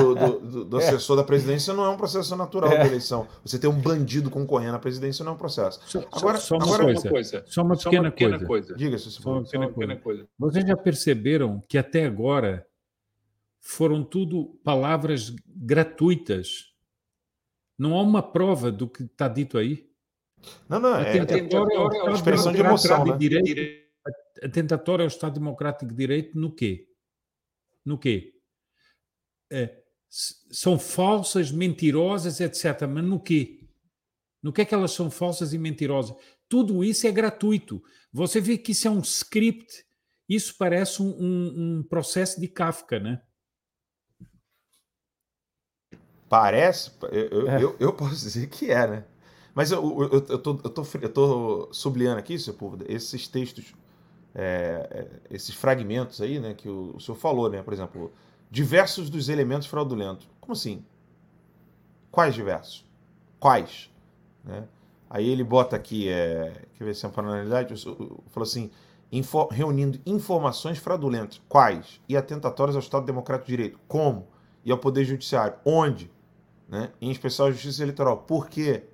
[0.00, 0.84] do, do, do, é.
[0.84, 1.20] assessor é.
[1.20, 2.82] da presidência não é um processo natural é.
[2.82, 3.28] de eleição.
[3.44, 5.80] Você ter um bandido concorrendo à presidência não é um processo.
[6.10, 8.46] Agora, só, uma, agora, coisa, coisa, só uma pequena, só uma pequena coisa.
[8.46, 8.76] coisa.
[8.76, 10.26] Diga, se só uma pequena, pequena coisa.
[10.36, 12.66] Vocês já perceberam que até agora
[13.60, 16.72] foram tudo palavras gratuitas.
[17.78, 19.88] Não há uma prova do que está dito aí.
[20.68, 23.16] Não, não, é, é, é, é expressão de emoção, né?
[23.16, 23.84] Direito,
[24.42, 26.86] atentatório ao Estado Democrático de Direito no quê?
[27.84, 28.34] No quê?
[29.50, 29.82] É,
[30.50, 32.86] são falsas, mentirosas, etc.
[32.88, 33.60] Mas no quê?
[34.42, 36.16] No que é que elas são falsas e mentirosas?
[36.48, 37.82] Tudo isso é gratuito.
[38.12, 39.84] Você vê que isso é um script.
[40.28, 43.22] Isso parece um, um, um processo de Kafka, né?
[46.28, 47.62] Parece, eu, é.
[47.62, 49.04] eu, eu, posso dizer que é, né?
[49.54, 53.72] Mas eu, eu, eu, tô, eu, tô, eu tô sublinhando aqui, Sepúlveda, esses textos,
[54.34, 57.62] é, é, esses fragmentos aí, né, que o, o senhor falou, né?
[57.62, 58.12] Por exemplo,
[58.50, 60.28] diversos dos elementos fraudulentos.
[60.40, 60.84] Como assim?
[62.10, 62.84] Quais diversos?
[63.38, 63.90] Quais?
[64.44, 64.66] Né?
[65.08, 68.70] Aí ele bota aqui, é, quer ver se é uma paralelidade, falou assim,
[69.12, 71.40] info, reunindo informações fraudulentas.
[71.48, 72.00] Quais?
[72.08, 73.78] E atentatórias ao Estado Democrático de Direito.
[73.86, 74.26] Como?
[74.64, 75.56] E ao Poder Judiciário.
[75.64, 76.10] Onde?
[76.68, 76.90] Né?
[77.00, 78.18] Em especial a Justiça Eleitoral.
[78.18, 78.84] Por quê?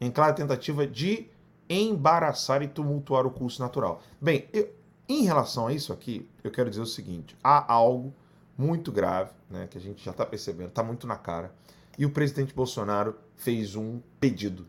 [0.00, 1.28] Em clara tentativa de
[1.68, 4.02] embaraçar e tumultuar o curso natural.
[4.20, 4.68] Bem, eu,
[5.08, 8.12] em relação a isso aqui, eu quero dizer o seguinte: há algo
[8.56, 11.52] muito grave, né, que a gente já está percebendo, está muito na cara,
[11.98, 14.66] e o presidente Bolsonaro fez um pedido,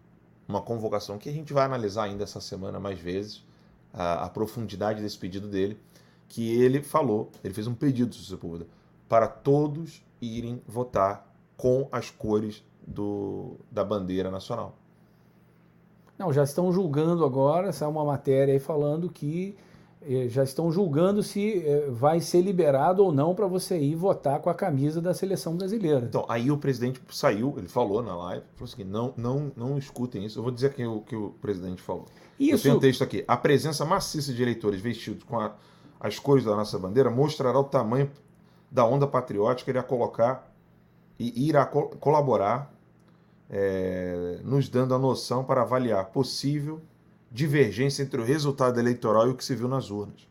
[0.47, 3.43] uma convocação que a gente vai analisar ainda essa semana mais vezes,
[3.93, 5.79] a, a profundidade desse pedido dele,
[6.27, 8.65] que ele falou, ele fez um pedido, se você
[9.07, 14.77] para todos irem votar com as cores do, da bandeira nacional.
[16.17, 19.55] Não, já estão julgando agora, essa é uma matéria aí falando que
[20.01, 24.39] eh, já estão julgando se eh, vai ser liberado ou não para você ir votar
[24.39, 26.05] com a camisa da seleção brasileira.
[26.05, 30.25] Então, aí o presidente saiu, ele falou na live, falou assim, não, não, não escutem
[30.25, 30.39] isso.
[30.39, 32.05] Eu vou dizer aqui o que o presidente falou.
[32.39, 32.53] Isso...
[32.55, 33.23] Eu tenho um texto aqui.
[33.27, 35.53] A presença maciça de eleitores vestidos com a,
[35.99, 38.09] as cores da nossa bandeira mostrará o tamanho
[38.71, 40.51] da onda patriótica ia colocar
[41.19, 42.71] e irá co colaborar,
[43.49, 46.81] é, nos dando a noção para avaliar possível
[47.31, 50.27] divergência entre o resultado eleitoral e o que se viu nas urnas.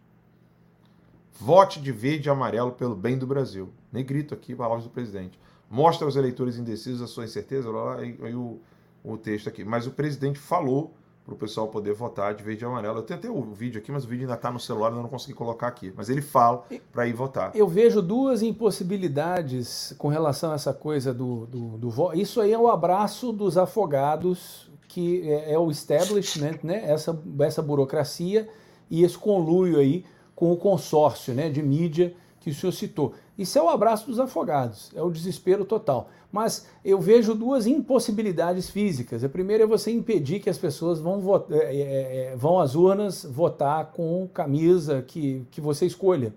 [1.38, 3.70] Vote de verde e amarelo pelo bem do Brasil.
[3.92, 5.38] Negrito aqui, palavras do presidente.
[5.70, 8.58] Mostra aos eleitores indecisos a sua incerteza, lá, aí, aí o,
[9.04, 9.64] o texto aqui.
[9.64, 10.94] Mas o presidente falou
[11.26, 13.00] para o pessoal poder votar de verde e amarelo.
[13.00, 15.34] Eu tentei o vídeo aqui, mas o vídeo ainda está no celular, eu não consegui
[15.34, 15.92] colocar aqui.
[15.96, 17.50] Mas ele fala para ir votar.
[17.52, 22.16] Eu vejo duas impossibilidades com relação a essa coisa do, do, do voto.
[22.16, 26.88] Isso aí é o abraço dos afogados, que é, é o establishment, né?
[26.88, 28.48] essa, essa burocracia
[28.88, 31.50] e esse conluio aí com o consórcio né?
[31.50, 33.14] de mídia que o senhor citou.
[33.36, 36.08] Isso é o abraço dos afogados, é o desespero total.
[36.30, 39.24] Mas eu vejo duas impossibilidades físicas.
[39.24, 43.92] A primeira é você impedir que as pessoas vão, votar, é, vão às urnas votar
[43.92, 46.34] com camisa que, que você escolha.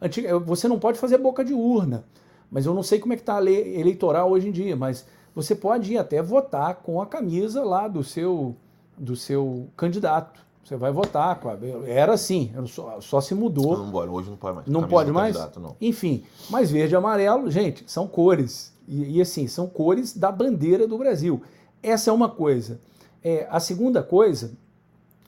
[0.00, 2.04] Antiga, você não pode fazer boca de urna,
[2.50, 5.06] mas eu não sei como é que está a lei eleitoral hoje em dia, mas
[5.34, 8.56] você pode ir até votar com a camisa lá do seu,
[8.96, 10.44] do seu candidato.
[10.64, 11.40] Você vai votar.
[11.86, 13.78] Era assim, só, só se mudou.
[13.78, 14.66] Não, não, hoje não pode mais.
[14.66, 15.36] Não pode mais?
[15.56, 15.76] Não.
[15.80, 18.74] Enfim, mas verde e amarelo, gente, são cores.
[18.86, 21.42] E, e, assim, são cores da bandeira do Brasil.
[21.82, 22.80] Essa é uma coisa.
[23.22, 24.52] É, a segunda coisa.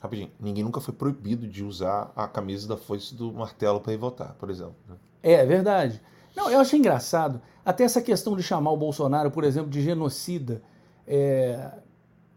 [0.00, 3.96] Rapidinho, ninguém nunca foi proibido de usar a camisa da foice do martelo para ir
[3.96, 4.76] votar, por exemplo.
[4.88, 4.94] Né?
[5.22, 6.00] É, é verdade.
[6.36, 7.40] Não, eu acho engraçado.
[7.64, 10.62] Até essa questão de chamar o Bolsonaro, por exemplo, de genocida.
[11.06, 11.72] É,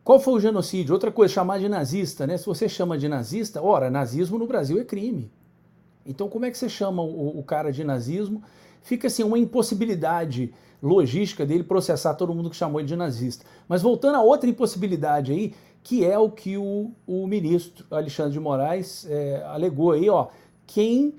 [0.03, 0.93] qual foi o genocídio?
[0.93, 2.37] Outra coisa, chamar de nazista, né?
[2.37, 5.31] Se você chama de nazista, ora, nazismo no Brasil é crime.
[6.05, 8.41] Então, como é que você chama o, o cara de nazismo?
[8.81, 10.51] Fica assim uma impossibilidade
[10.81, 13.45] logística dele processar todo mundo que chamou ele de nazista.
[13.67, 15.53] Mas voltando a outra impossibilidade aí,
[15.83, 20.27] que é o que o, o ministro Alexandre de Moraes é, alegou aí, ó,
[20.65, 21.15] quem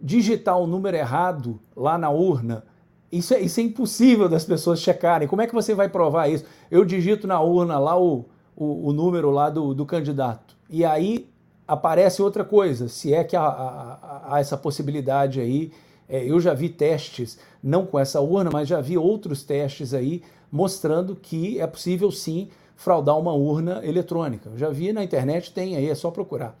[0.00, 2.64] digitar o número errado lá na urna
[3.10, 5.28] isso é, isso é impossível das pessoas checarem.
[5.28, 6.44] Como é que você vai provar isso?
[6.70, 8.24] Eu digito na urna lá o,
[8.54, 10.56] o, o número lá do, do candidato.
[10.68, 11.28] E aí
[11.66, 15.72] aparece outra coisa, se é que há, há, há essa possibilidade aí.
[16.08, 20.22] É, eu já vi testes, não com essa urna, mas já vi outros testes aí
[20.52, 24.52] mostrando que é possível sim fraudar uma urna eletrônica.
[24.56, 26.56] Já vi na internet, tem aí, é só procurar.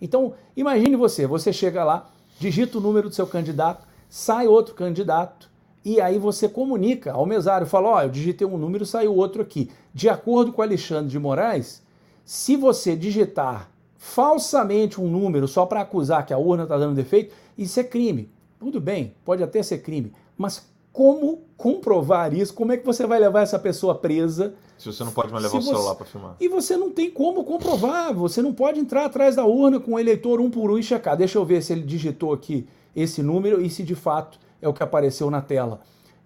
[0.00, 5.50] Então, imagine você, você chega lá, digita o número do seu candidato, sai outro candidato,
[5.84, 9.42] e aí você comunica ao mesário, fala, ó, oh, eu digitei um número, saiu outro
[9.42, 9.70] aqui.
[9.92, 11.82] De acordo com Alexandre de Moraes,
[12.24, 17.34] se você digitar falsamente um número só para acusar que a urna está dando defeito,
[17.58, 18.30] isso é crime.
[18.58, 22.54] Tudo bem, pode até ser crime, mas como comprovar isso?
[22.54, 24.54] Como é que você vai levar essa pessoa presa?
[24.78, 26.36] Se você não pode mais levar o celular para filmar.
[26.40, 28.14] E você não tem como comprovar.
[28.14, 31.16] Você não pode entrar atrás da urna com o eleitor um por um e checar.
[31.16, 34.72] Deixa eu ver se ele digitou aqui esse número e se de fato é o
[34.72, 35.80] que apareceu na tela.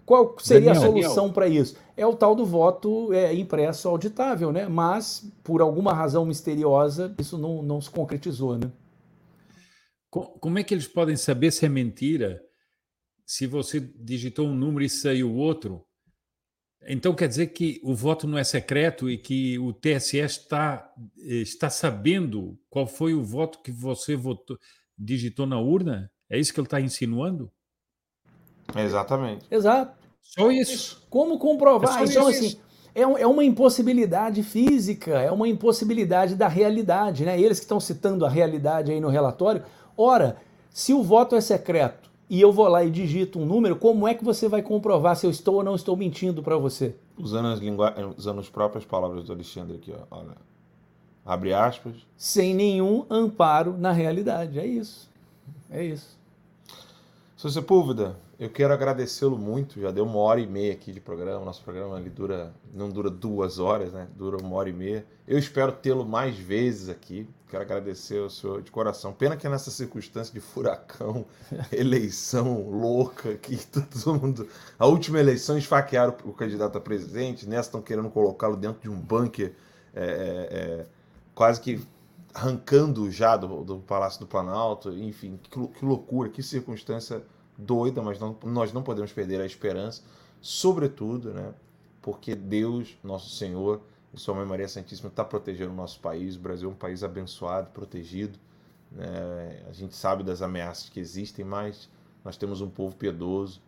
[0.05, 1.75] Qual seria Daniel, a solução para isso?
[1.95, 4.67] É o tal do voto é, impresso auditável, né?
[4.67, 8.71] Mas, por alguma razão misteriosa, isso não, não se concretizou, né?
[10.09, 12.41] Como é que eles podem saber se é mentira
[13.31, 15.85] se você digitou um número e saiu outro?
[16.85, 21.69] Então quer dizer que o voto não é secreto e que o TSE está, está
[21.69, 24.57] sabendo qual foi o voto que você votou,
[24.97, 26.11] digitou na urna?
[26.29, 27.49] É isso que ele está insinuando?
[28.75, 29.45] Exatamente.
[29.49, 29.97] Exato.
[30.21, 31.07] Só isso.
[31.09, 32.01] Como comprovar?
[32.01, 32.45] É então, isso.
[32.45, 32.59] assim,
[32.93, 37.39] é, é uma impossibilidade física, é uma impossibilidade da realidade, né?
[37.39, 39.63] Eles que estão citando a realidade aí no relatório.
[39.95, 40.35] Ora,
[40.69, 44.13] se o voto é secreto e eu vou lá e digito um número, como é
[44.13, 46.95] que você vai comprovar se eu estou ou não estou mentindo para você?
[47.17, 47.83] Usando as, lingu...
[48.17, 50.05] Usando as próprias palavras do Alexandre aqui, ó.
[50.09, 50.37] Olha.
[51.25, 51.93] Abre aspas.
[52.15, 54.57] Sem nenhum amparo na realidade.
[54.57, 55.09] É isso.
[55.69, 56.17] É isso.
[57.35, 59.79] Seu Sepúlveda, eu quero agradecê-lo muito.
[59.79, 61.45] Já deu uma hora e meia aqui de programa.
[61.45, 64.07] Nosso programa ele dura, não dura duas horas, né?
[64.17, 65.05] Dura uma hora e meia.
[65.27, 67.29] Eu espero tê-lo mais vezes aqui.
[67.47, 69.13] Quero agradecer ao senhor de coração.
[69.13, 71.23] Pena que nessa circunstância de furacão,
[71.71, 74.47] eleição louca, que todo mundo.
[74.79, 77.47] A última eleição esfaquearam o candidato a presidente.
[77.47, 79.53] Nessa estão querendo colocá-lo dentro de um bunker,
[79.93, 80.85] é, é, é,
[81.35, 81.79] quase que
[82.33, 84.91] arrancando já do, do Palácio do Planalto.
[84.91, 87.21] Enfim, que, que loucura, que circunstância
[87.57, 90.03] doida, mas não, nós não podemos perder a esperança,
[90.41, 91.53] sobretudo, né,
[92.01, 93.81] porque Deus, nosso Senhor,
[94.13, 96.35] e Sua Mãe Maria Santíssima está protegendo o nosso país.
[96.35, 98.37] O Brasil é um país abençoado, protegido.
[98.91, 99.63] Né?
[99.69, 101.89] A gente sabe das ameaças que existem, mas
[102.23, 103.61] nós temos um povo piedoso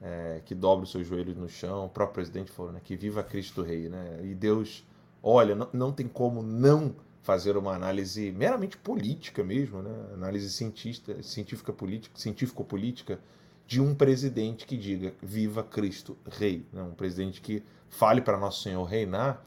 [0.00, 1.86] é, que dobra os seus joelhos no chão.
[1.86, 3.88] O próprio presidente falou né, que viva Cristo Rei.
[3.88, 4.20] Né?
[4.22, 4.86] E Deus,
[5.22, 6.94] olha, não, não tem como não
[7.28, 9.90] fazer uma análise meramente política mesmo, né?
[10.14, 13.20] análise cientista, científica política, científico-política
[13.66, 16.82] de um presidente que diga viva Cristo Rei, né?
[16.82, 19.44] um presidente que fale para nosso Senhor reinar,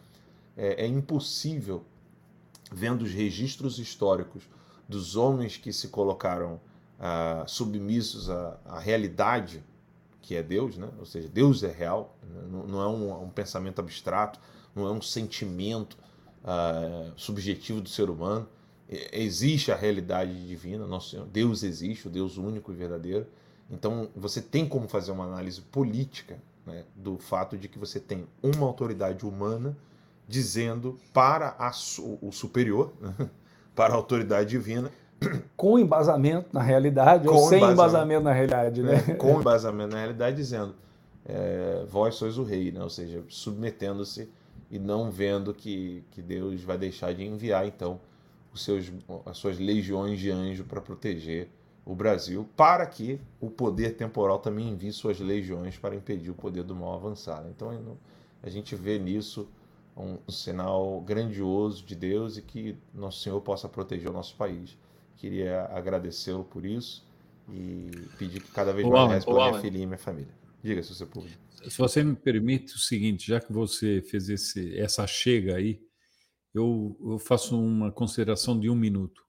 [0.55, 1.83] é, é impossível,
[2.71, 4.43] vendo os registros históricos
[4.87, 6.61] dos homens que se colocaram
[6.99, 9.63] ah, submissos à, à, realidade
[10.21, 10.87] que é Deus, né?
[10.99, 12.43] ou seja, Deus é real, né?
[12.47, 14.39] não, não, é um, um, pensamento abstrato,
[14.75, 15.97] não é um sentimento
[16.43, 18.47] uh, subjetivo do ser humano.
[19.13, 23.25] Existe a realidade divina, nosso Senhor, Deus existe, o Deus único e verdadeiro.
[23.69, 28.27] Então você tem como fazer uma análise política né, do fato de que você tem
[28.43, 29.77] uma autoridade humana
[30.27, 31.71] dizendo para a,
[32.21, 32.91] o superior,
[33.73, 34.91] para a autoridade divina.
[35.55, 39.05] Com embasamento na realidade, ou sem embasamento, embasamento na realidade, né?
[39.07, 40.75] É, com embasamento na realidade, dizendo:
[41.25, 42.81] é, vós sois o rei, né?
[42.81, 44.29] ou seja, submetendo-se
[44.71, 47.99] e não vendo que, que Deus vai deixar de enviar então
[48.53, 48.91] os seus,
[49.25, 51.49] as suas legiões de anjo para proteger
[51.85, 56.63] o Brasil, para que o poder temporal também envie suas legiões para impedir o poder
[56.63, 57.45] do mal avançar.
[57.49, 57.97] Então
[58.41, 59.47] a gente vê nisso
[59.97, 64.77] um, um sinal grandioso de Deus e que Nosso Senhor possa proteger o nosso país.
[65.17, 67.05] Queria agradecê-lo por isso
[67.49, 70.40] e pedir que cada vez mais reze pela minha filha e minha família.
[70.63, 71.31] Diga, se você puder.
[71.69, 75.81] Se você me permite o seguinte, já que você fez esse, essa chega aí,
[76.53, 79.21] eu, eu faço uma consideração de um minuto.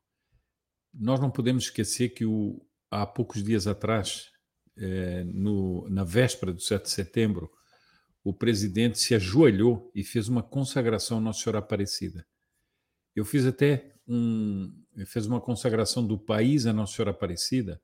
[0.92, 2.60] Nós não podemos esquecer que o,
[2.90, 4.30] há poucos dias atrás,
[4.76, 7.50] é, no, na véspera do 7 de setembro,
[8.24, 12.26] o presidente se ajoelhou e fez uma consagração à Nossa Senhora Aparecida.
[13.14, 14.72] Eu fiz até um,
[15.06, 17.80] fez uma consagração do país à Nossa Senhora Aparecida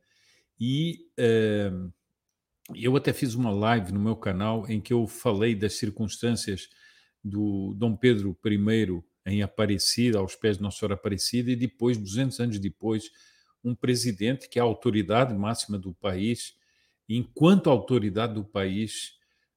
[0.61, 1.70] e é,
[2.74, 6.69] eu até fiz uma live no meu canal em que eu falei das circunstâncias
[7.23, 12.40] do Dom Pedro I em Aparecida, aos pés de Nossa Senhora Aparecida, e depois, 200
[12.40, 13.11] anos depois,
[13.62, 16.55] um presidente que é a autoridade máxima do país,
[17.09, 19.12] enquanto autoridade do país,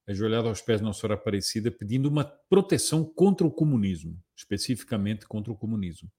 [0.07, 5.51] ajoelhado aos pés de Nossa Senhora Aparecida, pedindo uma proteção contra o comunismo, especificamente contra
[5.51, 6.11] o comunismo.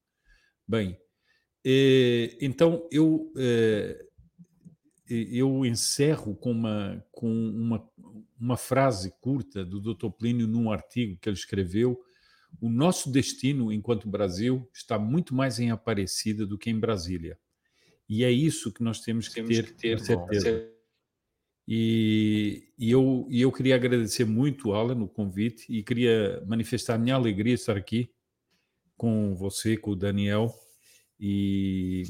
[0.67, 0.97] Bem,
[1.65, 4.05] eh, então eu eh,
[5.09, 7.89] eu encerro com uma, com uma,
[8.39, 10.09] uma frase curta do Dr.
[10.09, 12.01] Plínio num artigo que ele escreveu.
[12.61, 17.37] O nosso destino enquanto Brasil está muito mais em Aparecida do que em Brasília.
[18.07, 20.69] E é isso que nós temos que temos ter, que ter certeza.
[21.67, 27.15] E, e, eu, e eu queria agradecer muito, Alan, o convite e queria manifestar minha
[27.15, 28.09] alegria estar aqui
[28.97, 30.53] com você, com o Daniel,
[31.19, 32.03] e,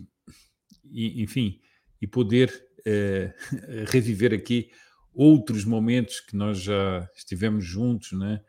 [0.83, 1.61] e enfim,
[2.01, 3.33] e poder é,
[3.87, 4.69] reviver aqui
[5.13, 8.41] outros momentos que nós já estivemos juntos, né?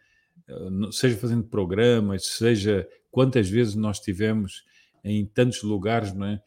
[0.48, 4.64] Eh, seja fazendo programas, seja quantas vezes nós estivemos
[5.02, 6.40] em tantos lugares, né?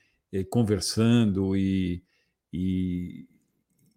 [0.49, 2.03] conversando e,
[2.51, 3.26] e,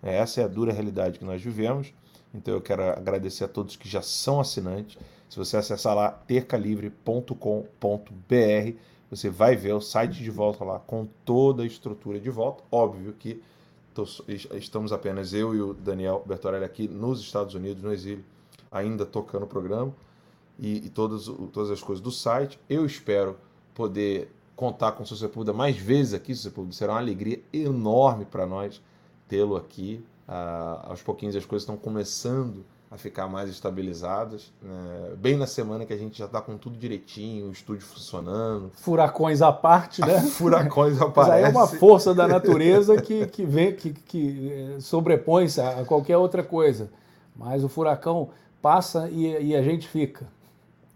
[0.00, 1.92] É, essa é a dura realidade que nós vivemos.
[2.32, 4.96] Então eu quero agradecer a todos que já são assinantes.
[5.28, 8.76] Se você acessar lá tercalivre.com.br,
[9.10, 12.62] você vai ver o site de volta lá com toda a estrutura de volta.
[12.70, 13.42] Óbvio que
[14.54, 18.24] estamos apenas eu e o Daniel Bertorelli aqui nos Estados Unidos, no exílio,
[18.70, 19.92] ainda tocando o programa
[20.58, 22.60] e, e todas, todas as coisas do site.
[22.68, 23.36] Eu espero
[23.74, 26.72] poder contar com o seu Sepulda mais vezes aqui, seu Sepulda.
[26.72, 28.80] Será uma alegria enorme para nós
[29.26, 30.04] tê-lo aqui.
[30.26, 34.52] Ah, aos pouquinhos as coisas estão começando a ficar mais estabilizadas.
[34.62, 35.14] Né?
[35.18, 38.70] Bem na semana que a gente já está com tudo direitinho, o estúdio funcionando.
[38.74, 40.20] Furacões à parte, né?
[40.32, 41.14] Furacões aparecem.
[41.16, 45.84] Mas aí é uma força da natureza que, que, vem, que, que eh, sobrepõe-se a
[45.84, 46.90] qualquer outra coisa.
[47.36, 50.26] Mas o furacão passa e, e a gente fica.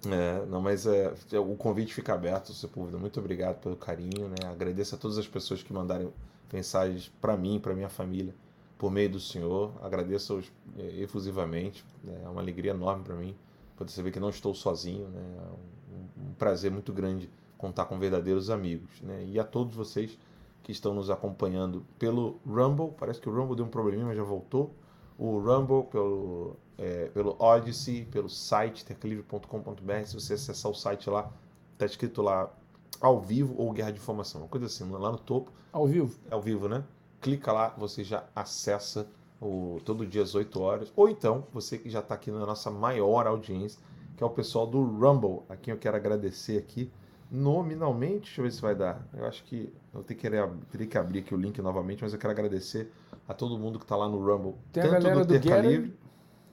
[0.05, 2.99] É, não, mas é, o convite fica aberto, Sepúlveda.
[2.99, 4.51] Muito obrigado pelo carinho, né?
[4.51, 6.13] Agradeço a todas as pessoas que mandaram
[6.53, 8.35] mensagens para mim, para minha família,
[8.83, 9.73] por meio do Senhor.
[9.81, 10.43] Agradeço
[10.77, 11.85] é, efusivamente.
[12.03, 12.21] Né?
[12.25, 13.33] É uma alegria enorme para mim
[13.77, 15.21] poder saber que não estou sozinho, né?
[15.39, 19.25] É um, prazer muito grande contar com verdadeiros amigos, né?
[19.25, 20.19] E a todos vocês
[20.65, 22.91] que estão nos acompanhando pelo Rumble.
[22.99, 24.75] Parece que o Rumble deu um probleminha, mas já voltou.
[25.17, 30.05] O Rumble pelo é, pelo Odyssey, pelo site tercalivre.com.br.
[30.07, 31.31] Se você acessar o site lá,
[31.75, 32.53] está escrito lá
[33.01, 35.53] ao vivo ou guerra de informação, uma coisa assim, lá no topo.
[35.73, 36.19] Ao vivo?
[36.29, 36.83] É ao vivo, né?
[37.23, 39.07] Clica lá, você já acessa
[39.41, 40.93] o, todo dia às 8 horas.
[40.95, 43.81] Ou então, você que já está aqui na nossa maior audiência,
[44.17, 46.91] que é o pessoal do Rumble, a quem eu quero agradecer aqui
[47.31, 48.25] nominalmente.
[48.25, 49.09] Deixa eu ver se vai dar.
[49.17, 52.19] Eu acho que eu teria que, teria que abrir aqui o link novamente, mas eu
[52.19, 52.93] quero agradecer
[53.27, 54.55] a todo mundo que está lá no Rumble.
[54.71, 55.97] Tem tanto do, do Terca Livre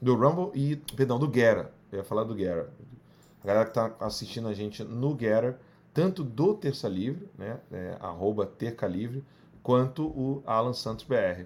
[0.02, 1.72] do Rumble e, perdão, do Guerra.
[1.92, 2.70] Eu ia falar do Guerra.
[3.44, 5.60] A galera que está assistindo a gente no Guerra,
[5.94, 9.24] tanto do Terça Livre, né, é, arroba Terca Livre,
[9.70, 11.44] quanto o Alan Santos BR.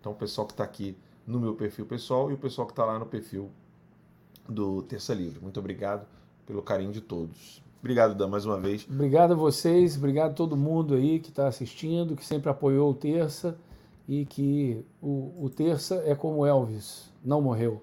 [0.00, 0.96] Então, o pessoal que está aqui
[1.26, 3.50] no meu perfil pessoal e o pessoal que está lá no perfil
[4.48, 5.38] do Terça Livre.
[5.38, 6.06] Muito obrigado
[6.46, 7.62] pelo carinho de todos.
[7.78, 8.86] Obrigado, Dan, mais uma vez.
[8.90, 12.94] Obrigado a vocês, obrigado a todo mundo aí que está assistindo, que sempre apoiou o
[12.94, 13.58] Terça
[14.08, 17.82] e que o, o Terça é como Elvis, não morreu.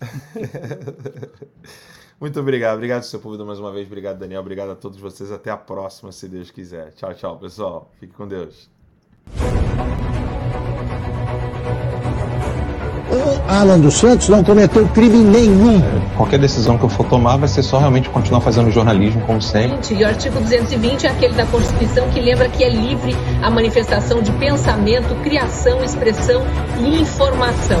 [2.20, 2.74] Muito obrigado.
[2.74, 3.86] Obrigado, seu público, mais uma vez.
[3.86, 4.40] Obrigado, Daniel.
[4.40, 5.30] Obrigado a todos vocês.
[5.30, 6.92] Até a próxima, se Deus quiser.
[6.92, 7.90] Tchau, tchau, pessoal.
[8.00, 8.68] Fique com Deus.
[13.10, 15.80] O Alan dos Santos não cometeu crime nenhum.
[16.16, 19.94] Qualquer decisão que eu for tomar vai ser só realmente continuar fazendo jornalismo como sempre.
[19.94, 24.20] E o artigo 220 é aquele da Constituição que lembra que é livre a manifestação
[24.20, 26.42] de pensamento, criação, expressão
[26.80, 27.80] e informação.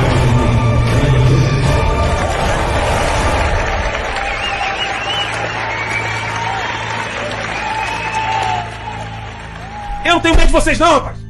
[10.11, 11.21] Eu não tenho medo de vocês, não, rapaz!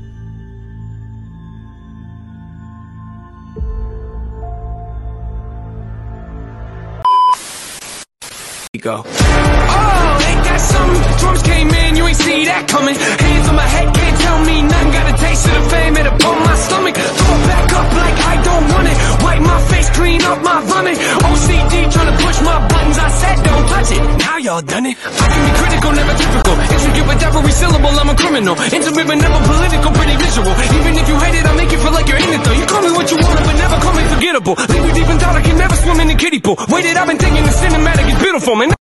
[8.81, 9.03] go.
[9.05, 11.17] Oh, ain't that something?
[11.19, 12.95] Drums came in, you ain't see that coming.
[12.95, 14.91] Hands on my head, can't tell me nothing.
[14.91, 16.95] Got a taste of the fame, it upon my stomach.
[16.95, 18.97] Throw it back up like I don't want it.
[19.23, 20.97] Wipe my face, clean up my vomit.
[20.99, 24.01] OCD trying to push my buttons, I said don't touch it.
[24.19, 24.95] Now y'all done it.
[24.99, 26.55] I can be critical, never typical.
[26.75, 28.55] Intricate with every syllable, I'm a criminal.
[28.59, 30.53] Intimate but never political, pretty visual.
[30.77, 32.57] Even if you hate it, I'll make you feel like you're in it though.
[32.59, 34.55] You call me what you want, but never call me forgettable.
[34.67, 36.59] Leave you deep in thought, I can never swim in the kiddie pool.
[36.67, 38.80] Waited, I've been thinking the cinematic is beautiful, man.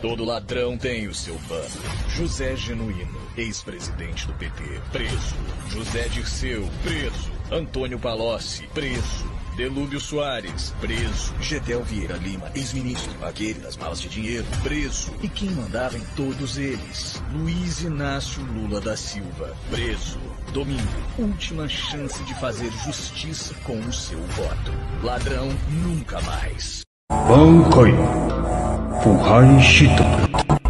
[0.00, 1.70] Todo ladrão tem o seu pano.
[2.08, 4.62] José Genuíno, ex-presidente do PT,
[4.92, 5.36] preso.
[5.68, 7.32] José Dirceu, preso.
[7.50, 9.36] Antônio Palocci, preso.
[9.56, 11.34] Delúbio Soares, preso.
[11.40, 15.14] Gedel Vieira Lima, ex-ministro, aquele das malas de dinheiro, preso.
[15.22, 17.22] E quem mandava em todos eles?
[17.32, 20.20] Luiz Inácio Lula da Silva, preso.
[20.52, 20.82] Domingo,
[21.18, 24.72] última chance de fazer justiça com o seu voto.
[25.02, 25.48] Ladrão
[25.82, 26.85] nunca mais.
[27.28, 27.92] 挽回。
[29.02, 30.65] 腐敗した。